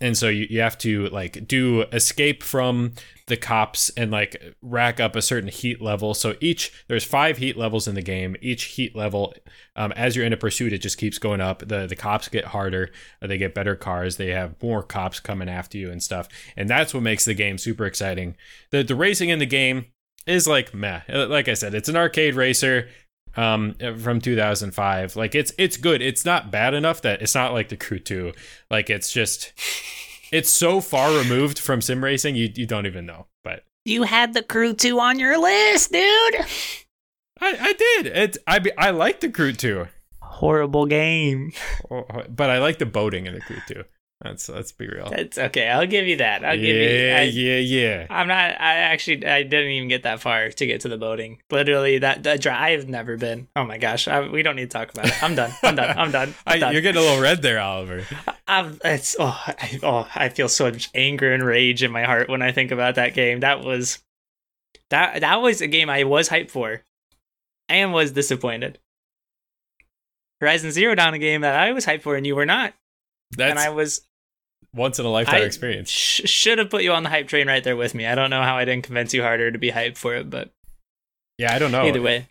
and 0.00 0.16
so 0.16 0.28
you, 0.28 0.46
you 0.48 0.60
have 0.60 0.78
to 0.78 1.08
like 1.08 1.46
do 1.46 1.82
escape 1.92 2.42
from 2.42 2.92
the 3.26 3.36
cops 3.36 3.90
and 3.90 4.10
like 4.10 4.54
rack 4.62 5.00
up 5.00 5.16
a 5.16 5.22
certain 5.22 5.48
heat 5.48 5.82
level. 5.82 6.14
So 6.14 6.36
each 6.40 6.72
there's 6.88 7.04
five 7.04 7.38
heat 7.38 7.56
levels 7.56 7.88
in 7.88 7.94
the 7.94 8.02
game. 8.02 8.36
Each 8.40 8.64
heat 8.64 8.94
level 8.94 9.34
um, 9.76 9.92
as 9.92 10.14
you're 10.14 10.24
in 10.24 10.32
a 10.32 10.36
pursuit 10.36 10.72
it 10.72 10.78
just 10.78 10.98
keeps 10.98 11.18
going 11.18 11.40
up. 11.40 11.60
The 11.60 11.86
the 11.86 11.96
cops 11.96 12.28
get 12.28 12.46
harder. 12.46 12.90
They 13.20 13.38
get 13.38 13.54
better 13.54 13.76
cars. 13.76 14.16
They 14.16 14.28
have 14.28 14.60
more 14.62 14.82
cops 14.82 15.20
coming 15.20 15.48
after 15.48 15.78
you 15.78 15.90
and 15.90 16.02
stuff. 16.02 16.28
And 16.56 16.68
that's 16.68 16.94
what 16.94 17.02
makes 17.02 17.24
the 17.24 17.34
game 17.34 17.58
super 17.58 17.84
exciting. 17.84 18.36
The 18.70 18.82
the 18.82 18.96
racing 18.96 19.30
in 19.30 19.38
the 19.38 19.46
game 19.46 19.86
is 20.26 20.46
like 20.46 20.74
meh. 20.74 21.00
Like 21.08 21.48
i 21.48 21.54
said 21.54 21.74
it's 21.74 21.88
an 21.88 21.96
arcade 21.96 22.34
racer 22.34 22.88
um 23.36 23.74
from 23.98 24.20
2005 24.20 25.16
like 25.16 25.34
it's 25.34 25.52
it's 25.58 25.76
good. 25.76 26.00
It's 26.02 26.24
not 26.24 26.50
bad 26.50 26.74
enough 26.74 27.02
that 27.02 27.22
it's 27.22 27.34
not 27.34 27.52
like 27.52 27.68
the 27.68 27.76
crew 27.76 27.98
2 27.98 28.32
like 28.70 28.90
it's 28.90 29.12
just 29.12 29.52
it's 30.32 30.50
so 30.50 30.80
far 30.80 31.16
removed 31.16 31.58
from 31.58 31.80
sim 31.80 32.02
racing 32.04 32.34
you, 32.36 32.50
you 32.54 32.66
don't 32.66 32.86
even 32.86 33.06
know 33.06 33.26
but 33.44 33.64
You 33.84 34.02
had 34.04 34.34
the 34.34 34.42
crew 34.42 34.74
two 34.74 34.98
on 35.00 35.18
your 35.18 35.38
list, 35.38 35.92
dude. 35.92 36.34
i 37.40 37.56
i 37.60 37.72
did. 37.72 38.06
It 38.06 38.36
i 38.46 38.58
be- 38.58 38.76
i 38.76 38.90
like 38.90 39.20
the 39.20 39.30
crew 39.30 39.52
2 39.52 39.86
Horrible 40.20 40.86
game. 40.86 41.52
but 42.28 42.50
i 42.50 42.58
like 42.58 42.78
the 42.78 42.86
boating 42.86 43.26
in 43.26 43.34
the 43.34 43.40
crew 43.40 43.56
2 43.68 43.84
that's 44.20 44.48
let's 44.48 44.72
be 44.72 44.88
real 44.88 45.10
That's 45.10 45.38
okay. 45.38 45.68
I'll 45.68 45.86
give 45.86 46.08
you 46.08 46.16
that. 46.16 46.44
I'll 46.44 46.58
yeah 46.58 46.66
give 46.66 46.76
you. 46.76 47.10
I, 47.12 47.22
yeah 47.22 47.58
yeah 47.58 48.06
I'm 48.10 48.26
not. 48.26 48.60
I 48.60 48.74
actually. 48.78 49.24
I 49.24 49.44
didn't 49.44 49.70
even 49.70 49.88
get 49.88 50.02
that 50.02 50.20
far 50.20 50.50
to 50.50 50.66
get 50.66 50.80
to 50.80 50.88
the 50.88 50.96
boating. 50.96 51.38
Literally, 51.52 51.98
that 51.98 52.24
that 52.24 52.40
drive. 52.40 52.60
I've 52.60 52.88
never 52.88 53.16
been. 53.16 53.46
Oh 53.54 53.64
my 53.64 53.78
gosh. 53.78 54.08
I, 54.08 54.28
we 54.28 54.42
don't 54.42 54.56
need 54.56 54.70
to 54.70 54.76
talk 54.76 54.92
about 54.92 55.06
it. 55.06 55.22
I'm 55.22 55.36
done. 55.36 55.52
I'm 55.62 55.76
done. 55.76 55.96
I'm 55.96 56.10
done. 56.10 56.34
I'm 56.46 56.62
I, 56.64 56.72
you're 56.72 56.82
getting 56.82 57.00
a 57.00 57.04
little 57.04 57.22
red 57.22 57.42
there 57.42 57.60
oliver 57.60 58.04
I've, 58.48 58.80
it's 58.84 59.14
oh 59.20 59.40
I, 59.46 59.78
oh 59.84 60.08
I 60.14 60.30
feel 60.30 60.48
so 60.48 60.70
much 60.70 60.90
anger 60.94 61.32
and 61.32 61.44
rage 61.44 61.84
in 61.84 61.92
my 61.92 62.02
heart 62.02 62.28
when 62.28 62.42
I 62.42 62.50
think 62.50 62.72
about 62.72 62.96
that 62.96 63.14
game. 63.14 63.40
That 63.40 63.62
was 63.62 64.00
that 64.90 65.20
that 65.20 65.36
was 65.36 65.60
a 65.60 65.68
game 65.68 65.90
I 65.90 66.04
was 66.04 66.28
hyped 66.28 66.50
for, 66.50 66.82
and 67.68 67.92
was 67.92 68.12
disappointed. 68.12 68.78
Horizon 70.40 70.72
Zero 70.72 70.94
Dawn, 70.94 71.14
a 71.14 71.18
game 71.18 71.42
that 71.42 71.54
I 71.54 71.72
was 71.72 71.86
hyped 71.86 72.02
for, 72.02 72.16
and 72.16 72.26
you 72.26 72.34
were 72.34 72.46
not, 72.46 72.72
that's 73.36 73.50
and 73.50 73.58
I 73.58 73.70
was 73.70 74.07
once 74.74 74.98
in 74.98 75.06
a 75.06 75.10
lifetime 75.10 75.42
I 75.42 75.44
experience 75.44 75.90
sh- 75.90 76.22
should 76.24 76.58
have 76.58 76.70
put 76.70 76.82
you 76.82 76.92
on 76.92 77.02
the 77.02 77.08
hype 77.08 77.28
train 77.28 77.46
right 77.46 77.64
there 77.64 77.76
with 77.76 77.94
me. 77.94 78.06
I 78.06 78.14
don't 78.14 78.30
know 78.30 78.42
how 78.42 78.56
I 78.56 78.64
didn't 78.64 78.84
convince 78.84 79.14
you 79.14 79.22
harder 79.22 79.50
to 79.50 79.58
be 79.58 79.70
hyped 79.70 79.96
for 79.96 80.14
it, 80.14 80.28
but 80.28 80.50
yeah 81.38 81.54
i 81.54 81.58
don't 81.58 81.70
know 81.70 81.86
either 81.86 82.02
way, 82.02 82.28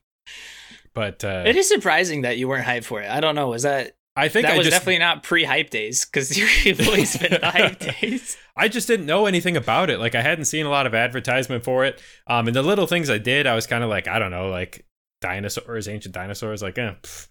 but 0.93 1.23
uh 1.23 1.43
it 1.45 1.55
is 1.55 1.67
surprising 1.67 2.21
that 2.21 2.37
you 2.37 2.47
weren't 2.47 2.65
hyped 2.65 2.85
for 2.85 3.01
it. 3.01 3.09
I 3.09 3.19
don't 3.19 3.35
know. 3.35 3.49
Was 3.49 3.63
that 3.63 3.93
i 4.15 4.27
think 4.29 4.47
that 4.47 4.55
i 4.55 4.57
was 4.57 4.65
just 4.65 4.75
definitely 4.75 4.97
not 4.97 5.21
pre-hype 5.21 5.69
days 5.69 6.03
because 6.05 6.35
you've 6.65 6.85
always 6.87 7.15
been 7.17 7.39
the 7.39 7.51
hype 7.51 7.79
days. 8.01 8.35
I 8.57 8.67
just 8.67 8.87
didn't 8.87 9.05
know 9.05 9.27
anything 9.27 9.55
about 9.55 9.89
it. 9.89 9.99
Like 9.99 10.15
I 10.15 10.21
hadn't 10.21 10.45
seen 10.45 10.65
a 10.65 10.69
lot 10.69 10.87
of 10.87 10.95
advertisement 10.95 11.63
for 11.63 11.85
it. 11.85 12.01
Um, 12.25 12.47
and 12.47 12.55
the 12.55 12.63
little 12.63 12.87
things 12.87 13.09
I 13.09 13.19
did, 13.19 13.45
I 13.45 13.53
was 13.53 13.67
kind 13.67 13.83
of 13.83 13.89
like, 13.89 14.07
I 14.07 14.17
don't 14.17 14.31
know, 14.31 14.49
like 14.49 14.83
dinosaurs, 15.21 15.87
ancient 15.87 16.15
dinosaurs, 16.15 16.63
like, 16.63 16.77
eh, 16.79 16.93
pff, 17.01 17.27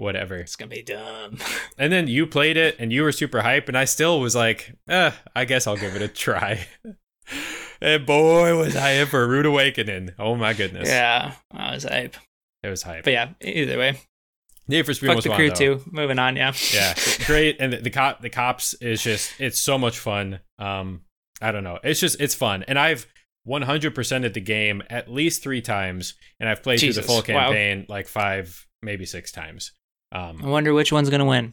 whatever. 0.00 0.36
It's 0.36 0.56
gonna 0.56 0.70
be 0.70 0.82
dumb. 0.82 1.38
And 1.78 1.90
then 1.90 2.08
you 2.08 2.26
played 2.26 2.58
it, 2.58 2.76
and 2.78 2.92
you 2.92 3.02
were 3.02 3.12
super 3.12 3.40
hype, 3.40 3.66
and 3.68 3.78
I 3.78 3.86
still 3.86 4.20
was 4.20 4.36
like, 4.36 4.76
eh, 4.88 5.12
I 5.34 5.46
guess 5.46 5.66
I'll 5.66 5.78
give 5.78 5.96
it 5.96 6.02
a 6.02 6.08
try. 6.26 6.66
and 7.80 8.04
boy, 8.04 8.58
was 8.58 8.76
I 8.76 8.92
in 8.92 9.06
for 9.06 9.22
a 9.22 9.26
rude 9.26 9.46
awakening! 9.46 10.10
Oh 10.18 10.36
my 10.36 10.52
goodness, 10.52 10.88
Yeah, 10.88 11.32
I 11.50 11.74
was 11.74 11.84
hype. 11.84 12.16
it 12.62 12.68
was 12.68 12.82
hype. 12.82 13.04
But 13.04 13.14
yeah, 13.14 13.30
either 13.40 13.78
way, 13.78 13.98
Need 14.68 14.84
for 14.84 14.92
Speed 14.92 15.08
fuck 15.08 15.22
the 15.22 15.30
crew 15.30 15.48
though. 15.48 15.54
too. 15.54 15.82
Moving 15.90 16.18
on, 16.18 16.36
yeah. 16.36 16.52
yeah 16.72 16.94
great 17.24 17.56
and 17.60 17.72
the, 17.72 17.78
the 17.78 17.90
cop 17.90 18.20
the 18.20 18.30
cops 18.30 18.74
is 18.74 19.02
just 19.02 19.32
it's 19.38 19.60
so 19.60 19.78
much 19.78 19.98
fun 19.98 20.40
um 20.58 21.02
i 21.40 21.52
don't 21.52 21.64
know 21.64 21.78
it's 21.82 22.00
just 22.00 22.20
it's 22.20 22.34
fun 22.34 22.64
and 22.66 22.78
i've 22.78 23.06
100% 23.48 24.24
at 24.26 24.34
the 24.34 24.40
game 24.40 24.82
at 24.90 25.10
least 25.10 25.42
three 25.42 25.62
times 25.62 26.14
and 26.38 26.48
i've 26.48 26.62
played 26.62 26.78
through 26.78 26.92
the 26.92 27.02
full 27.02 27.16
wow. 27.16 27.22
campaign 27.22 27.86
like 27.88 28.06
five 28.06 28.66
maybe 28.82 29.06
six 29.06 29.32
times 29.32 29.72
I 30.12 30.28
um 30.28 30.40
wonder 30.40 30.72
which 30.74 30.92
one's 30.92 31.10
gonna 31.10 31.24
win. 31.26 31.52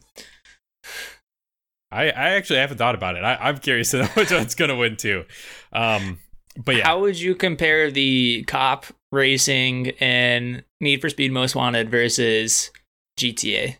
i 1.91 2.05
i 2.05 2.29
actually 2.35 2.59
haven't 2.59 2.77
thought 2.77 2.95
about 2.95 3.15
it 3.15 3.23
I, 3.23 3.35
i'm 3.35 3.57
curious 3.59 3.91
to 3.91 3.99
know 3.99 4.07
which 4.15 4.31
one's 4.31 4.55
gonna 4.55 4.75
win 4.75 4.97
too 4.97 5.25
um 5.71 6.19
but 6.63 6.75
yeah 6.75 6.85
How 6.85 6.99
would 7.01 7.19
you 7.19 7.35
compare 7.35 7.91
the 7.91 8.43
cop 8.47 8.87
racing 9.11 9.91
and 9.99 10.63
Need 10.81 11.01
for 11.01 11.09
Speed 11.09 11.31
Most 11.31 11.55
Wanted 11.55 11.91
versus 11.91 12.71
GTA 13.19 13.77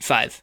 Five? 0.00 0.42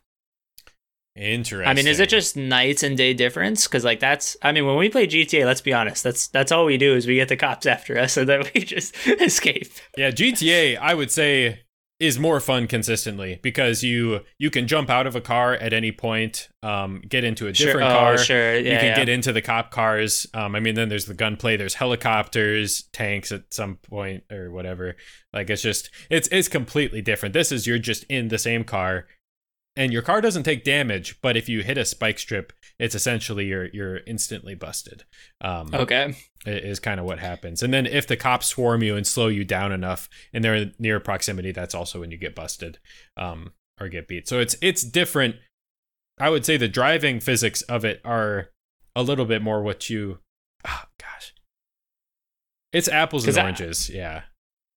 interesting 1.15 1.69
I 1.69 1.73
mean, 1.73 1.87
is 1.87 1.99
it 1.99 2.09
just 2.09 2.35
nights 2.37 2.83
and 2.83 2.97
day 2.97 3.13
difference? 3.13 3.67
Because 3.67 3.83
like 3.85 3.99
that's, 3.99 4.37
I 4.41 4.51
mean, 4.51 4.65
when 4.65 4.77
we 4.77 4.89
play 4.89 5.07
GTA, 5.07 5.45
let's 5.45 5.61
be 5.61 5.73
honest, 5.73 6.03
that's 6.03 6.27
that's 6.27 6.51
all 6.51 6.65
we 6.65 6.77
do 6.77 6.95
is 6.95 7.05
we 7.07 7.15
get 7.15 7.27
the 7.29 7.37
cops 7.37 7.65
after 7.65 7.97
us, 7.97 8.17
and 8.17 8.27
then 8.27 8.43
we 8.53 8.61
just 8.65 8.95
escape. 9.07 9.67
Yeah, 9.97 10.11
GTA, 10.11 10.77
I 10.77 10.93
would 10.93 11.11
say 11.11 11.61
is 12.01 12.17
more 12.17 12.39
fun 12.39 12.65
consistently 12.65 13.39
because 13.43 13.83
you 13.83 14.21
you 14.39 14.49
can 14.49 14.67
jump 14.67 14.89
out 14.89 15.05
of 15.05 15.15
a 15.15 15.21
car 15.21 15.53
at 15.53 15.71
any 15.71 15.91
point, 15.91 16.49
um, 16.63 17.03
get 17.07 17.23
into 17.23 17.45
a 17.45 17.51
different 17.51 17.87
sure. 17.87 17.99
car. 17.99 18.13
Oh, 18.13 18.17
sure. 18.17 18.53
Yeah, 18.55 18.73
you 18.73 18.79
can 18.79 18.87
yeah. 18.87 18.95
get 18.95 19.07
into 19.07 19.31
the 19.31 19.41
cop 19.41 19.69
cars. 19.69 20.25
Um, 20.33 20.55
I 20.55 20.59
mean, 20.59 20.73
then 20.73 20.89
there's 20.89 21.05
the 21.05 21.13
gunplay. 21.13 21.57
There's 21.57 21.75
helicopters, 21.75 22.83
tanks 22.91 23.31
at 23.31 23.53
some 23.53 23.75
point 23.75 24.23
or 24.31 24.49
whatever. 24.49 24.95
Like 25.31 25.51
it's 25.51 25.61
just 25.61 25.91
it's 26.09 26.27
it's 26.31 26.47
completely 26.47 27.03
different. 27.03 27.33
This 27.33 27.51
is 27.51 27.67
you're 27.67 27.77
just 27.77 28.03
in 28.05 28.29
the 28.29 28.39
same 28.39 28.63
car, 28.63 29.05
and 29.75 29.93
your 29.93 30.01
car 30.01 30.19
doesn't 30.21 30.43
take 30.43 30.63
damage, 30.63 31.19
but 31.21 31.37
if 31.37 31.47
you 31.47 31.61
hit 31.63 31.77
a 31.77 31.85
spike 31.85 32.19
strip, 32.19 32.51
it's 32.79 32.95
essentially 32.95 33.45
you're 33.45 33.67
you're 33.73 33.99
instantly 34.07 34.55
busted. 34.55 35.03
Um, 35.41 35.73
Okay. 35.73 36.15
is 36.45 36.79
kind 36.79 36.99
of 36.99 37.05
what 37.05 37.19
happens. 37.19 37.61
And 37.63 37.73
then 37.73 37.85
if 37.85 38.07
the 38.07 38.17
cops 38.17 38.47
swarm 38.47 38.81
you 38.83 38.95
and 38.95 39.05
slow 39.07 39.27
you 39.27 39.45
down 39.45 39.71
enough 39.71 40.09
and 40.33 40.43
they're 40.43 40.55
in 40.55 40.73
near 40.79 40.99
proximity, 40.99 41.51
that's 41.51 41.75
also 41.75 41.99
when 41.99 42.11
you 42.11 42.17
get 42.17 42.35
busted 42.35 42.79
um, 43.17 43.53
or 43.79 43.87
get 43.89 44.07
beat. 44.07 44.27
So 44.27 44.39
it's 44.39 44.55
it's 44.61 44.83
different. 44.83 45.35
I 46.19 46.29
would 46.29 46.45
say 46.45 46.57
the 46.57 46.67
driving 46.67 47.19
physics 47.19 47.61
of 47.63 47.85
it 47.85 48.01
are 48.03 48.49
a 48.95 49.03
little 49.03 49.25
bit 49.25 49.41
more 49.41 49.61
what 49.63 49.89
you. 49.89 50.19
Oh, 50.67 50.83
gosh, 50.99 51.33
it's 52.73 52.87
apples 52.87 53.23
and 53.25 53.29
'Cause 53.33 53.37
I- 53.37 53.43
oranges. 53.43 53.89
yeah, 53.89 54.23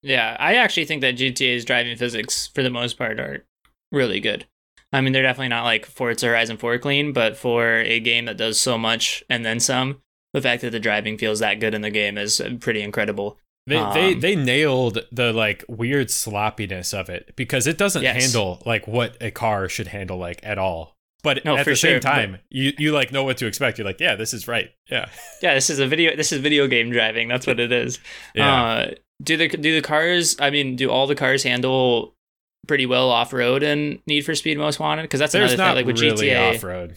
Yeah, 0.02 0.36
I 0.38 0.54
actually 0.56 0.84
think 0.86 1.00
that 1.00 1.16
GTA's 1.16 1.64
driving 1.64 1.96
physics, 1.96 2.48
for 2.54 2.62
the 2.62 2.70
most 2.70 2.96
part, 2.98 3.18
are 3.18 3.44
really 3.90 4.20
good. 4.20 4.46
I 4.94 5.00
mean, 5.00 5.12
they're 5.12 5.22
definitely 5.22 5.48
not 5.48 5.64
like 5.64 5.86
Forza 5.86 6.26
Horizon 6.26 6.56
4 6.56 6.78
clean, 6.78 7.12
but 7.12 7.36
for 7.36 7.78
a 7.80 8.00
game 8.00 8.24
that 8.26 8.36
does 8.36 8.60
so 8.60 8.78
much 8.78 9.22
and 9.28 9.44
then 9.44 9.60
some, 9.60 10.00
the 10.32 10.40
fact 10.40 10.62
that 10.62 10.70
the 10.70 10.80
driving 10.80 11.18
feels 11.18 11.40
that 11.40 11.60
good 11.60 11.74
in 11.74 11.82
the 11.82 11.90
game 11.90 12.16
is 12.16 12.40
uh, 12.40 12.50
pretty 12.60 12.80
incredible. 12.82 13.38
they 13.66 13.76
they 13.94 14.12
Um, 14.14 14.20
they 14.20 14.36
nailed 14.36 14.98
the 15.12 15.32
like 15.32 15.64
weird 15.68 16.10
sloppiness 16.10 16.92
of 16.94 17.08
it 17.08 17.32
because 17.36 17.66
it 17.66 17.78
doesn't 17.78 18.02
Yes. 18.02 18.22
handle 18.22 18.62
like 18.66 18.86
what 18.86 19.16
a 19.20 19.30
car 19.30 19.68
should 19.68 19.88
handle 19.88 20.18
like 20.18 20.40
at 20.42 20.58
all. 20.58 20.94
But 21.22 21.42
No, 21.46 21.56
at 21.56 21.64
the 21.64 21.74
same 21.74 21.92
sure, 21.92 22.00
but- 22.00 22.08
time, 22.08 22.38
you 22.50 22.72
you 22.78 22.92
like 22.92 23.10
know 23.10 23.24
what 23.24 23.38
to 23.38 23.46
expect. 23.46 23.78
You're 23.78 23.86
like, 23.86 24.00
yeah, 24.00 24.14
this 24.16 24.34
is 24.34 24.46
right. 24.46 24.70
Yeah. 24.90 25.08
Yeah, 25.42 25.54
this 25.54 25.70
is 25.70 25.78
a 25.78 25.86
video. 25.86 26.14
This 26.16 26.32
is 26.32 26.40
video 26.40 26.66
game 26.66 26.90
driving. 26.90 27.28
That's 27.28 27.46
what 27.46 27.58
it 27.58 27.72
is. 27.72 27.98
Yeah. 28.34 28.62
Uh, 28.62 28.90
do 29.22 29.36
the 29.38 29.48
do 29.48 29.74
the 29.74 29.80
cars? 29.82 30.36
I 30.38 30.50
mean, 30.50 30.76
do 30.76 30.90
all 30.90 31.06
the 31.06 31.14
cars 31.14 31.42
handle 31.42 32.14
pretty 32.66 32.86
well 32.86 33.10
off 33.10 33.32
road 33.32 33.62
in 33.62 34.00
Need 34.06 34.22
for 34.22 34.34
Speed 34.34 34.58
Most 34.58 34.78
Wanted? 34.80 35.02
Because 35.02 35.20
that's 35.20 35.32
There's 35.32 35.52
another 35.52 35.68
not 35.68 35.76
thing. 35.76 35.86
Like 35.86 35.94
with 35.94 36.00
really 36.02 36.28
GTA. 36.28 36.56
off 36.56 36.62
road. 36.64 36.96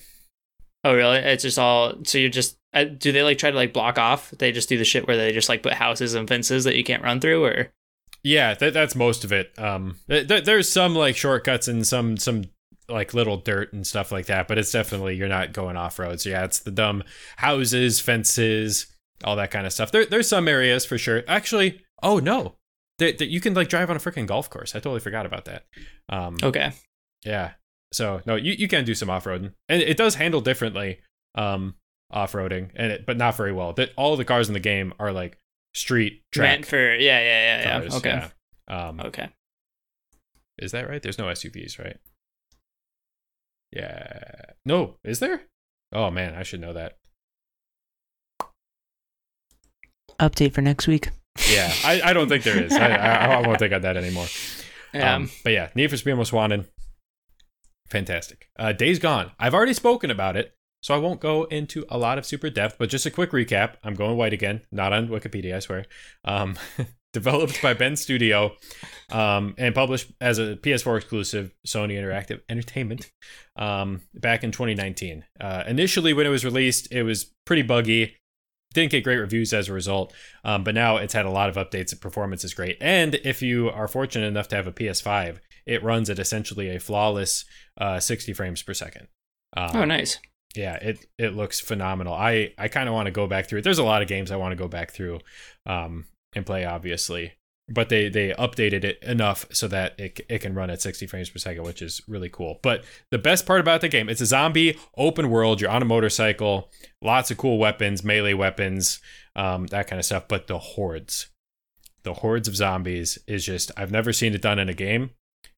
Oh, 0.83 0.93
really? 0.93 1.17
It's 1.17 1.43
just 1.43 1.59
all. 1.59 1.93
So 2.05 2.17
you're 2.17 2.29
just. 2.29 2.57
Uh, 2.73 2.83
do 2.83 3.11
they 3.11 3.23
like 3.23 3.37
try 3.37 3.49
to 3.49 3.55
like 3.57 3.73
block 3.73 3.97
off? 3.97 4.31
They 4.31 4.51
just 4.51 4.69
do 4.69 4.77
the 4.77 4.85
shit 4.85 5.07
where 5.07 5.17
they 5.17 5.31
just 5.31 5.49
like 5.49 5.63
put 5.63 5.73
houses 5.73 6.13
and 6.13 6.27
fences 6.27 6.65
that 6.65 6.75
you 6.75 6.83
can't 6.83 7.03
run 7.03 7.19
through, 7.19 7.43
or 7.45 7.71
Yeah, 8.23 8.53
that, 8.53 8.73
that's 8.73 8.95
most 8.95 9.23
of 9.23 9.31
it. 9.31 9.51
Um, 9.57 9.95
th- 10.09 10.43
there's 10.45 10.69
some 10.69 10.93
like 10.95 11.15
shortcuts 11.15 11.67
and 11.67 11.87
some 11.87 12.17
some 12.17 12.43
like 12.89 13.13
little 13.13 13.37
dirt 13.37 13.73
and 13.73 13.85
stuff 13.85 14.11
like 14.11 14.27
that, 14.27 14.47
but 14.47 14.57
it's 14.57 14.71
definitely 14.71 15.15
you're 15.15 15.27
not 15.27 15.53
going 15.53 15.75
off 15.77 15.97
road. 15.99 16.21
So 16.21 16.29
yeah, 16.29 16.43
it's 16.45 16.59
the 16.59 16.71
dumb 16.71 17.03
houses, 17.37 17.99
fences, 17.99 18.87
all 19.23 19.35
that 19.37 19.51
kind 19.51 19.65
of 19.65 19.73
stuff. 19.73 19.91
There, 19.91 20.05
there's 20.05 20.29
some 20.29 20.47
areas 20.47 20.85
for 20.85 20.97
sure. 20.97 21.23
Actually, 21.27 21.81
oh 22.03 22.19
no, 22.19 22.55
that 22.99 23.27
you 23.27 23.39
can 23.39 23.53
like 23.53 23.69
drive 23.69 23.89
on 23.89 23.95
a 23.95 23.99
freaking 23.99 24.25
golf 24.25 24.49
course. 24.49 24.75
I 24.75 24.79
totally 24.79 24.99
forgot 24.99 25.25
about 25.25 25.45
that. 25.45 25.65
Um, 26.09 26.37
okay, 26.41 26.71
yeah. 27.23 27.51
So 27.93 28.21
no, 28.25 28.35
you, 28.35 28.53
you 28.53 28.67
can 28.67 28.85
do 28.85 28.95
some 28.95 29.09
off 29.09 29.25
roading, 29.25 29.53
and 29.69 29.81
it 29.81 29.97
does 29.97 30.15
handle 30.15 30.41
differently. 30.41 30.99
Um, 31.35 31.75
off 32.09 32.31
roading, 32.33 32.71
and 32.75 32.91
it, 32.91 33.05
but 33.05 33.17
not 33.17 33.35
very 33.35 33.51
well. 33.51 33.73
That 33.73 33.91
all 33.97 34.15
the 34.15 34.25
cars 34.25 34.47
in 34.47 34.53
the 34.53 34.59
game 34.59 34.93
are 34.99 35.11
like 35.11 35.37
street 35.73 36.23
track 36.31 36.59
meant 36.59 36.65
for 36.65 36.95
yeah, 36.95 37.19
yeah, 37.19 37.21
yeah, 37.21 37.59
yeah. 37.59 37.79
cars. 37.79 37.95
okay, 37.95 38.29
yeah. 38.69 38.87
Um, 38.87 38.99
okay. 39.01 39.29
is 40.57 40.71
that 40.71 40.89
right? 40.89 41.01
There's 41.01 41.17
no 41.17 41.25
SUVs, 41.25 41.79
right? 41.79 41.97
Yeah. 43.71 44.31
No, 44.65 44.97
is 45.03 45.19
there? 45.19 45.41
Oh 45.91 46.09
man, 46.09 46.33
I 46.33 46.43
should 46.43 46.61
know 46.61 46.73
that. 46.73 46.97
Update 50.19 50.53
for 50.53 50.61
next 50.61 50.87
week. 50.87 51.09
Yeah, 51.49 51.73
I, 51.83 52.01
I 52.03 52.13
don't 52.13 52.29
think 52.29 52.43
there 52.43 52.61
is. 52.61 52.73
I, 52.73 52.89
I, 52.89 53.25
I 53.35 53.41
won't 53.47 53.59
think 53.59 53.73
on 53.73 53.81
that 53.81 53.97
anymore. 53.97 54.27
Yeah. 54.93 55.15
Um, 55.15 55.29
but 55.43 55.53
yeah, 55.53 55.69
Need 55.75 55.89
for 55.89 55.97
Speed 55.97 56.15
Most 56.15 56.33
Wanted, 56.33 56.67
fantastic. 57.89 58.49
Uh, 58.57 58.71
Days 58.71 58.99
Gone. 58.99 59.31
I've 59.39 59.53
already 59.53 59.73
spoken 59.73 60.11
about 60.11 60.35
it, 60.35 60.55
so 60.81 60.93
I 60.93 60.97
won't 60.97 61.19
go 61.19 61.43
into 61.45 61.85
a 61.89 61.97
lot 61.97 62.17
of 62.17 62.25
super 62.25 62.49
depth. 62.49 62.77
But 62.79 62.89
just 62.89 63.05
a 63.05 63.11
quick 63.11 63.31
recap. 63.31 63.75
I'm 63.83 63.93
going 63.93 64.17
white 64.17 64.33
again, 64.33 64.61
not 64.71 64.93
on 64.93 65.09
Wikipedia, 65.09 65.55
I 65.55 65.59
swear. 65.59 65.85
Um, 66.25 66.57
developed 67.13 67.61
by 67.61 67.73
Bend 67.73 67.97
Studio, 67.97 68.55
um, 69.11 69.55
and 69.57 69.73
published 69.73 70.11
as 70.21 70.37
a 70.39 70.55
PS4 70.57 70.97
exclusive, 70.97 71.51
Sony 71.65 71.93
Interactive 71.93 72.41
Entertainment, 72.49 73.11
um, 73.55 74.01
back 74.13 74.43
in 74.43 74.51
2019. 74.51 75.23
Uh, 75.39 75.63
initially, 75.67 76.13
when 76.13 76.27
it 76.27 76.29
was 76.29 76.45
released, 76.45 76.91
it 76.91 77.03
was 77.03 77.33
pretty 77.45 77.63
buggy. 77.63 78.15
Didn't 78.73 78.91
get 78.91 79.03
great 79.03 79.17
reviews 79.17 79.53
as 79.53 79.69
a 79.69 79.73
result, 79.73 80.13
um, 80.43 80.63
but 80.63 80.75
now 80.75 80.97
it's 80.97 81.13
had 81.13 81.25
a 81.25 81.31
lot 81.31 81.49
of 81.49 81.55
updates. 81.55 81.89
The 81.89 81.95
performance 81.95 82.43
is 82.43 82.53
great, 82.53 82.77
and 82.81 83.15
if 83.15 83.41
you 83.41 83.69
are 83.69 83.87
fortunate 83.87 84.27
enough 84.27 84.47
to 84.49 84.55
have 84.55 84.67
a 84.67 84.71
PS5, 84.71 85.39
it 85.65 85.83
runs 85.83 86.09
at 86.09 86.19
essentially 86.19 86.75
a 86.75 86.79
flawless 86.79 87.45
uh, 87.79 87.99
60 87.99 88.33
frames 88.33 88.61
per 88.63 88.73
second. 88.73 89.07
Um, 89.55 89.71
oh, 89.73 89.85
nice. 89.85 90.19
yeah, 90.55 90.75
it 90.75 91.05
it 91.17 91.33
looks 91.33 91.59
phenomenal. 91.59 92.13
I 92.13 92.53
I 92.57 92.67
kind 92.67 92.89
of 92.89 92.93
want 92.93 93.07
to 93.07 93.11
go 93.11 93.27
back 93.27 93.47
through 93.47 93.59
it. 93.59 93.61
There's 93.63 93.79
a 93.79 93.83
lot 93.83 94.01
of 94.01 94.07
games 94.07 94.31
I 94.31 94.35
want 94.35 94.51
to 94.51 94.57
go 94.57 94.67
back 94.67 94.91
through 94.91 95.19
um, 95.65 96.05
and 96.35 96.45
play, 96.45 96.65
obviously, 96.65 97.33
but 97.69 97.89
they 97.89 98.07
they 98.09 98.29
updated 98.33 98.83
it 98.83 99.01
enough 99.03 99.45
so 99.51 99.67
that 99.67 99.99
it 99.99 100.21
it 100.29 100.39
can 100.39 100.53
run 100.53 100.69
at 100.69 100.81
60 100.81 101.05
frames 101.07 101.29
per 101.29 101.39
second, 101.39 101.63
which 101.63 101.81
is 101.81 102.01
really 102.07 102.29
cool. 102.29 102.59
But 102.63 102.83
the 103.11 103.17
best 103.17 103.45
part 103.45 103.59
about 103.59 103.81
the 103.81 103.89
game, 103.89 104.09
it's 104.09 104.21
a 104.21 104.25
zombie 104.25 104.77
open 104.95 105.29
world. 105.29 105.59
You're 105.59 105.69
on 105.69 105.81
a 105.81 105.85
motorcycle, 105.85 106.71
lots 107.01 107.29
of 107.29 107.37
cool 107.37 107.57
weapons, 107.57 108.03
melee 108.03 108.33
weapons, 108.33 108.99
um, 109.35 109.67
that 109.67 109.87
kind 109.87 109.99
of 109.99 110.05
stuff. 110.05 110.27
But 110.27 110.47
the 110.47 110.59
hordes, 110.59 111.27
the 112.03 112.15
hordes 112.15 112.47
of 112.47 112.55
zombies 112.55 113.17
is 113.27 113.45
just 113.45 113.71
I've 113.75 113.91
never 113.91 114.13
seen 114.13 114.33
it 114.33 114.41
done 114.41 114.59
in 114.59 114.69
a 114.69 114.73
game, 114.73 115.11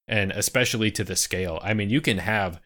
and 0.08 0.32
especially 0.32 0.90
to 0.92 1.04
the 1.04 1.16
scale. 1.16 1.60
I 1.64 1.76
mean, 1.76 1.92
you 1.92 2.02
can 2.02 2.18
have 2.18 2.60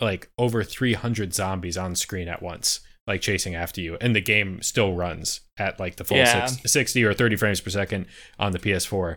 like 0.00 0.30
over 0.36 0.64
300 0.64 1.32
zombies 1.34 1.76
on 1.76 1.94
screen 1.94 2.26
at 2.26 2.42
once 2.42 2.80
like 3.06 3.20
chasing 3.20 3.54
after 3.54 3.80
you 3.80 3.96
and 4.00 4.14
the 4.14 4.20
game 4.20 4.62
still 4.62 4.92
runs 4.94 5.40
at 5.58 5.80
like 5.80 5.96
the 5.96 6.04
full 6.04 6.16
Yeah. 6.18 6.46
six, 6.46 6.72
60 6.72 7.04
or 7.04 7.12
30 7.14 7.36
frames 7.36 7.60
per 7.60 7.70
second 7.70 8.06
on 8.38 8.52
the 8.52 8.58
ps4 8.58 9.16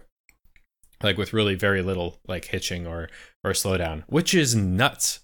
like 1.03 1.17
with 1.17 1.33
really 1.33 1.55
very 1.55 1.81
little 1.81 2.19
like 2.27 2.45
hitching 2.45 2.87
or 2.87 3.09
or 3.43 3.51
slowdown 3.51 4.03
which 4.07 4.33
is 4.33 4.55
nuts 4.55 5.19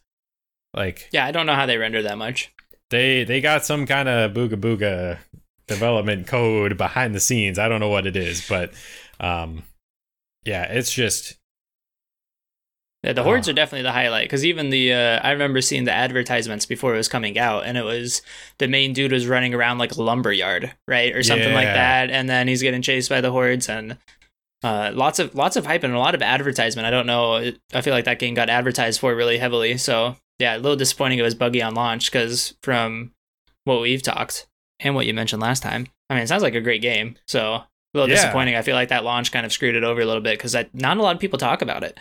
like 0.74 1.10
Yeah, 1.12 1.26
I 1.26 1.32
don't 1.32 1.46
know 1.48 1.56
how 1.56 1.66
they 1.66 1.78
render 1.78 2.02
that 2.04 2.18
much. 2.18 2.52
they 2.92 3.24
they 3.24 3.42
got 3.42 3.66
some 3.66 3.86
kind 3.88 4.08
of 4.10 4.34
booga 4.34 4.56
booga 4.60 5.18
development 5.68 6.28
code 6.28 6.78
behind 6.78 7.14
the 7.16 7.20
scenes 7.20 7.58
i 7.60 7.68
don't 7.70 7.80
know 7.80 7.90
what 7.90 8.08
it 8.08 8.16
is 8.16 8.48
but 8.50 8.72
um 9.20 9.62
yeah 10.46 10.64
it's 10.64 10.92
just 10.92 11.36
Yeah, 13.04 13.14
the 13.14 13.24
hordes 13.24 13.48
Oh. 13.48 13.52
are 13.52 13.54
definitely 13.54 13.84
the 13.84 13.94
highlight 13.94 14.26
because 14.26 14.46
even 14.46 14.72
the 14.72 14.92
uh, 14.94 15.20
I 15.24 15.32
remember 15.32 15.62
seeing 15.62 15.86
the 15.86 15.94
advertisements 15.94 16.66
before 16.66 16.94
it 16.94 16.98
was 16.98 17.08
coming 17.08 17.38
out, 17.40 17.66
and 17.66 17.78
it 17.78 17.86
was 17.86 18.22
the 18.58 18.68
main 18.68 18.92
dude 18.92 19.14
was 19.14 19.26
running 19.26 19.54
around 19.54 19.78
like 19.78 19.94
a 19.96 20.02
lumber 20.02 20.34
yard, 20.34 20.74
right, 20.88 21.16
or 21.16 21.24
something 21.24 21.54
like 21.54 21.66
that, 21.68 22.10
and 22.10 22.28
then 22.30 22.48
he's 22.50 22.62
getting 22.62 22.82
chased 22.82 23.10
by 23.10 23.22
the 23.22 23.32
hordes, 23.32 23.70
and 23.70 23.98
uh, 24.64 24.92
lots 24.94 25.18
of 25.20 25.34
lots 25.34 25.56
of 25.56 25.66
hype 25.66 25.84
and 25.84 25.94
a 25.94 26.00
lot 26.00 26.14
of 26.14 26.22
advertisement. 26.22 26.86
I 26.86 26.90
don't 26.92 27.06
know, 27.06 27.54
I 27.74 27.82
feel 27.82 27.94
like 27.94 28.04
that 28.06 28.20
game 28.20 28.34
got 28.34 28.50
advertised 28.50 29.00
for 29.00 29.16
really 29.16 29.38
heavily, 29.38 29.78
so 29.78 30.18
yeah, 30.40 30.56
a 30.56 30.60
little 30.60 30.76
disappointing 30.76 31.20
it 31.20 31.24
was 31.24 31.36
buggy 31.36 31.62
on 31.62 31.76
launch 31.76 32.12
because 32.12 32.56
from 32.64 33.12
what 33.64 33.80
we've 33.80 34.02
talked 34.04 34.48
and 34.82 34.94
what 34.96 35.06
you 35.06 35.14
mentioned 35.14 35.42
last 35.42 35.64
time, 35.64 35.88
I 36.10 36.16
mean, 36.16 36.24
it 36.24 36.28
sounds 36.28 36.44
like 36.44 36.56
a 36.56 36.60
great 36.62 36.82
game, 36.82 37.16
so 37.28 37.54
a 37.54 37.68
little 37.94 38.10
Yeah. 38.10 38.16
disappointing. 38.16 38.56
I 38.58 38.62
feel 38.62 38.76
like 38.76 38.90
that 38.90 39.06
launch 39.06 39.32
kind 39.32 39.46
of 39.46 39.54
screwed 39.54 39.76
it 39.76 39.86
over 39.86 40.02
a 40.02 40.06
little 40.06 40.22
bit 40.22 40.38
because 40.38 40.54
not 40.74 40.98
a 40.98 41.02
lot 41.02 41.16
of 41.16 41.22
people 41.22 41.40
talk 41.40 41.62
about 41.62 41.84
it. 41.86 41.98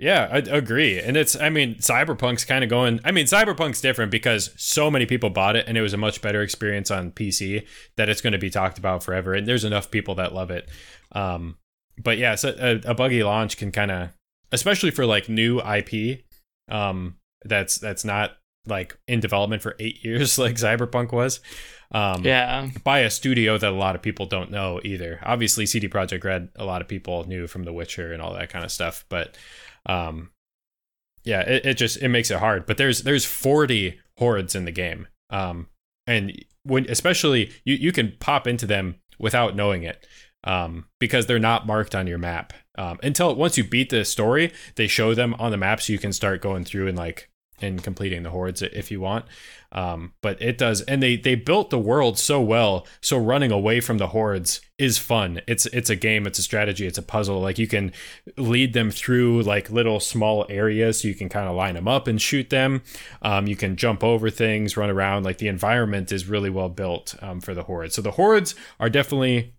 Yeah, 0.00 0.28
I 0.32 0.38
agree. 0.38 0.98
And 0.98 1.14
it's, 1.16 1.36
I 1.38 1.50
mean, 1.50 1.74
Cyberpunk's 1.74 2.46
kind 2.46 2.64
of 2.64 2.70
going, 2.70 3.00
I 3.04 3.12
mean, 3.12 3.26
Cyberpunk's 3.26 3.82
different 3.82 4.10
because 4.10 4.50
so 4.56 4.90
many 4.90 5.04
people 5.04 5.28
bought 5.28 5.56
it 5.56 5.66
and 5.68 5.76
it 5.76 5.82
was 5.82 5.92
a 5.92 5.98
much 5.98 6.22
better 6.22 6.40
experience 6.40 6.90
on 6.90 7.10
PC 7.12 7.66
that 7.96 8.08
it's 8.08 8.22
going 8.22 8.32
to 8.32 8.38
be 8.38 8.48
talked 8.48 8.78
about 8.78 9.02
forever. 9.02 9.34
And 9.34 9.46
there's 9.46 9.62
enough 9.64 9.90
people 9.90 10.14
that 10.14 10.32
love 10.34 10.50
it. 10.50 10.70
Um, 11.12 11.58
but 12.02 12.16
yeah, 12.16 12.34
so 12.34 12.54
a, 12.58 12.90
a 12.90 12.94
buggy 12.94 13.22
launch 13.22 13.58
can 13.58 13.70
kind 13.70 13.90
of, 13.90 14.08
especially 14.52 14.90
for 14.90 15.04
like 15.04 15.28
new 15.28 15.60
IP, 15.60 16.22
um, 16.70 17.16
that's, 17.44 17.76
that's 17.78 18.04
not 18.04 18.32
like 18.66 18.96
in 19.06 19.20
development 19.20 19.60
for 19.60 19.76
eight 19.80 19.98
years 20.04 20.38
like 20.38 20.54
Cyberpunk 20.54 21.12
was. 21.12 21.40
Um, 21.92 22.24
Yeah. 22.24 22.70
by 22.84 23.00
a 23.00 23.10
studio 23.10 23.58
that 23.58 23.70
a 23.70 23.76
lot 23.76 23.96
of 23.96 24.00
people 24.02 24.24
don't 24.24 24.50
know 24.50 24.80
either. 24.82 25.20
Obviously, 25.24 25.66
CD 25.66 25.88
Projekt 25.88 26.24
Red, 26.24 26.48
a 26.56 26.64
lot 26.64 26.80
of 26.80 26.88
people 26.88 27.26
knew 27.26 27.46
from 27.46 27.64
The 27.64 27.72
Witcher 27.72 28.12
and 28.14 28.22
all 28.22 28.32
that 28.32 28.48
kind 28.48 28.64
of 28.64 28.70
stuff, 28.72 29.04
but 29.10 29.36
um, 29.86 30.30
yeah, 31.24 31.40
it, 31.40 31.66
it 31.66 31.74
just 31.74 31.98
it 31.98 32.08
makes 32.08 32.30
it 32.30 32.38
hard. 32.38 32.66
But 32.66 32.76
there's 32.76 33.02
there's 33.02 33.24
40 33.24 33.98
hordes 34.18 34.54
in 34.54 34.64
the 34.64 34.72
game, 34.72 35.08
um, 35.30 35.68
and 36.06 36.32
when 36.64 36.86
especially 36.88 37.52
you 37.64 37.74
you 37.74 37.92
can 37.92 38.14
pop 38.20 38.46
into 38.46 38.66
them 38.66 38.96
without 39.18 39.56
knowing 39.56 39.82
it, 39.82 40.06
um, 40.44 40.86
because 40.98 41.26
they're 41.26 41.38
not 41.38 41.66
marked 41.66 41.94
on 41.94 42.06
your 42.06 42.18
map. 42.18 42.52
Um, 42.78 42.98
until 43.02 43.34
once 43.34 43.58
you 43.58 43.64
beat 43.64 43.90
the 43.90 44.04
story, 44.04 44.52
they 44.76 44.86
show 44.86 45.14
them 45.14 45.34
on 45.38 45.50
the 45.50 45.56
map, 45.56 45.80
so 45.80 45.92
you 45.92 45.98
can 45.98 46.12
start 46.12 46.40
going 46.40 46.64
through 46.64 46.88
and 46.88 46.96
like 46.96 47.29
in 47.60 47.78
completing 47.78 48.22
the 48.22 48.30
hordes 48.30 48.62
if 48.62 48.90
you 48.90 49.00
want. 49.00 49.24
Um, 49.72 50.14
but 50.20 50.40
it 50.42 50.58
does, 50.58 50.80
and 50.82 51.02
they 51.02 51.16
they 51.16 51.36
built 51.36 51.70
the 51.70 51.78
world 51.78 52.18
so 52.18 52.40
well. 52.40 52.86
So 53.00 53.16
running 53.16 53.52
away 53.52 53.80
from 53.80 53.98
the 53.98 54.08
hordes 54.08 54.60
is 54.78 54.98
fun. 54.98 55.40
It's 55.46 55.66
it's 55.66 55.88
a 55.88 55.96
game. 55.96 56.26
It's 56.26 56.40
a 56.40 56.42
strategy. 56.42 56.86
It's 56.86 56.98
a 56.98 57.02
puzzle. 57.02 57.40
Like 57.40 57.58
you 57.58 57.68
can 57.68 57.92
lead 58.36 58.72
them 58.72 58.90
through 58.90 59.42
like 59.42 59.70
little 59.70 60.00
small 60.00 60.44
areas, 60.48 61.00
so 61.00 61.08
you 61.08 61.14
can 61.14 61.28
kind 61.28 61.48
of 61.48 61.54
line 61.54 61.74
them 61.74 61.86
up 61.86 62.08
and 62.08 62.20
shoot 62.20 62.50
them. 62.50 62.82
Um, 63.22 63.46
you 63.46 63.54
can 63.54 63.76
jump 63.76 64.02
over 64.02 64.28
things, 64.28 64.76
run 64.76 64.90
around. 64.90 65.24
Like 65.24 65.38
the 65.38 65.48
environment 65.48 66.10
is 66.10 66.26
really 66.26 66.50
well 66.50 66.68
built 66.68 67.14
um, 67.22 67.40
for 67.40 67.54
the 67.54 67.62
hordes. 67.62 67.94
So 67.94 68.02
the 68.02 68.12
hordes 68.12 68.56
are 68.80 68.90
definitely 68.90 69.54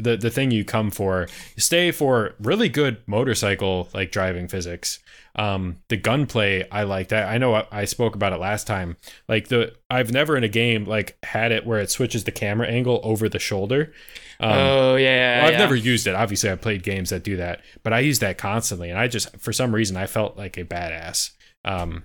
the 0.00 0.16
the 0.16 0.30
thing 0.30 0.50
you 0.50 0.64
come 0.64 0.90
for. 0.90 1.28
Stay 1.56 1.90
for 1.90 2.34
really 2.40 2.68
good 2.68 2.98
motorcycle 3.06 3.88
like 3.94 4.10
driving 4.12 4.48
physics. 4.48 4.98
Um, 5.36 5.76
the 5.88 5.96
gunplay 5.96 6.68
I 6.70 6.82
liked. 6.82 7.12
I, 7.12 7.34
I 7.34 7.38
know 7.38 7.54
I, 7.54 7.66
I 7.70 7.84
spoke 7.84 8.14
about 8.14 8.32
it 8.32 8.40
last 8.40 8.66
time. 8.66 8.96
Like 9.28 9.48
the 9.48 9.74
I've 9.88 10.12
never 10.12 10.36
in 10.36 10.44
a 10.44 10.48
game 10.48 10.84
like 10.84 11.16
had 11.22 11.52
it 11.52 11.64
where 11.64 11.80
it 11.80 11.90
switches 11.90 12.24
the 12.24 12.32
camera 12.32 12.66
angle 12.66 13.00
over 13.04 13.28
the 13.28 13.38
shoulder. 13.38 13.92
Um, 14.40 14.52
oh 14.52 14.96
yeah, 14.96 15.38
well, 15.38 15.46
I've 15.46 15.52
yeah. 15.52 15.58
never 15.58 15.76
used 15.76 16.06
it. 16.06 16.14
Obviously, 16.14 16.50
I've 16.50 16.60
played 16.60 16.82
games 16.82 17.10
that 17.10 17.22
do 17.22 17.36
that, 17.36 17.60
but 17.82 17.92
I 17.92 18.00
use 18.00 18.18
that 18.20 18.38
constantly, 18.38 18.90
and 18.90 18.98
I 18.98 19.06
just 19.06 19.36
for 19.38 19.52
some 19.52 19.74
reason 19.74 19.96
I 19.96 20.06
felt 20.06 20.36
like 20.36 20.56
a 20.56 20.64
badass. 20.64 21.30
Um, 21.64 22.04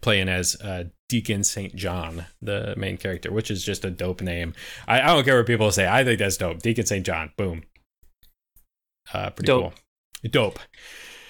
playing 0.00 0.28
as 0.28 0.56
uh, 0.60 0.84
Deacon 1.08 1.44
St. 1.44 1.74
John, 1.74 2.26
the 2.42 2.74
main 2.76 2.96
character, 2.96 3.32
which 3.32 3.50
is 3.50 3.64
just 3.64 3.84
a 3.84 3.90
dope 3.90 4.20
name. 4.20 4.54
I, 4.88 5.00
I 5.00 5.06
don't 5.06 5.24
care 5.24 5.36
what 5.36 5.46
people 5.46 5.70
say. 5.70 5.88
I 5.88 6.04
think 6.04 6.18
that's 6.18 6.36
dope. 6.36 6.60
Deacon 6.62 6.86
St. 6.86 7.04
John. 7.04 7.32
Boom. 7.36 7.62
Uh, 9.12 9.30
pretty 9.30 9.46
Dope. 9.46 9.62
cool. 9.62 10.30
Dope. 10.30 10.58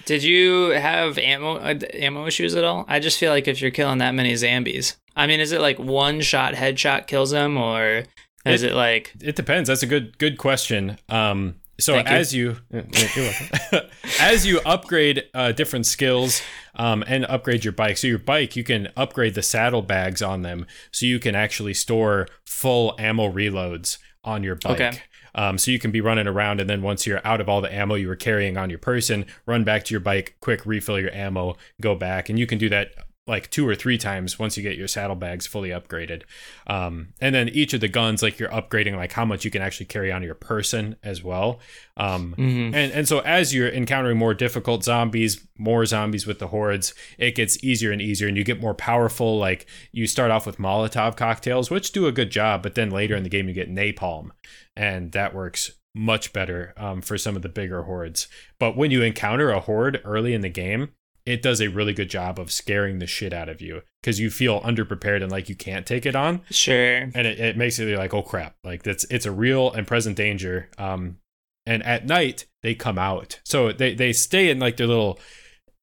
Did 0.06 0.22
you 0.22 0.68
have 0.70 1.18
ammo 1.18 1.56
uh, 1.56 1.78
ammo 1.94 2.26
issues 2.26 2.54
at 2.54 2.64
all? 2.64 2.84
I 2.88 3.00
just 3.00 3.18
feel 3.18 3.32
like 3.32 3.48
if 3.48 3.60
you're 3.60 3.70
killing 3.72 3.98
that 3.98 4.14
many 4.14 4.34
zombies, 4.36 4.96
I 5.16 5.26
mean, 5.26 5.40
is 5.40 5.52
it 5.52 5.60
like 5.60 5.78
one 5.78 6.20
shot 6.20 6.54
headshot 6.54 7.06
kills 7.08 7.32
them, 7.32 7.56
or 7.56 8.04
is 8.44 8.62
it, 8.62 8.74
like 8.74 9.12
It 9.20 9.34
depends. 9.34 9.68
That's 9.68 9.82
a 9.82 9.86
good 9.86 10.16
good 10.18 10.38
question. 10.38 10.98
Um, 11.08 11.56
so 11.78 11.94
Thank 11.94 12.08
as 12.08 12.34
you 12.34 12.56
you're 12.70 13.82
as 14.20 14.46
you 14.46 14.60
upgrade 14.64 15.24
uh, 15.34 15.52
different 15.52 15.86
skills 15.86 16.42
um, 16.74 17.04
and 17.06 17.24
upgrade 17.26 17.64
your 17.64 17.72
bike, 17.72 17.96
so 17.96 18.06
your 18.06 18.18
bike 18.18 18.56
you 18.56 18.64
can 18.64 18.88
upgrade 18.96 19.34
the 19.34 19.42
saddlebags 19.42 20.22
on 20.22 20.42
them, 20.42 20.66
so 20.90 21.06
you 21.06 21.18
can 21.18 21.34
actually 21.34 21.74
store 21.74 22.28
full 22.44 22.94
ammo 22.98 23.30
reloads 23.30 23.98
on 24.24 24.42
your 24.42 24.56
bike. 24.56 24.80
Okay. 24.80 24.98
Um, 25.34 25.58
so 25.58 25.70
you 25.70 25.78
can 25.78 25.90
be 25.90 26.00
running 26.00 26.26
around, 26.26 26.60
and 26.60 26.70
then 26.70 26.80
once 26.80 27.06
you're 27.06 27.20
out 27.26 27.42
of 27.42 27.48
all 27.48 27.60
the 27.60 27.72
ammo 27.72 27.94
you 27.94 28.08
were 28.08 28.16
carrying 28.16 28.56
on 28.56 28.70
your 28.70 28.78
person, 28.78 29.26
run 29.44 29.64
back 29.64 29.84
to 29.84 29.92
your 29.92 30.00
bike, 30.00 30.36
quick 30.40 30.64
refill 30.64 30.98
your 30.98 31.12
ammo, 31.12 31.56
go 31.78 31.94
back, 31.94 32.30
and 32.30 32.38
you 32.38 32.46
can 32.46 32.56
do 32.56 32.70
that 32.70 32.94
like 33.26 33.50
two 33.50 33.66
or 33.66 33.74
three 33.74 33.98
times 33.98 34.38
once 34.38 34.56
you 34.56 34.62
get 34.62 34.76
your 34.78 34.86
saddlebags 34.86 35.46
fully 35.48 35.70
upgraded. 35.70 36.22
Um, 36.68 37.08
and 37.20 37.34
then 37.34 37.48
each 37.48 37.74
of 37.74 37.80
the 37.80 37.88
guns, 37.88 38.22
like 38.22 38.38
you're 38.38 38.48
upgrading, 38.50 38.94
like 38.96 39.12
how 39.12 39.24
much 39.24 39.44
you 39.44 39.50
can 39.50 39.62
actually 39.62 39.86
carry 39.86 40.12
on 40.12 40.22
your 40.22 40.34
person 40.36 40.94
as 41.02 41.24
well. 41.24 41.58
Um, 41.96 42.34
Mhm. 42.38 42.66
and 42.74 42.92
and 42.92 43.08
so 43.08 43.18
as 43.20 43.52
you're 43.52 43.68
encountering 43.68 44.16
more 44.16 44.32
difficult 44.34 44.84
zombies, 44.84 45.44
more 45.58 45.84
zombies 45.86 46.26
with 46.26 46.38
the 46.38 46.48
hordes, 46.48 46.94
it 47.18 47.34
gets 47.34 47.62
easier 47.64 47.90
and 47.90 48.00
easier, 48.00 48.28
and 48.28 48.36
you 48.36 48.44
get 48.44 48.60
more 48.60 48.74
powerful. 48.74 49.38
Like 49.38 49.66
you 49.90 50.06
start 50.06 50.30
off 50.30 50.46
with 50.46 50.58
Molotov 50.58 51.16
cocktails, 51.16 51.68
which 51.70 51.90
do 51.92 52.06
a 52.06 52.12
good 52.12 52.30
job, 52.30 52.62
but 52.62 52.76
then 52.76 52.90
later 52.90 53.16
in 53.16 53.24
the 53.24 53.28
game 53.28 53.48
you 53.48 53.54
get 53.54 53.68
napalm, 53.74 54.30
and 54.76 55.10
that 55.12 55.34
works 55.34 55.72
much 55.94 56.32
better 56.34 56.74
um, 56.76 57.00
for 57.00 57.16
some 57.16 57.34
of 57.36 57.42
the 57.42 57.48
bigger 57.48 57.82
hordes. 57.84 58.28
But 58.58 58.76
when 58.76 58.90
you 58.90 59.02
encounter 59.02 59.50
a 59.50 59.60
horde 59.60 60.00
early 60.04 60.34
in 60.34 60.42
the 60.42 60.50
game, 60.50 60.90
it 61.26 61.42
does 61.42 61.60
a 61.60 61.68
really 61.68 61.92
good 61.92 62.08
job 62.08 62.38
of 62.38 62.52
scaring 62.52 63.00
the 63.00 63.06
shit 63.06 63.32
out 63.32 63.48
of 63.48 63.60
you 63.60 63.82
because 64.00 64.20
you 64.20 64.30
feel 64.30 64.60
underprepared 64.60 65.22
and 65.22 65.30
like 65.30 65.48
you 65.48 65.56
can't 65.56 65.84
take 65.84 66.06
it 66.06 66.14
on. 66.14 66.40
Sure? 66.50 66.98
and 66.98 67.16
it, 67.16 67.38
it 67.38 67.56
makes 67.56 67.78
it 67.78 67.98
like 67.98 68.14
oh 68.14 68.22
crap. 68.22 68.54
Like 68.64 68.84
that's 68.84 69.04
it's 69.10 69.26
a 69.26 69.32
real 69.32 69.72
and 69.72 69.86
present 69.86 70.16
danger 70.16 70.70
um 70.78 71.18
and 71.66 71.82
at 71.82 72.06
night 72.06 72.46
they 72.62 72.74
come 72.74 72.98
out. 72.98 73.40
So 73.44 73.72
they 73.72 73.94
they 73.94 74.12
stay 74.12 74.50
in 74.50 74.60
like 74.60 74.76
their 74.76 74.86
little 74.86 75.18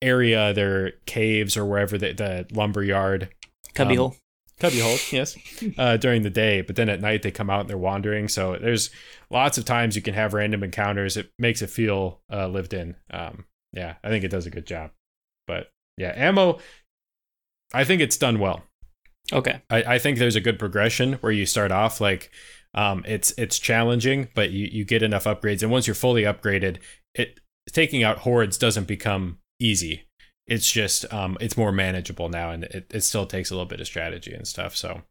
area 0.02 0.54
their 0.54 0.94
caves 1.06 1.56
or 1.56 1.66
wherever 1.66 1.98
the, 1.98 2.14
the 2.14 2.48
lumber 2.52 2.84
yard 2.84 3.30
Cubby 3.74 3.94
um, 3.94 3.98
hole. 3.98 4.16
cubby 4.60 4.80
hole 4.80 4.98
yes 5.12 5.36
uh, 5.78 5.98
during 5.98 6.24
the 6.24 6.30
day. 6.30 6.62
But 6.62 6.78
then 6.78 6.88
at 6.88 7.02
night 7.02 7.22
they 7.22 7.32
come 7.32 7.50
out 7.50 7.62
and 7.62 7.70
they're 7.70 7.78
wandering. 7.78 8.30
So 8.30 8.58
there's 8.58 8.91
lots 9.30 9.58
of 9.58 9.66
times 9.66 9.98
you 9.98 10.02
can 10.02 10.14
have 10.14 10.34
random 10.34 10.64
encounters. 10.64 11.18
It 11.18 11.32
makes 11.38 11.62
it 11.62 11.70
feel 11.70 12.22
uh, 12.32 12.48
lived 12.48 12.74
in. 12.74 12.96
Um 13.12 13.46
yeah 13.76 13.96
i 14.04 14.10
think 14.10 14.24
it 14.24 14.30
does 14.30 14.46
a 14.46 14.52
good 14.52 14.68
job 14.68 14.91
but 15.48 15.70
yeah 15.98 16.14
ammo 16.16 16.60
i 17.74 17.84
think 17.84 18.02
it's 18.02 18.18
done 18.18 18.39
well 18.39 18.64
Okay. 19.32 19.62
I, 19.70 19.84
I 19.96 20.00
think 20.00 20.18
there's 20.18 20.36
a 20.36 20.41
good 20.41 20.60
progression 20.60 21.14
where 21.14 21.32
you 21.32 21.46
start 21.46 21.72
off 21.72 22.02
like 22.02 22.30
um, 22.74 23.04
it's 23.08 23.34
it's 23.38 23.60
challenging, 23.60 24.30
but 24.34 24.50
you, 24.52 24.68
you 24.72 24.84
get 24.84 25.04
enough 25.04 25.26
upgrades, 25.26 25.62
and 25.62 25.72
once 25.72 25.86
you're 25.86 25.94
fully 25.94 26.24
upgraded, 26.24 26.78
it 27.14 27.39
taking 27.72 28.04
out 28.04 28.20
hordes 28.20 28.58
doesn't 28.58 28.88
become 28.88 29.38
easy. 29.60 30.08
It's 30.48 30.70
just 30.70 31.12
um, 31.14 31.38
it's 31.39 31.56
more 31.56 31.72
manageable 31.72 32.30
now, 32.30 32.50
and 32.50 32.64
it, 32.66 32.88
it 32.91 33.02
still 33.02 33.28
takes 33.28 33.52
a 33.52 33.54
little 33.54 33.68
bit 33.68 33.80
of 33.80 33.86
strategy 33.86 34.34
and 34.34 34.48
stuff. 34.48 34.76
So, 34.76 35.04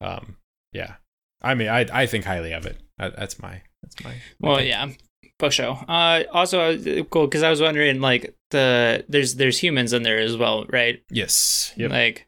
um, 0.00 0.38
yeah, 0.72 0.94
I 1.42 1.54
mean, 1.54 1.68
I 1.68 1.86
I 1.92 2.06
think 2.06 2.24
highly 2.24 2.52
of 2.52 2.64
it. 2.64 2.78
That's 2.98 3.38
my 3.40 3.60
that's 3.82 4.02
my. 4.02 4.14
Well, 4.40 4.56
take. 4.56 4.68
yeah, 4.68 4.88
Uh, 5.88 6.24
also, 6.32 6.60
uh, 6.74 7.02
cool 7.04 7.26
because 7.26 7.42
I 7.42 7.50
was 7.50 7.60
wondering, 7.60 8.00
like 8.00 8.34
the 8.50 9.04
there's 9.08 9.34
there's 9.36 9.58
humans 9.58 9.92
in 9.92 10.02
there 10.02 10.18
as 10.18 10.36
well, 10.36 10.64
right? 10.70 11.02
Yes. 11.10 11.72
Yep. 11.76 11.90
Like 11.90 12.26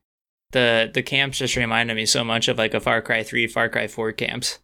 the 0.53 0.91
the 0.93 1.03
camps 1.03 1.39
just 1.39 1.57
reminded 1.57 1.95
me 1.95 2.07
so 2.07 2.25
much 2.25 2.49
of 2.49 2.59
like 2.59 2.75
a 2.75 2.81
Far 2.81 3.03
Cry 3.03 3.23
Three, 3.23 3.47
Far 3.47 3.69
Cry 3.69 3.87
Four 3.87 4.13
camps. 4.13 4.59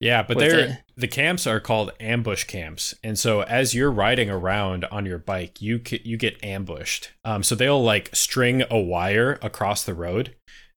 Yeah, 0.00 0.22
but 0.22 0.38
they're 0.38 0.66
the- 0.66 0.78
the 0.96 1.08
camps 1.08 1.46
are 1.46 1.60
called 1.60 1.90
ambush 1.98 2.44
camps, 2.44 2.94
and 3.02 3.18
so 3.18 3.42
as 3.42 3.74
you're 3.74 3.90
riding 3.90 4.30
around 4.30 4.84
on 4.86 5.06
your 5.06 5.18
bike, 5.18 5.60
you 5.62 5.80
you 6.02 6.16
get 6.16 6.42
ambushed. 6.44 7.10
Um, 7.24 7.42
so 7.42 7.54
they'll 7.54 7.82
like 7.82 8.14
string 8.14 8.62
a 8.70 8.78
wire 8.78 9.38
across 9.42 9.84
the 9.84 9.94
road 9.94 10.34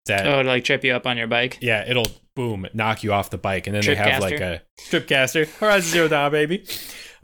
that 0.08 0.26
Oh, 0.28 0.41
like 0.41 0.64
trip 0.64 0.84
you 0.84 0.93
up 0.93 1.05
on 1.08 1.18
your 1.18 1.28
bike. 1.28 1.58
yeah, 1.62 1.89
it'll 1.89 2.08
boom 2.36 2.68
knock 2.74 3.03
you 3.03 3.14
off 3.14 3.30
the 3.30 3.38
bike, 3.38 3.68
and 3.68 3.76
then 3.76 3.84
they 3.84 3.95
have 3.95 4.22
Tripcaster. 4.22 4.22
like 4.22 4.39
a 4.41 4.62
tripcaster, 4.89 5.47
Horizon 5.60 5.91
Zero 5.91 6.08
Dawn, 6.08 6.32
baby. 6.32 6.66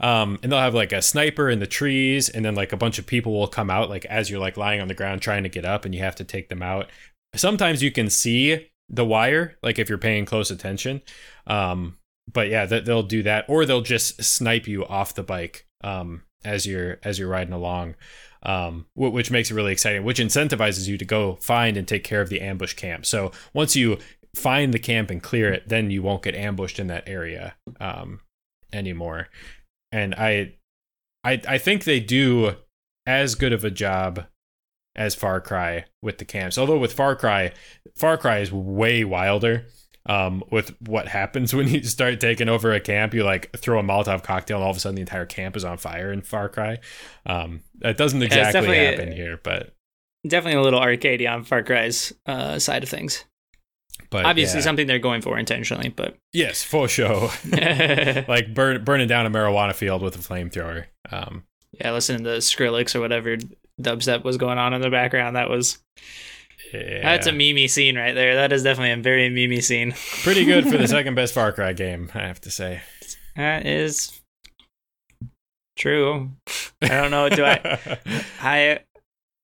Um, 0.00 0.38
and 0.42 0.50
they'll 0.50 0.58
have 0.60 0.74
like 0.74 0.92
a 0.92 1.00
sniper 1.00 1.48
in 1.48 1.60
the 1.60 1.66
trees, 1.66 2.28
and 2.28 2.44
then 2.44 2.54
like 2.54 2.72
a 2.72 2.76
bunch 2.76 2.98
of 2.98 3.06
people 3.06 3.32
will 3.32 3.46
come 3.46 3.70
out 3.70 3.88
like 3.90 4.04
as 4.06 4.28
you're 4.28 4.40
like 4.40 4.56
lying 4.56 4.80
on 4.80 4.88
the 4.88 4.94
ground 4.94 5.22
trying 5.22 5.44
to 5.44 5.48
get 5.48 5.64
up, 5.64 5.84
and 5.84 5.94
you 5.94 6.00
have 6.02 6.16
to 6.16 6.24
take 6.24 6.48
them 6.48 6.62
out. 6.62 6.90
Sometimes 7.36 7.82
you 7.82 7.90
can 7.92 8.10
see 8.10 8.68
the 8.88 9.04
wire, 9.04 9.56
like 9.62 9.78
if 9.78 9.88
you're 9.88 9.98
paying 9.98 10.24
close 10.24 10.50
attention. 10.50 11.00
Um, 11.46 11.96
but 12.32 12.48
yeah, 12.48 12.66
th- 12.66 12.84
they'll 12.84 13.02
do 13.02 13.22
that, 13.22 13.44
or 13.48 13.64
they'll 13.66 13.80
just 13.82 14.22
snipe 14.22 14.66
you 14.66 14.84
off 14.84 15.14
the 15.14 15.22
bike 15.22 15.66
um, 15.82 16.22
as 16.44 16.66
you're 16.66 16.98
as 17.04 17.18
you're 17.18 17.28
riding 17.28 17.52
along, 17.54 17.94
um, 18.44 18.86
which 18.94 19.30
makes 19.30 19.50
it 19.50 19.54
really 19.54 19.72
exciting. 19.72 20.04
Which 20.04 20.18
incentivizes 20.18 20.86
you 20.86 20.98
to 20.98 21.04
go 21.04 21.36
find 21.36 21.76
and 21.76 21.88
take 21.88 22.04
care 22.04 22.20
of 22.20 22.28
the 22.28 22.40
ambush 22.40 22.74
camp. 22.74 23.06
So 23.06 23.32
once 23.52 23.74
you 23.76 23.98
find 24.34 24.74
the 24.74 24.78
camp 24.78 25.10
and 25.10 25.22
clear 25.22 25.52
it, 25.52 25.68
then 25.68 25.90
you 25.90 26.02
won't 26.02 26.22
get 26.22 26.34
ambushed 26.34 26.78
in 26.78 26.88
that 26.88 27.08
area 27.08 27.54
um, 27.80 28.20
anymore. 28.72 29.28
And 29.92 30.14
I, 30.14 30.54
I, 31.22 31.40
I 31.48 31.58
think 31.58 31.84
they 31.84 32.00
do 32.00 32.56
as 33.06 33.34
good 33.34 33.52
of 33.52 33.64
a 33.64 33.70
job 33.70 34.26
as 34.96 35.14
Far 35.14 35.40
Cry 35.40 35.84
with 36.02 36.18
the 36.18 36.24
camps. 36.24 36.58
Although 36.58 36.78
with 36.78 36.92
Far 36.92 37.16
Cry, 37.16 37.52
Far 37.96 38.16
Cry 38.16 38.38
is 38.38 38.52
way 38.52 39.04
wilder. 39.04 39.66
Um, 40.06 40.44
with 40.50 40.74
what 40.82 41.08
happens 41.08 41.54
when 41.54 41.66
you 41.68 41.82
start 41.82 42.20
taking 42.20 42.48
over 42.48 42.72
a 42.72 42.80
camp, 42.80 43.14
you 43.14 43.24
like 43.24 43.56
throw 43.56 43.78
a 43.78 43.82
Molotov 43.82 44.22
cocktail, 44.22 44.58
and 44.58 44.64
all 44.64 44.70
of 44.70 44.76
a 44.76 44.80
sudden 44.80 44.96
the 44.96 45.00
entire 45.00 45.24
camp 45.26 45.56
is 45.56 45.64
on 45.64 45.78
fire 45.78 46.12
in 46.12 46.20
Far 46.20 46.48
Cry. 46.50 46.78
Um, 47.24 47.62
that 47.78 47.96
doesn't 47.96 48.22
exactly 48.22 48.52
definitely- 48.60 48.84
happen 48.84 49.12
here, 49.12 49.40
but 49.42 49.74
Definitely 50.26 50.60
a 50.60 50.62
little 50.62 50.80
arcadey 50.80 51.30
on 51.30 51.44
Far 51.44 51.62
Cry's 51.62 52.12
uh, 52.24 52.58
side 52.58 52.82
of 52.82 52.88
things. 52.88 53.24
but 54.08 54.24
Obviously, 54.24 54.60
yeah. 54.60 54.64
something 54.64 54.86
they're 54.86 54.98
going 54.98 55.20
for 55.20 55.38
intentionally, 55.38 55.90
but 55.90 56.16
yes, 56.32 56.62
for 56.64 56.88
sure. 56.88 57.30
like 58.26 58.54
burn, 58.54 58.82
burning 58.84 59.06
down 59.06 59.26
a 59.26 59.30
marijuana 59.30 59.74
field 59.74 60.00
with 60.00 60.16
a 60.16 60.18
flamethrower. 60.18 60.86
Um, 61.12 61.44
yeah, 61.72 61.92
listening 61.92 62.24
to 62.24 62.30
Skrillex 62.38 62.94
or 62.94 63.00
whatever 63.00 63.36
dubstep 63.80 64.24
was 64.24 64.38
going 64.38 64.56
on 64.56 64.72
in 64.72 64.80
the 64.80 64.88
background. 64.88 65.36
That 65.36 65.50
was 65.50 65.78
yeah. 66.74 67.02
that's 67.02 67.26
a 67.26 67.30
memey 67.32 67.68
scene 67.68 67.96
right 67.96 68.14
there. 68.14 68.34
That 68.36 68.52
is 68.52 68.62
definitely 68.62 68.92
a 68.92 68.96
very 68.96 69.30
memey 69.30 69.62
scene. 69.62 69.92
pretty 70.22 70.44
good 70.44 70.66
for 70.68 70.76
the 70.78 70.88
second 70.96 71.14
best 71.14 71.34
Far 71.34 71.52
Cry 71.52 71.72
game, 71.72 72.10
I 72.14 72.20
have 72.26 72.40
to 72.42 72.50
say. 72.50 72.82
That 73.36 73.66
is 73.66 74.20
true. 75.76 76.30
I 76.82 76.88
don't 76.88 77.10
know. 77.10 77.28
Do 77.28 77.44
I? 77.44 77.98
I 78.40 78.80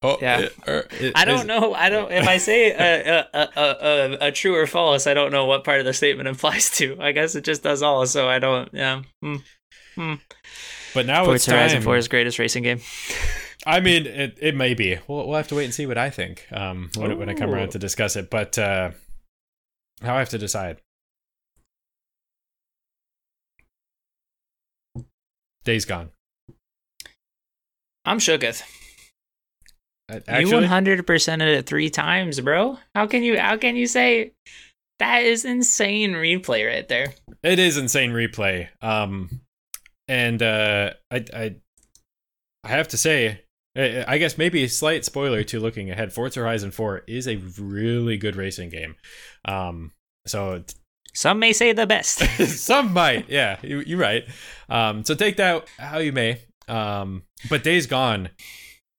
oh, 0.02 0.18
Yeah. 0.20 0.48
uh, 0.66 0.70
uh, 0.70 0.82
I 1.14 1.24
don't 1.24 1.40
is- 1.40 1.44
know. 1.46 1.74
I 1.74 1.88
don't. 1.88 2.10
If 2.12 2.26
I 2.28 2.36
say 2.36 2.70
a, 2.70 3.20
a, 3.20 3.28
a, 3.34 3.48
a, 3.56 4.18
a 4.28 4.32
true 4.32 4.54
or 4.54 4.66
false, 4.66 5.06
I 5.06 5.14
don't 5.14 5.32
know 5.32 5.46
what 5.46 5.64
part 5.64 5.80
of 5.80 5.86
the 5.86 5.92
statement 5.92 6.28
applies 6.28 6.70
to. 6.78 6.96
I 7.00 7.12
guess 7.12 7.34
it 7.34 7.44
just 7.44 7.62
does 7.62 7.82
all. 7.82 8.06
So 8.06 8.28
I 8.28 8.38
don't. 8.38 8.68
Yeah. 8.72 9.02
Hmm. 9.22 10.14
But 10.94 11.06
now 11.06 11.22
it's 11.30 11.44
Forza 11.46 11.50
Horizon 11.52 11.82
time. 11.82 11.92
4's 11.92 12.08
greatest 12.08 12.38
racing 12.38 12.62
game. 12.62 12.80
I 13.66 13.80
mean, 13.80 14.06
it, 14.06 14.38
it 14.40 14.56
may 14.56 14.74
be. 14.74 14.98
We'll, 15.06 15.26
we'll 15.26 15.36
have 15.36 15.48
to 15.48 15.54
wait 15.54 15.64
and 15.64 15.74
see 15.74 15.86
what 15.86 15.98
I 15.98 16.10
think 16.10 16.46
um, 16.52 16.90
when, 16.96 17.18
when 17.18 17.28
I 17.28 17.34
come 17.34 17.50
around 17.50 17.70
to 17.72 17.78
discuss 17.78 18.16
it. 18.16 18.30
But 18.30 18.58
uh, 18.58 18.92
how 20.02 20.14
I 20.14 20.18
have 20.18 20.30
to 20.30 20.38
decide. 20.38 20.78
Days 25.64 25.84
Gone. 25.84 26.10
I'm 28.04 28.18
shooketh. 28.18 28.62
Uh, 30.10 30.38
you 30.38 30.48
100% 30.48 31.42
it 31.42 31.66
three 31.66 31.90
times, 31.90 32.40
bro. 32.40 32.78
How 32.94 33.06
can 33.06 33.22
you? 33.22 33.38
How 33.38 33.56
can 33.56 33.76
you 33.76 33.86
say 33.86 34.32
that 34.98 35.22
is 35.22 35.44
insane 35.44 36.12
replay 36.12 36.66
right 36.66 36.88
there? 36.88 37.14
it 37.42 37.58
is 37.58 37.76
insane 37.76 38.10
replay. 38.10 38.68
Um, 38.82 39.42
and 40.08 40.42
uh, 40.42 40.94
I, 41.10 41.24
I, 41.32 41.54
I 42.64 42.68
have 42.68 42.88
to 42.88 42.96
say, 42.96 43.42
I 43.76 44.04
I 44.06 44.18
guess 44.18 44.38
maybe 44.38 44.64
a 44.64 44.68
slight 44.68 45.04
spoiler 45.04 45.42
to 45.44 45.60
looking 45.60 45.90
ahead. 45.90 46.12
Forza 46.12 46.40
Horizon 46.40 46.70
4 46.70 47.04
is 47.06 47.26
a 47.28 47.36
really 47.58 48.16
good 48.16 48.36
racing 48.36 48.70
game. 48.70 48.96
Um, 49.44 49.92
so 50.26 50.64
Some 51.14 51.38
may 51.38 51.52
say 51.52 51.72
the 51.72 51.86
best. 51.86 52.18
Some 52.46 52.92
might, 52.92 53.28
yeah, 53.28 53.58
you, 53.62 53.80
you're 53.80 53.98
right. 53.98 54.24
Um, 54.68 55.04
so 55.04 55.14
take 55.14 55.36
that 55.36 55.66
how 55.78 55.98
you 55.98 56.12
may. 56.12 56.42
Um, 56.68 57.24
but 57.48 57.64
Days 57.64 57.86
Gone, 57.86 58.30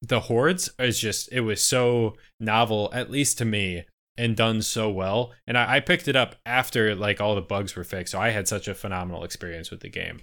the 0.01 0.21
hordes 0.21 0.69
is 0.79 0.99
just 0.99 1.31
it 1.31 1.41
was 1.41 1.63
so 1.63 2.15
novel, 2.39 2.89
at 2.93 3.11
least 3.11 3.37
to 3.37 3.45
me, 3.45 3.85
and 4.17 4.35
done 4.35 4.61
so 4.61 4.89
well. 4.89 5.33
And 5.47 5.57
I, 5.57 5.75
I 5.75 5.79
picked 5.79 6.07
it 6.07 6.15
up 6.15 6.35
after 6.45 6.95
like 6.95 7.21
all 7.21 7.35
the 7.35 7.41
bugs 7.41 7.75
were 7.75 7.83
fixed, 7.83 8.11
so 8.11 8.19
I 8.19 8.29
had 8.29 8.47
such 8.47 8.67
a 8.67 8.75
phenomenal 8.75 9.23
experience 9.23 9.71
with 9.71 9.81
the 9.81 9.89
game. 9.89 10.21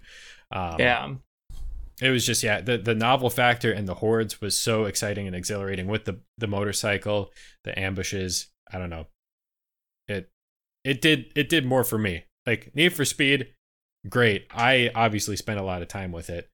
Um, 0.51 0.77
yeah. 0.79 1.15
It 2.01 2.11
was 2.11 2.25
just 2.25 2.43
yeah 2.43 2.61
the 2.61 2.79
the 2.79 2.95
novel 2.95 3.31
factor 3.31 3.73
and 3.73 3.89
the 3.89 3.95
hordes 3.95 4.41
was 4.41 4.59
so 4.59 4.85
exciting 4.85 5.27
and 5.27 5.35
exhilarating 5.35 5.87
with 5.89 6.05
the 6.05 6.21
the 6.39 6.47
motorcycle 6.47 7.31
the 7.65 7.79
ambushes. 7.79 8.49
I 8.73 8.79
don't 8.79 8.91
know. 8.91 9.07
It 10.07 10.31
it 10.85 11.01
did 11.01 11.33
it 11.35 11.49
did 11.49 11.65
more 11.67 11.85
for 11.85 11.99
me. 11.99 12.25
Like 12.47 12.75
need 12.75 12.93
for 12.93 13.05
speed 13.05 13.49
great. 14.09 14.47
I 14.51 14.91
obviously 14.95 15.37
spent 15.37 15.59
a 15.59 15.65
lot 15.65 15.83
of 15.83 15.89
time 15.89 16.13
with 16.13 16.31
it. 16.31 16.49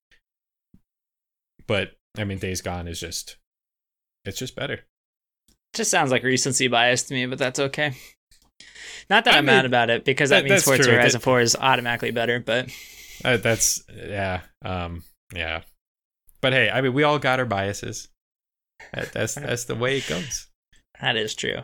But 1.67 1.93
i 2.17 2.25
mean 2.25 2.39
days 2.39 2.61
gone 2.61 2.87
is 2.89 3.01
just 3.01 3.37
it's 4.25 4.39
just 4.39 4.57
better. 4.57 4.81
Just 5.75 5.91
sounds 5.91 6.11
like 6.11 6.23
recency 6.23 6.69
bias 6.69 7.03
to 7.05 7.15
me, 7.15 7.27
but 7.27 7.39
that's 7.39 7.59
okay. 7.59 7.95
Not 9.11 9.25
that 9.25 9.35
I 9.35 9.39
I'm 9.39 9.45
mad 9.45 9.67
about 9.67 9.91
it 9.91 10.05
because 10.05 10.31
that- 10.31 10.45
that, 10.45 10.49
means 10.51 10.65
Forza. 10.65 10.91
Horizon 10.91 11.19
That- 11.19 11.25
4 11.25 11.41
is 11.41 11.57
automatically 11.57 12.13
better, 12.13 12.41
but 12.41 12.71
uh, 13.25 13.37
that's 13.39 13.83
yeah 13.93 14.43
um 14.65 15.03
yeah 15.33 15.63
but 16.41 16.53
hey 16.53 16.71
i 16.71 16.81
mean 16.81 16.93
we 16.93 17.03
all 17.03 17.19
got 17.19 17.39
our 17.39 17.47
biases 17.47 18.09
that, 18.93 19.13
that's 19.13 19.35
that's 19.35 19.65
the 19.65 19.75
way 19.75 19.99
it 19.99 20.09
goes 20.09 20.49
that 21.01 21.17
is 21.17 21.35
true. 21.35 21.59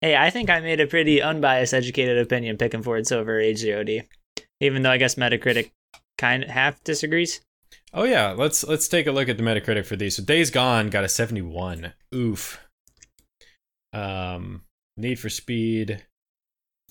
Hey, 0.00 0.16
I 0.16 0.30
think 0.30 0.50
I 0.50 0.60
made 0.60 0.80
a 0.80 0.86
pretty 0.86 1.22
unbiased, 1.22 1.74
educated 1.74 2.18
opinion 2.18 2.56
picking 2.56 2.82
Forza 2.82 3.16
over 3.16 3.40
H0D, 3.40 4.06
even 4.60 4.82
though 4.82 4.90
I 4.90 4.98
guess 4.98 5.14
Metacritic 5.14 5.70
kind 6.18 6.44
of 6.44 6.50
half 6.50 6.82
disagrees. 6.84 7.40
Oh 7.92 8.04
yeah, 8.04 8.32
let's 8.32 8.64
let's 8.64 8.88
take 8.88 9.06
a 9.06 9.12
look 9.12 9.28
at 9.28 9.36
the 9.36 9.42
Metacritic 9.42 9.86
for 9.86 9.96
these. 9.96 10.16
So 10.16 10.22
Days 10.22 10.50
Gone 10.50 10.90
got 10.90 11.04
a 11.04 11.08
71. 11.08 11.92
Oof. 12.14 12.60
Um 13.92 14.62
Need 14.98 15.18
for 15.18 15.28
Speed 15.28 16.04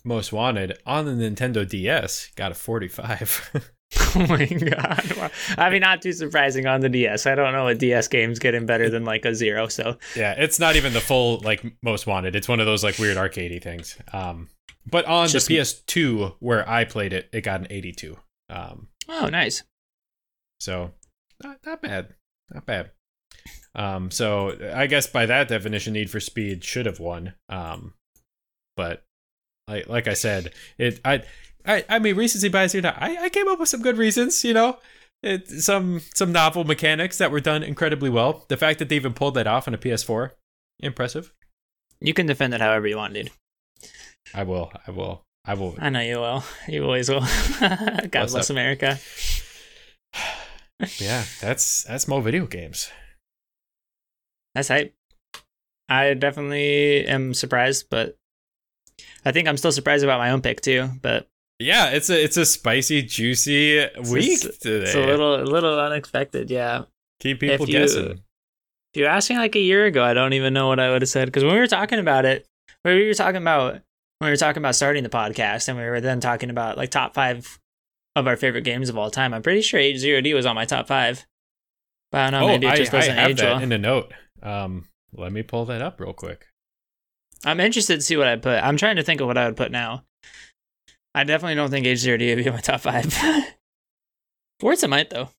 Most 0.03 0.31
Wanted 0.31 0.77
on 0.85 1.05
the 1.05 1.11
Nintendo 1.11 1.67
DS 1.67 2.31
got 2.35 2.51
a 2.51 2.55
45. 2.55 3.71
oh 4.15 4.25
my 4.27 4.45
god! 4.45 5.31
I 5.57 5.69
mean, 5.69 5.81
not 5.81 6.01
too 6.01 6.11
surprising 6.13 6.65
on 6.67 6.81
the 6.81 6.89
DS. 6.89 7.25
I 7.25 7.35
don't 7.35 7.53
know 7.53 7.67
a 7.67 7.75
DS 7.75 8.07
game's 8.07 8.39
getting 8.39 8.65
better 8.65 8.89
than 8.89 9.05
like 9.05 9.25
a 9.25 9.33
zero. 9.35 9.67
So 9.67 9.97
yeah, 10.15 10.33
it's 10.37 10.59
not 10.59 10.75
even 10.75 10.93
the 10.93 11.01
full 11.01 11.39
like 11.39 11.63
Most 11.81 12.07
Wanted. 12.07 12.35
It's 12.35 12.47
one 12.47 12.59
of 12.59 12.65
those 12.65 12.83
like 12.83 12.97
weird 12.97 13.17
arcadey 13.17 13.61
things. 13.61 13.97
Um 14.13 14.49
but 14.85 15.05
on 15.05 15.27
Just- 15.27 15.47
the 15.47 15.57
PS2 15.57 16.35
where 16.39 16.67
I 16.69 16.85
played 16.85 17.13
it, 17.13 17.29
it 17.33 17.41
got 17.41 17.59
an 17.61 17.67
82. 17.69 18.17
Um 18.49 18.87
oh, 19.09 19.27
nice. 19.27 19.63
So 20.59 20.91
not 21.43 21.57
not 21.65 21.81
bad, 21.81 22.13
not 22.53 22.65
bad. 22.65 22.91
Um, 23.75 24.09
so 24.09 24.57
I 24.73 24.87
guess 24.87 25.07
by 25.07 25.25
that 25.25 25.49
definition, 25.49 25.93
Need 25.93 26.09
for 26.09 26.21
Speed 26.21 26.63
should 26.63 26.85
have 26.85 26.99
won. 26.99 27.33
Um, 27.49 27.93
but 28.77 29.03
like 29.67 29.87
like 29.89 30.07
I 30.07 30.13
said, 30.13 30.53
it 30.77 31.01
I 31.03 31.23
I 31.65 31.85
I 31.89 31.99
mean 31.99 32.15
recency 32.15 32.49
bias. 32.49 32.73
Now, 32.73 32.95
I 32.97 33.17
I 33.25 33.29
came 33.29 33.47
up 33.47 33.59
with 33.59 33.69
some 33.69 33.81
good 33.81 33.97
reasons. 33.97 34.43
You 34.43 34.53
know, 34.53 34.77
it, 35.23 35.47
some 35.47 36.01
some 36.13 36.31
novel 36.31 36.63
mechanics 36.63 37.17
that 37.17 37.31
were 37.31 37.39
done 37.39 37.63
incredibly 37.63 38.09
well. 38.09 38.45
The 38.47 38.57
fact 38.57 38.79
that 38.79 38.89
they 38.89 38.95
even 38.95 39.13
pulled 39.13 39.35
that 39.35 39.47
off 39.47 39.67
on 39.67 39.73
a 39.73 39.77
PS4, 39.77 40.31
impressive. 40.79 41.33
You 41.99 42.13
can 42.13 42.25
defend 42.27 42.53
it 42.53 42.61
however 42.61 42.87
you 42.87 42.97
want, 42.97 43.13
dude. 43.13 43.31
I 44.33 44.43
will. 44.43 44.71
I 44.87 44.91
will. 44.91 45.23
I 45.45 45.53
will. 45.53 45.75
I 45.79 45.89
know 45.89 46.01
you 46.01 46.17
will. 46.19 46.43
You 46.67 46.83
always 46.83 47.09
will. 47.09 47.21
God 47.59 48.09
What's 48.13 48.33
bless? 48.33 48.49
America. 48.49 48.99
Yeah, 50.99 51.23
that's 51.39 51.85
that's 51.85 52.05
more 52.05 52.21
video 52.21 52.45
games. 52.47 52.91
That's 54.53 54.67
hype. 54.67 54.93
I 55.87 56.15
definitely 56.15 57.07
am 57.07 57.33
surprised, 57.33 57.85
but 57.89 58.17
I 59.23 59.31
think 59.31 59.47
I'm 59.47 59.55
still 59.55 59.71
surprised 59.71 60.03
about 60.03 60.19
my 60.19 60.31
own 60.31 60.41
pick 60.41 60.59
too. 60.59 60.89
But 61.01 61.29
Yeah, 61.59 61.89
it's 61.91 62.09
a 62.09 62.21
it's 62.23 62.37
a 62.37 62.45
spicy, 62.45 63.01
juicy 63.01 63.77
week 64.09 64.43
it's- 64.43 64.57
today. 64.57 64.83
it's 64.83 64.95
a 64.95 64.99
little, 64.99 65.35
a 65.35 65.43
little 65.43 65.79
unexpected. 65.79 66.49
Yeah. 66.51 66.83
Keep 67.21 67.39
people 67.41 67.63
if 67.65 67.69
you- 67.69 67.79
guessing. 67.79 68.21
If 68.93 68.99
you 68.99 69.05
asked 69.07 69.29
me 69.29 69.37
like 69.37 69.55
a 69.55 69.59
year 69.59 69.85
ago, 69.85 70.03
I 70.03 70.13
don't 70.13 70.33
even 70.33 70.53
know 70.53 70.67
what 70.67 70.79
I 70.79 70.89
would 70.89 71.01
have 71.01 71.09
said 71.09 71.25
because 71.27 71.43
when 71.43 71.53
we 71.53 71.59
were 71.59 71.67
talking 71.67 71.99
about 71.99 72.23
it, 72.25 72.45
when 72.83 72.95
we 72.95 73.05
were 73.07 73.13
talking 73.13 73.41
about 73.41 73.73
when 74.19 74.27
we 74.27 74.29
were 74.29 74.37
talking 74.37 74.61
about 74.61 74.75
starting 74.75 75.03
the 75.03 75.09
podcast, 75.09 75.67
and 75.67 75.77
we 75.77 75.83
were 75.85 75.99
then 76.01 76.19
talking 76.21 76.49
about 76.49 76.77
like 76.77 76.91
top 76.91 77.13
five 77.13 77.59
of 78.15 78.27
our 78.27 78.37
favorite 78.37 78.61
games 78.63 78.87
of 78.89 78.97
all 78.97 79.11
time. 79.11 79.33
I'm 79.33 79.41
pretty 79.41 79.61
sure 79.61 79.79
H 79.79 79.97
Zero 79.97 80.21
D 80.21 80.33
was 80.33 80.45
on 80.45 80.55
my 80.55 80.63
top 80.65 80.87
five. 80.87 81.25
But 82.11 82.21
I 82.21 82.29
don't 82.31 82.39
know, 82.41 82.47
maybe 82.47 82.67
it 82.67 82.75
just 82.77 82.93
Oh, 82.93 82.97
I, 82.97 82.99
doesn't 83.01 83.17
I 83.17 83.21
have 83.21 83.31
age 83.31 83.37
that 83.39 83.53
well. 83.55 83.63
in 83.63 83.71
a 83.73 83.77
note. 83.77 84.13
Um, 84.41 84.87
let 85.13 85.33
me 85.33 85.43
pull 85.43 85.65
that 85.65 85.81
up 85.81 85.99
real 85.99 86.13
quick. 86.13 86.47
I'm 87.43 87.59
interested 87.59 87.95
to 87.97 88.01
see 88.01 88.15
what 88.15 88.27
I 88.27 88.37
put. 88.37 88.63
I'm 88.63 88.77
trying 88.77 88.95
to 88.95 89.03
think 89.03 89.19
of 89.19 89.27
what 89.27 89.37
I 89.37 89.45
would 89.45 89.57
put 89.57 89.71
now. 89.71 90.03
I 91.15 91.23
definitely 91.23 91.55
don't 91.55 91.69
think 91.69 91.85
H 91.85 91.99
Zero 91.99 92.17
D 92.17 92.27
would 92.35 92.43
be 92.43 92.47
in 92.47 92.53
my 92.53 92.59
top 92.59 92.81
five. 92.81 93.11
Forza 94.59 94.89
might 94.89 95.09
though. 95.09 95.29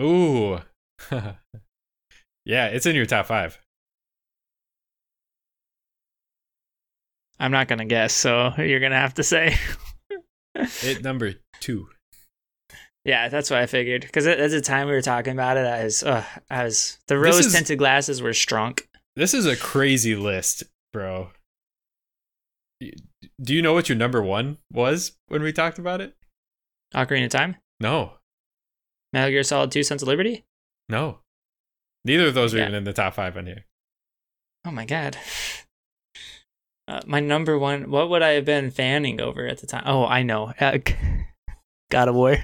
Ooh, 0.00 0.58
yeah, 2.44 2.66
it's 2.66 2.84
in 2.86 2.96
your 2.96 3.06
top 3.06 3.26
five. 3.26 3.58
I'm 7.38 7.52
not 7.52 7.68
gonna 7.68 7.84
guess, 7.84 8.12
so 8.12 8.52
you're 8.58 8.80
gonna 8.80 9.00
have 9.00 9.14
to 9.14 9.22
say. 9.22 9.56
It 10.54 11.02
number 11.02 11.32
two. 11.60 11.88
yeah, 13.06 13.30
that's 13.30 13.48
what 13.48 13.60
I 13.60 13.64
figured. 13.66 14.02
Because 14.02 14.26
at 14.26 14.50
the 14.50 14.60
time 14.60 14.86
we 14.86 14.92
were 14.92 15.00
talking 15.00 15.32
about 15.32 15.56
it, 15.56 15.64
I 15.64 15.84
was, 15.84 16.02
uh, 16.02 16.22
I 16.50 16.64
was 16.64 16.98
the 17.08 17.18
rose 17.18 17.50
tinted 17.50 17.78
glasses 17.78 18.20
were 18.20 18.32
strunk. 18.32 18.82
This 19.16 19.32
is 19.32 19.46
a 19.46 19.56
crazy 19.56 20.14
list, 20.14 20.64
bro. 20.92 21.30
Do 23.40 23.54
you 23.54 23.62
know 23.62 23.72
what 23.74 23.88
your 23.88 23.96
number 23.98 24.22
one 24.22 24.58
was 24.72 25.12
when 25.28 25.42
we 25.42 25.52
talked 25.52 25.78
about 25.78 26.00
it? 26.00 26.14
Ocarina 26.94 27.24
of 27.26 27.30
Time, 27.30 27.56
No, 27.80 28.14
Metal 29.12 29.30
Gear 29.30 29.42
Solid 29.42 29.70
Two, 29.70 29.82
Sons 29.82 30.02
of 30.02 30.08
Liberty. 30.08 30.44
no. 30.88 31.18
Neither 32.04 32.26
of 32.26 32.34
those 32.34 32.52
are 32.52 32.58
Yeah. 32.58 32.64
even 32.64 32.74
in 32.74 32.84
the 32.84 32.92
top 32.92 33.14
five 33.14 33.36
on 33.36 33.46
here. 33.46 33.64
Oh 34.64 34.72
my 34.72 34.84
god. 34.84 35.16
Uh, 36.88 37.00
my 37.06 37.20
number 37.20 37.56
one. 37.56 37.90
What 37.90 38.10
would 38.10 38.22
I 38.22 38.30
have 38.30 38.44
been 38.44 38.72
fanning 38.72 39.20
over 39.20 39.46
at 39.46 39.58
the 39.60 39.68
time? 39.68 39.84
Oh, 39.86 40.04
I 40.04 40.22
know. 40.24 40.52
Uh, 40.58 40.78
God 41.92 42.08
of 42.08 42.16
War. 42.16 42.38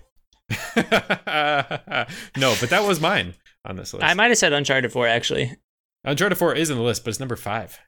no, 0.77 2.55
but 2.61 2.71
that 2.71 2.85
was 2.87 3.01
mine 3.01 3.35
on 3.65 3.75
this 3.77 3.93
list. 3.93 4.05
I 4.05 4.15
might 4.15 4.29
have 4.29 4.39
said 4.39 4.53
Uncharted 4.53 4.93
Four 4.93 5.07
actually. 5.09 5.57
Uncharted 6.05 6.39
4 6.39 6.55
is 6.55 6.71
in 6.71 6.77
the 6.77 6.83
list, 6.83 7.03
but 7.05 7.11
it's 7.11 7.19
number 7.21 7.35
five. 7.37 7.79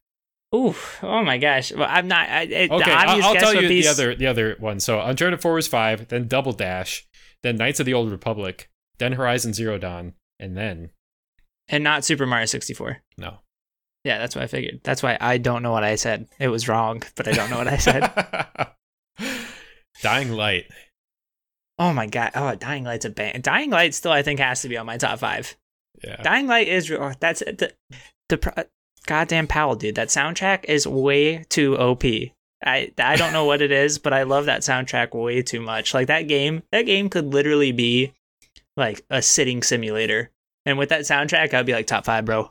Ooh, 0.55 0.75
oh 1.03 1.23
my 1.23 1.39
gosh. 1.39 1.73
Well, 1.73 1.87
I'm 1.89 2.09
not. 2.09 2.29
I, 2.29 2.43
it, 2.43 2.71
Okay, 2.71 2.85
the 2.85 2.91
I'll, 2.91 3.23
I'll 3.23 3.35
tell 3.35 3.55
you 3.55 3.69
be 3.69 3.83
the 3.83 3.89
other 3.89 4.15
the 4.15 4.27
other 4.27 4.57
one. 4.59 4.81
So 4.81 5.01
Uncharted 5.01 5.41
4 5.41 5.55
was 5.55 5.69
five, 5.69 6.09
then 6.09 6.27
Double 6.27 6.53
Dash, 6.53 7.07
then 7.43 7.57
Knights 7.57 7.79
of 7.79 7.87
the 7.87 7.95
Old 7.95 8.11
Republic, 8.11 8.69
then 8.99 9.13
Horizon 9.13 9.53
Zero 9.55 9.79
Dawn, 9.79 10.15
and 10.41 10.57
then 10.57 10.91
and 11.69 11.85
not 11.85 12.05
Super 12.05 12.27
Mario 12.27 12.47
64. 12.47 13.03
no. 13.17 13.39
Yeah, 14.03 14.17
that's 14.17 14.35
what 14.35 14.43
I 14.43 14.47
figured. 14.47 14.81
That's 14.83 15.03
why 15.03 15.19
I 15.21 15.37
don't 15.37 15.63
know 15.63 15.73
what 15.73 15.85
I 15.85 15.97
said. 15.97 16.27
It 16.39 16.49
was 16.49 16.67
wrong, 16.69 17.03
but 17.17 17.29
I 17.29 17.33
don't 17.33 17.51
know 17.51 17.59
what 17.59 17.69
I 17.69 17.77
said. 17.77 18.11
Dying 20.03 20.33
Light. 20.33 20.65
oh 21.79 21.93
my 21.93 22.07
god. 22.07 22.31
Oh, 22.35 22.55
Dying 22.55 22.85
Light's 22.85 23.05
a 23.05 23.11
bang. 23.11 23.41
Dying 23.43 23.69
Light 23.71 23.93
still 23.95 24.13
I 24.13 24.23
think 24.23 24.41
has 24.41 24.63
to 24.63 24.69
be 24.71 24.79
on 24.79 24.87
my 24.87 24.97
top 24.97 25.19
five. 25.19 25.55
Yeah. 26.03 26.17
Dying 26.23 26.47
Light 26.47 26.67
is 26.67 26.91
oh, 26.91 27.13
that's 27.21 27.41
the 27.41 27.73
the 28.31 28.67
goddamn 29.07 29.47
Powell 29.47 29.77
dude. 29.77 29.95
That 29.95 30.09
soundtrack 30.09 30.65
is 30.65 30.87
way 30.87 31.45
too 31.49 31.77
OP. 31.79 32.05
I 32.65 32.93
I 32.99 33.17
don't 33.17 33.33
know 33.33 33.45
what 33.45 33.63
it 33.63 33.73
is, 33.73 33.99
but 33.99 34.13
I 34.13 34.25
love 34.25 34.47
that 34.47 34.61
soundtrack 34.61 35.15
way 35.15 35.43
too 35.43 35.61
much. 35.61 35.95
Like 35.95 36.09
that 36.09 36.29
game, 36.29 36.63
that 36.73 36.83
game 36.83 37.09
could 37.09 37.33
literally 37.33 37.73
be 37.73 38.13
like 38.77 39.05
a 39.11 39.23
sitting 39.23 39.63
simulator, 39.63 40.31
And 40.67 40.79
with 40.79 40.89
that 40.91 41.03
soundtrack, 41.03 41.53
I'd 41.55 41.67
be 41.67 41.73
like 41.73 41.87
top 41.87 42.05
five, 42.05 42.25
bro. 42.25 42.51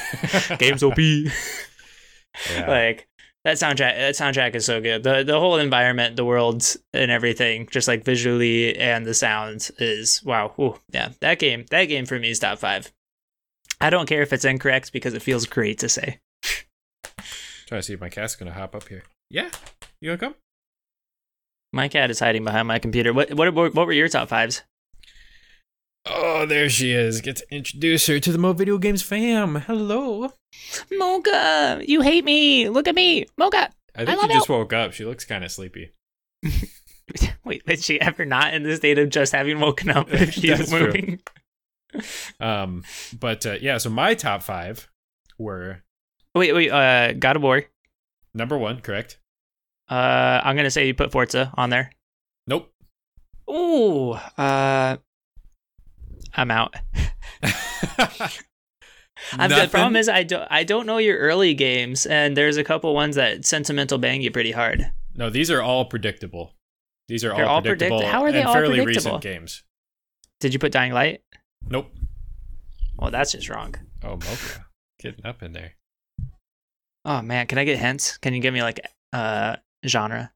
Games 0.58 0.82
OP. 0.82 0.98
Yeah. 0.98 2.68
like 2.68 3.08
that 3.44 3.56
soundtrack 3.56 3.96
that 3.96 4.14
soundtrack 4.14 4.54
is 4.54 4.64
so 4.64 4.80
good 4.80 5.02
the 5.02 5.24
the 5.24 5.38
whole 5.38 5.56
environment 5.56 6.16
the 6.16 6.24
world 6.24 6.62
and 6.92 7.10
everything 7.10 7.66
just 7.70 7.88
like 7.88 8.04
visually 8.04 8.76
and 8.76 9.04
the 9.04 9.14
sounds 9.14 9.70
is 9.78 10.22
wow 10.24 10.52
Ooh, 10.58 10.76
yeah 10.92 11.10
that 11.20 11.38
game 11.38 11.64
that 11.70 11.86
game 11.86 12.06
for 12.06 12.18
me 12.20 12.30
is 12.30 12.38
top 12.38 12.58
five 12.58 12.92
i 13.80 13.90
don't 13.90 14.06
care 14.06 14.22
if 14.22 14.32
it's 14.32 14.44
incorrect 14.44 14.92
because 14.92 15.14
it 15.14 15.22
feels 15.22 15.46
great 15.46 15.78
to 15.78 15.88
say 15.88 16.18
Trying 17.66 17.80
to 17.80 17.82
see 17.84 17.92
if 17.94 18.00
my 18.00 18.08
cat's 18.08 18.34
gonna 18.34 18.52
hop 18.52 18.74
up 18.74 18.88
here. 18.88 19.04
Yeah, 19.30 19.48
you 20.00 20.08
gonna 20.08 20.18
come? 20.18 20.34
my 21.72 21.86
cat 21.86 22.10
is 22.10 22.18
hiding 22.18 22.42
behind 22.42 22.66
my 22.66 22.80
computer 22.80 23.12
what 23.12 23.32
what 23.34 23.54
what, 23.54 23.74
what 23.74 23.86
were 23.86 23.92
your 23.92 24.08
top 24.08 24.28
fives 24.28 24.62
Oh, 26.06 26.46
there 26.46 26.70
she 26.70 26.92
is. 26.92 27.20
Get 27.20 27.36
to 27.36 27.46
introduce 27.54 28.06
her 28.06 28.18
to 28.18 28.32
the 28.32 28.38
Mo 28.38 28.54
Video 28.54 28.78
Games 28.78 29.02
fam. 29.02 29.56
Hello. 29.56 30.32
mocha 30.90 31.82
you 31.86 32.00
hate 32.00 32.24
me 32.24 32.68
look 32.68 32.88
at 32.88 32.94
me 32.94 33.26
mocha 33.38 33.70
I 33.94 34.04
think 34.04 34.18
I 34.22 34.26
she 34.26 34.32
just 34.32 34.48
woke 34.48 34.72
up. 34.72 34.92
She 34.92 35.04
looks 35.04 35.24
kind 35.24 35.44
of 35.44 35.52
sleepy. 35.52 35.92
wait 37.44 37.62
is 37.66 37.84
she 37.84 38.00
ever 38.00 38.24
not 38.24 38.54
in 38.54 38.62
the 38.62 38.74
state 38.76 38.98
of 38.98 39.10
just 39.10 39.32
having 39.32 39.60
woken 39.60 39.90
up 39.90 40.12
if 40.12 40.32
she's 40.34 40.72
moving 40.72 41.20
Um, 42.40 42.84
but 43.18 43.44
uh, 43.46 43.56
yeah, 43.60 43.78
so 43.78 43.90
my 43.90 44.14
top 44.14 44.42
five 44.42 44.88
were 45.38 45.82
wait 46.34 46.52
wait 46.54 46.70
uh 46.70 47.12
god 47.14 47.36
of 47.36 47.42
war 47.42 47.64
number 48.34 48.56
one, 48.58 48.80
correct? 48.80 49.18
uh 49.88 50.40
i'm 50.44 50.54
gonna 50.54 50.70
say 50.70 50.86
you 50.86 50.94
put 50.94 51.10
forza 51.10 51.50
on 51.56 51.70
there 51.70 51.90
Nope. 52.46 52.70
Ooh, 53.50 54.12
uh, 54.12 54.96
I'm 56.34 56.50
out. 56.50 56.74
The 59.36 59.68
problem 59.70 59.96
is 59.96 60.08
I 60.08 60.22
don't 60.22 60.46
I 60.50 60.64
don't 60.64 60.86
know 60.86 60.96
your 60.98 61.18
early 61.18 61.52
games, 61.54 62.06
and 62.06 62.36
there's 62.36 62.56
a 62.56 62.64
couple 62.64 62.94
ones 62.94 63.16
that 63.16 63.44
sentimental 63.44 63.98
bang 63.98 64.22
you 64.22 64.30
pretty 64.30 64.52
hard. 64.52 64.90
no, 65.14 65.28
these 65.30 65.50
are 65.50 65.60
all 65.60 65.84
predictable. 65.84 66.54
These 67.08 67.24
are 67.24 67.34
They're 67.34 67.44
all 67.44 67.56
all 67.56 67.62
predict- 67.62 67.80
predictable. 67.90 68.10
how 68.10 68.22
are 68.22 68.32
they 68.32 68.42
all 68.42 68.54
fairly 68.54 68.80
predictable? 68.82 69.16
recent 69.18 69.22
games. 69.22 69.62
Did 70.40 70.52
you 70.54 70.58
put 70.58 70.72
Dying 70.72 70.92
Light? 70.92 71.22
Nope. 71.68 71.90
Well, 72.98 73.10
that's 73.10 73.32
just 73.32 73.48
wrong. 73.48 73.74
Oh, 74.02 74.10
Mocha, 74.16 74.66
getting 74.98 75.24
up 75.24 75.42
in 75.42 75.52
there. 75.52 75.72
Oh 77.04 77.22
man, 77.22 77.46
can 77.46 77.58
I 77.58 77.64
get 77.64 77.78
hints? 77.78 78.18
Can 78.18 78.34
you 78.34 78.40
give 78.40 78.52
me 78.54 78.62
like 78.62 78.80
uh 79.12 79.56
genre? 79.86 80.32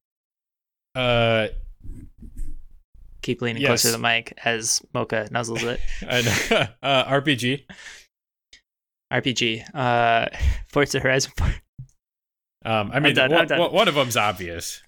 Uh, 0.94 1.48
Keep 3.22 3.40
leaning 3.42 3.62
Yes. 3.62 3.68
closer 3.68 3.88
to 3.88 3.92
the 3.92 3.98
mic 3.98 4.38
as 4.44 4.82
Mocha 4.92 5.28
nuzzles 5.32 5.62
it. 5.62 5.80
uh, 6.82 7.04
RPG. 7.04 7.64
RPG. 9.12 9.74
Uh, 9.74 10.26
Forza 10.68 11.00
Horizon 11.00 11.32
4. 11.38 11.54
Um, 12.66 12.90
I 12.92 13.00
mean, 13.00 13.14
done, 13.14 13.30
one, 13.30 13.72
one- 13.72 13.88
of 13.88 13.94
them's 13.94 14.16
obvious. 14.16 14.82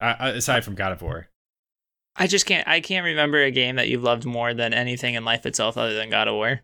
Uh, 0.00 0.14
aside 0.34 0.64
from 0.64 0.74
God 0.74 0.92
of 0.92 1.02
War. 1.02 1.28
I 2.18 2.26
just 2.26 2.46
can't. 2.46 2.66
I 2.66 2.80
can't 2.80 3.04
remember 3.04 3.42
a 3.42 3.50
game 3.50 3.76
that 3.76 3.88
you've 3.88 4.02
loved 4.02 4.24
more 4.24 4.54
than 4.54 4.72
anything 4.72 5.14
in 5.14 5.24
life 5.24 5.44
itself, 5.46 5.76
other 5.76 5.94
than 5.94 6.10
God 6.10 6.28
of 6.28 6.34
War. 6.34 6.60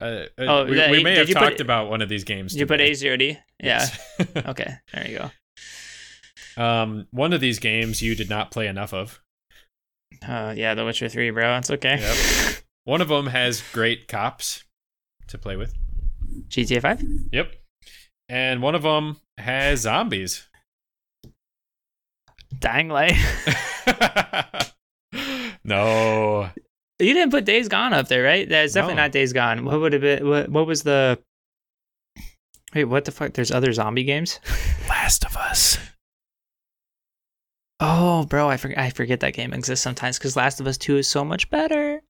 Uh, 0.00 0.04
uh, 0.04 0.26
Oh, 0.38 0.64
we, 0.64 0.90
we 0.90 1.02
may 1.02 1.16
have 1.16 1.28
you 1.28 1.34
put- 1.34 1.40
talked 1.40 1.60
about 1.60 1.90
one 1.90 2.02
of 2.02 2.08
these 2.08 2.24
games. 2.24 2.54
You 2.54 2.66
put. 2.66 2.80
A 2.80 2.94
zero 2.94 3.16
D. 3.16 3.36
Yeah. 3.60 3.88
Yes. 4.18 4.26
Okay. 4.46 4.74
There 4.92 5.08
you 5.08 5.18
go. 6.56 6.62
um, 6.62 7.06
one 7.10 7.32
of 7.32 7.40
these 7.40 7.58
games 7.58 8.00
you 8.02 8.14
did 8.14 8.30
not 8.30 8.50
play 8.50 8.66
enough 8.68 8.92
of. 8.94 9.20
Uh, 10.26 10.54
yeah, 10.56 10.74
The 10.74 10.84
Witcher 10.84 11.08
Three, 11.08 11.30
bro. 11.30 11.56
It's 11.58 11.70
okay. 11.70 11.98
Yep. 12.00 12.56
One 12.84 13.02
of 13.02 13.08
them 13.08 13.26
has 13.26 13.62
great 13.74 14.08
cops 14.08 14.64
to 15.26 15.36
play 15.36 15.56
with. 15.56 15.74
GTA 16.48 16.80
Five. 16.80 17.02
Yep. 17.32 17.52
And 18.30 18.62
one 18.62 18.74
of 18.74 18.82
them 18.82 19.18
has 19.36 19.80
zombies. 19.80 20.47
Dying 22.58 22.88
Light. 22.88 23.14
no. 25.64 26.50
you 26.98 27.14
didn't 27.14 27.30
put 27.30 27.44
Days 27.44 27.68
Gone 27.68 27.92
up 27.92 28.08
there, 28.08 28.22
right? 28.22 28.48
That's 28.48 28.72
definitely 28.74 28.96
No. 28.96 29.02
not 29.02 29.12
Days 29.12 29.32
Gone. 29.32 29.64
What 29.64 29.80
would 29.80 29.92
have 29.92 30.02
been? 30.02 30.28
What, 30.28 30.48
what 30.48 30.66
was 30.66 30.82
the? 30.82 31.18
Wait, 32.74 32.84
what 32.84 33.04
the 33.04 33.12
fuck? 33.12 33.32
There's 33.32 33.50
other 33.50 33.72
zombie 33.72 34.04
games. 34.04 34.40
Last 34.88 35.24
of 35.24 35.36
Us. 35.36 35.78
Oh, 37.80 38.24
bro, 38.26 38.48
I 38.48 38.56
forget. 38.56 38.78
I 38.78 38.90
forget 38.90 39.20
that 39.20 39.34
game 39.34 39.52
exists 39.52 39.82
sometimes 39.82 40.18
because 40.18 40.36
Last 40.36 40.60
of 40.60 40.66
Us 40.66 40.76
Two 40.76 40.96
is 40.96 41.08
so 41.08 41.24
much 41.24 41.48
better. 41.48 42.02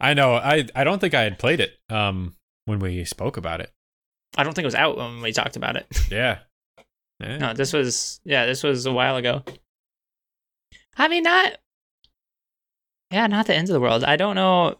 I 0.00 0.14
know. 0.14 0.34
I 0.34 0.66
I 0.74 0.84
don't 0.84 0.98
think 1.00 1.14
I 1.14 1.22
had 1.22 1.38
played 1.38 1.60
it 1.60 1.72
um 1.90 2.34
when 2.64 2.78
we 2.78 3.04
spoke 3.04 3.36
about 3.36 3.60
it. 3.60 3.70
I 4.36 4.42
don't 4.42 4.54
think 4.54 4.64
it 4.64 4.66
was 4.66 4.74
out 4.74 4.96
when 4.96 5.20
we 5.20 5.32
talked 5.32 5.56
about 5.56 5.76
it. 5.76 5.86
Yeah. 6.10 6.38
Yeah. 7.20 7.38
No, 7.38 7.52
this 7.54 7.72
was 7.72 8.20
yeah, 8.24 8.46
this 8.46 8.62
was 8.62 8.86
a 8.86 8.92
while 8.92 9.16
ago. 9.16 9.42
I 10.96 11.08
mean, 11.08 11.22
not 11.22 11.58
yeah, 13.10 13.26
not 13.26 13.46
the 13.46 13.54
end 13.54 13.68
of 13.68 13.72
the 13.72 13.80
world. 13.80 14.02
I 14.04 14.16
don't 14.16 14.34
know. 14.34 14.78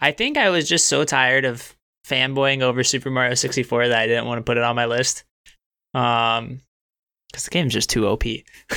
I 0.00 0.12
think 0.12 0.36
I 0.36 0.50
was 0.50 0.68
just 0.68 0.86
so 0.86 1.04
tired 1.04 1.44
of 1.44 1.76
fanboying 2.06 2.62
over 2.62 2.84
Super 2.84 3.10
Mario 3.10 3.34
64 3.34 3.88
that 3.88 3.98
I 3.98 4.06
didn't 4.06 4.26
want 4.26 4.38
to 4.38 4.44
put 4.44 4.56
it 4.56 4.62
on 4.62 4.76
my 4.76 4.86
list. 4.86 5.24
Um, 5.92 6.60
because 7.30 7.44
the 7.44 7.50
game's 7.50 7.72
just 7.72 7.90
too 7.90 8.06
OP. 8.06 8.24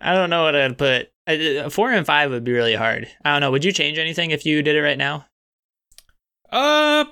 I 0.00 0.14
don't 0.14 0.30
know 0.30 0.44
what 0.44 0.54
I'd 0.54 0.78
put. 0.78 1.10
Four 1.72 1.90
and 1.92 2.06
five 2.06 2.30
would 2.30 2.44
be 2.44 2.52
really 2.52 2.74
hard. 2.74 3.08
I 3.24 3.32
don't 3.32 3.40
know. 3.40 3.50
Would 3.50 3.64
you 3.64 3.72
change 3.72 3.98
anything 3.98 4.30
if 4.30 4.46
you 4.46 4.62
did 4.62 4.76
it 4.76 4.82
right 4.82 4.98
now? 4.98 5.26
uh. 6.50 7.04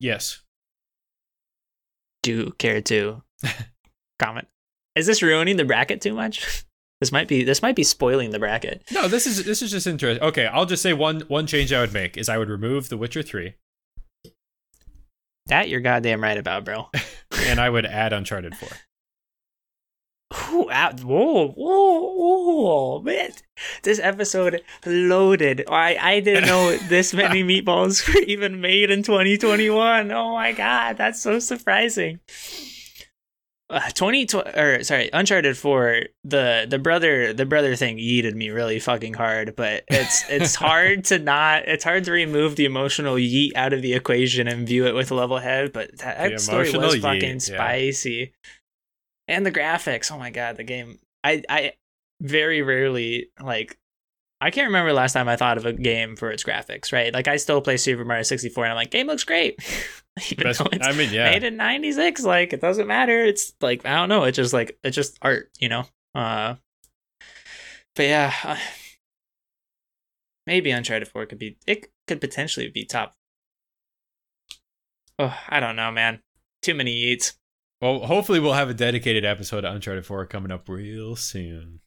Yes. 0.00 0.42
Do 2.22 2.50
care 2.58 2.80
to 2.82 3.22
comment? 4.18 4.48
Is 4.96 5.06
this 5.06 5.22
ruining 5.22 5.56
the 5.58 5.64
bracket 5.64 6.00
too 6.00 6.14
much? 6.14 6.64
This 6.98 7.12
might 7.12 7.28
be. 7.28 7.44
This 7.44 7.60
might 7.60 7.76
be 7.76 7.84
spoiling 7.84 8.30
the 8.30 8.38
bracket. 8.38 8.82
No, 8.90 9.06
this 9.06 9.26
is 9.26 9.44
this 9.44 9.60
is 9.60 9.70
just 9.70 9.86
interesting. 9.86 10.26
Okay, 10.26 10.46
I'll 10.46 10.64
just 10.64 10.82
say 10.82 10.94
one 10.94 11.20
one 11.28 11.46
change 11.46 11.70
I 11.70 11.82
would 11.82 11.92
make 11.92 12.16
is 12.16 12.30
I 12.30 12.38
would 12.38 12.48
remove 12.48 12.88
The 12.88 12.96
Witcher 12.96 13.22
3 13.22 13.52
That 15.48 15.68
you're 15.68 15.80
goddamn 15.80 16.22
right 16.22 16.38
about, 16.38 16.64
bro. 16.64 16.88
and 17.44 17.60
I 17.60 17.68
would 17.68 17.84
add 17.84 18.14
Uncharted 18.14 18.56
4. 18.56 18.68
Ooh, 20.52 20.70
out, 20.70 21.00
whoa, 21.04 21.48
whoa, 21.48 22.00
whoa, 22.14 23.02
man! 23.02 23.30
This 23.82 23.98
episode 23.98 24.62
loaded. 24.86 25.64
I 25.68 25.98
I 26.00 26.20
didn't 26.20 26.46
know 26.46 26.76
this 26.88 27.12
many 27.12 27.44
meatballs 27.44 28.08
were 28.08 28.22
even 28.22 28.62
made 28.62 28.90
in 28.90 29.02
2021. 29.02 30.10
Oh 30.12 30.32
my 30.32 30.52
god, 30.52 30.96
that's 30.96 31.20
so 31.20 31.40
surprising. 31.40 32.20
Uh, 33.68 33.90
20 33.94 34.28
or 34.56 34.84
sorry, 34.84 35.10
Uncharted 35.12 35.56
4. 35.56 36.02
The 36.22 36.66
the 36.68 36.78
brother 36.78 37.32
the 37.32 37.46
brother 37.46 37.74
thing 37.74 37.98
yeeted 37.98 38.34
me 38.34 38.50
really 38.50 38.78
fucking 38.78 39.14
hard, 39.14 39.56
but 39.56 39.82
it's 39.88 40.24
it's 40.28 40.54
hard 40.66 41.04
to 41.06 41.18
not. 41.18 41.66
It's 41.66 41.82
hard 41.82 42.04
to 42.04 42.12
remove 42.12 42.54
the 42.54 42.64
emotional 42.64 43.16
yeet 43.16 43.56
out 43.56 43.72
of 43.72 43.82
the 43.82 43.94
equation 43.94 44.46
and 44.46 44.68
view 44.68 44.86
it 44.86 44.94
with 44.94 45.10
a 45.10 45.14
level 45.14 45.38
head. 45.38 45.72
But 45.72 45.98
that, 45.98 46.16
that 46.18 46.40
story 46.40 46.70
was 46.70 46.96
yeet, 46.96 47.02
fucking 47.02 47.34
yeah. 47.34 47.38
spicy 47.38 48.32
and 49.28 49.44
the 49.44 49.52
graphics 49.52 50.10
oh 50.10 50.18
my 50.18 50.30
god 50.30 50.56
the 50.56 50.64
game 50.64 50.98
i 51.24 51.42
i 51.48 51.72
very 52.20 52.62
rarely 52.62 53.30
like 53.42 53.78
i 54.40 54.50
can't 54.50 54.68
remember 54.68 54.92
last 54.92 55.12
time 55.12 55.28
i 55.28 55.36
thought 55.36 55.58
of 55.58 55.66
a 55.66 55.72
game 55.72 56.16
for 56.16 56.30
its 56.30 56.44
graphics 56.44 56.92
right 56.92 57.12
like 57.12 57.28
i 57.28 57.36
still 57.36 57.60
play 57.60 57.76
super 57.76 58.04
mario 58.04 58.22
64 58.22 58.64
and 58.64 58.72
i'm 58.72 58.76
like 58.76 58.90
game 58.90 59.06
looks 59.06 59.24
great 59.24 59.58
even 60.30 60.44
Best- 60.44 60.58
though 60.60 60.68
it's 60.72 60.86
I 60.86 60.92
mean, 60.92 61.12
yeah. 61.12 61.30
made 61.30 61.44
in 61.44 61.56
96 61.56 62.22
like 62.24 62.52
it 62.52 62.60
doesn't 62.60 62.86
matter 62.86 63.24
it's 63.24 63.52
like 63.60 63.84
i 63.84 63.94
don't 63.96 64.08
know 64.08 64.24
it's 64.24 64.36
just 64.36 64.52
like 64.52 64.78
it's 64.82 64.96
just 64.96 65.18
art 65.22 65.50
you 65.58 65.68
know 65.68 65.84
uh 66.14 66.54
but 67.94 68.02
yeah 68.04 68.32
uh, 68.44 68.56
maybe 70.46 70.70
uncharted 70.70 71.08
4 71.08 71.26
could 71.26 71.38
be 71.38 71.58
it 71.66 71.88
could 72.06 72.20
potentially 72.20 72.68
be 72.68 72.84
top 72.84 73.14
oh 75.18 75.36
i 75.48 75.60
don't 75.60 75.76
know 75.76 75.90
man 75.90 76.20
too 76.62 76.74
many 76.74 76.92
eats 76.92 77.34
Well, 77.80 78.00
hopefully 78.00 78.40
we'll 78.40 78.54
have 78.54 78.70
a 78.70 78.74
dedicated 78.74 79.24
episode 79.24 79.64
of 79.64 79.74
Uncharted 79.74 80.06
4 80.06 80.26
coming 80.26 80.50
up 80.50 80.68
real 80.68 81.14
soon. 81.14 81.80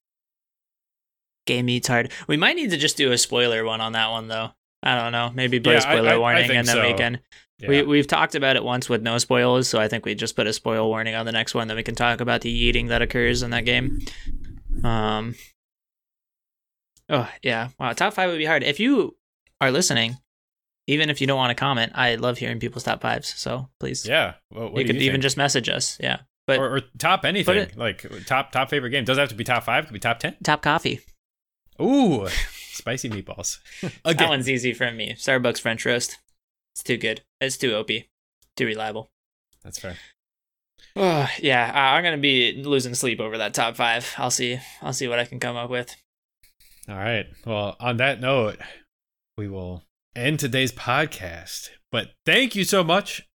game 1.47 1.67
eats 1.67 1.87
hard. 1.87 2.11
We 2.27 2.37
might 2.37 2.55
need 2.55 2.69
to 2.69 2.77
just 2.77 2.95
do 2.95 3.11
a 3.11 3.17
spoiler 3.17 3.65
one 3.65 3.81
on 3.81 3.93
that 3.93 4.11
one 4.11 4.27
though. 4.27 4.51
I 4.83 4.95
don't 5.01 5.11
know. 5.11 5.31
Maybe 5.33 5.59
put 5.59 5.71
Yeah, 5.73 5.77
a 5.79 5.81
spoiler 5.81 6.09
I- 6.09 6.11
I- 6.13 6.15
I 6.15 6.17
warning 6.17 6.47
think 6.47 6.57
and 6.59 6.67
then 6.67 6.75
so. 6.75 6.87
we 6.87 6.93
can 6.93 7.19
Yeah. 7.59 7.67
we 7.69 7.81
we've 7.83 8.07
talked 8.07 8.35
about 8.35 8.55
it 8.55 8.63
once 8.63 8.87
with 8.89 9.01
no 9.01 9.17
spoilers, 9.17 9.67
so 9.67 9.79
I 9.79 9.87
think 9.87 10.05
we 10.05 10.15
just 10.15 10.35
put 10.35 10.47
a 10.47 10.53
spoil 10.53 10.87
warning 10.87 11.15
on 11.15 11.25
the 11.25 11.31
next 11.33 11.53
one, 11.53 11.67
then 11.67 11.75
we 11.77 11.83
can 11.83 11.95
talk 11.95 12.21
about 12.21 12.41
the 12.41 12.49
eating 12.51 12.87
that 12.87 13.01
occurs 13.01 13.41
in 13.43 13.49
that 13.51 13.65
game. 13.65 13.99
Um 14.83 15.35
Oh 17.09 17.29
yeah. 17.41 17.69
Wow, 17.79 17.93
top 17.93 18.13
five 18.13 18.29
would 18.29 18.37
be 18.37 18.45
hard. 18.45 18.63
If 18.63 18.79
you 18.79 19.17
are 19.59 19.71
listening, 19.71 20.17
even 20.87 21.09
if 21.09 21.19
you 21.21 21.27
don't 21.27 21.37
want 21.37 21.49
to 21.51 21.59
comment, 21.59 21.91
I 21.95 22.15
love 22.15 22.37
hearing 22.37 22.59
people's 22.59 22.83
top 22.83 23.01
fives. 23.01 23.33
So 23.35 23.69
please. 23.79 24.05
yeah. 24.07 24.35
Well, 24.51 24.69
you 24.79 24.85
could 24.85 24.95
you 24.95 25.01
even 25.01 25.13
think? 25.15 25.23
just 25.23 25.37
message 25.37 25.69
us. 25.69 25.97
Yeah. 25.99 26.19
But 26.47 26.59
or, 26.59 26.77
or 26.77 26.81
top 26.97 27.25
anything 27.25 27.57
it- 27.57 27.77
like 27.77 28.05
top 28.25 28.51
top 28.51 28.69
favorite 28.69 28.91
game 28.91 29.03
doesn't 29.05 29.19
have 29.21 29.29
to 29.29 29.35
be 29.35 29.43
top 29.43 29.63
five. 29.65 29.85
Could 29.85 29.93
be 29.93 29.99
top 29.99 30.19
ten. 30.19 30.35
top 30.43 30.61
coffee. 30.61 31.01
Ooh, 31.81 32.27
spicy 32.79 33.09
meatballs. 33.09 33.59
That 33.81 33.93
Again. 34.05 34.29
one's 34.29 34.49
easy 34.49 34.73
for 34.73 34.91
me. 34.91 35.13
Starbucks 35.13 35.61
French 35.61 35.85
roast. 35.85 36.17
It's 36.73 36.83
too 36.83 36.97
good. 36.97 37.21
It's 37.39 37.57
too 37.57 37.75
OP. 37.75 37.89
Too 38.55 38.65
reliable. 38.65 39.11
That's 39.63 39.79
fair. 39.79 39.95
Oh, 40.95 41.29
yeah, 41.39 41.71
I'm 41.73 42.03
gonna 42.03 42.17
be 42.17 42.63
losing 42.63 42.95
sleep 42.95 43.19
over 43.19 43.37
that 43.37 43.53
top 43.53 43.75
five. 43.75 44.11
I'll 44.17 44.31
see. 44.31 44.59
I'll 44.81 44.93
see 44.93 45.07
what 45.07 45.19
I 45.19 45.25
can 45.25 45.39
come 45.39 45.55
up 45.55 45.69
with. 45.69 45.95
All 46.89 46.95
right. 46.95 47.27
Well, 47.45 47.75
on 47.79 47.97
that 47.97 48.19
note, 48.19 48.57
we 49.37 49.47
will 49.47 49.83
end 50.15 50.39
today's 50.39 50.71
podcast. 50.71 51.69
But 51.91 52.09
thank 52.25 52.55
you 52.55 52.63
so 52.63 52.83
much 52.83 53.27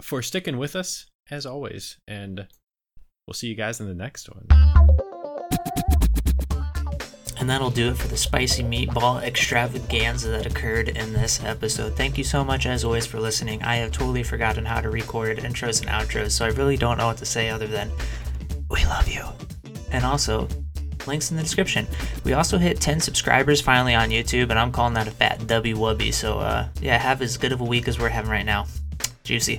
for 0.00 0.22
sticking 0.22 0.56
with 0.58 0.74
us 0.74 1.06
as 1.30 1.44
always. 1.44 1.98
And 2.08 2.48
we'll 3.26 3.34
see 3.34 3.48
you 3.48 3.54
guys 3.54 3.80
in 3.80 3.86
the 3.86 3.94
next 3.94 4.28
one. 4.30 4.46
And 7.42 7.50
that'll 7.50 7.70
do 7.70 7.90
it 7.90 7.96
for 7.96 8.06
the 8.06 8.16
spicy 8.16 8.62
meatball 8.62 9.20
extravaganza 9.20 10.28
that 10.28 10.46
occurred 10.46 10.90
in 10.90 11.12
this 11.12 11.42
episode. 11.42 11.96
Thank 11.96 12.16
you 12.16 12.22
so 12.22 12.44
much, 12.44 12.66
as 12.66 12.84
always, 12.84 13.04
for 13.04 13.18
listening. 13.18 13.60
I 13.64 13.74
have 13.78 13.90
totally 13.90 14.22
forgotten 14.22 14.64
how 14.64 14.80
to 14.80 14.88
record 14.88 15.38
intros 15.38 15.80
and 15.80 15.90
outros, 15.90 16.30
so 16.30 16.44
I 16.44 16.50
really 16.50 16.76
don't 16.76 16.98
know 16.98 17.08
what 17.08 17.16
to 17.16 17.26
say 17.26 17.50
other 17.50 17.66
than 17.66 17.90
we 18.70 18.84
love 18.84 19.08
you. 19.08 19.24
And 19.90 20.04
also, 20.04 20.46
links 21.08 21.32
in 21.32 21.36
the 21.36 21.42
description. 21.42 21.88
We 22.22 22.34
also 22.34 22.58
hit 22.58 22.80
10 22.80 23.00
subscribers 23.00 23.60
finally 23.60 23.96
on 23.96 24.10
YouTube, 24.10 24.50
and 24.50 24.58
I'm 24.60 24.70
calling 24.70 24.94
that 24.94 25.08
a 25.08 25.10
fat 25.10 25.44
W 25.48 25.74
wubby. 25.74 26.14
So, 26.14 26.38
uh, 26.38 26.68
yeah, 26.80 26.96
have 26.96 27.22
as 27.22 27.36
good 27.36 27.50
of 27.50 27.60
a 27.60 27.64
week 27.64 27.88
as 27.88 27.98
we're 27.98 28.08
having 28.08 28.30
right 28.30 28.46
now. 28.46 28.66
Juicy. 29.24 29.58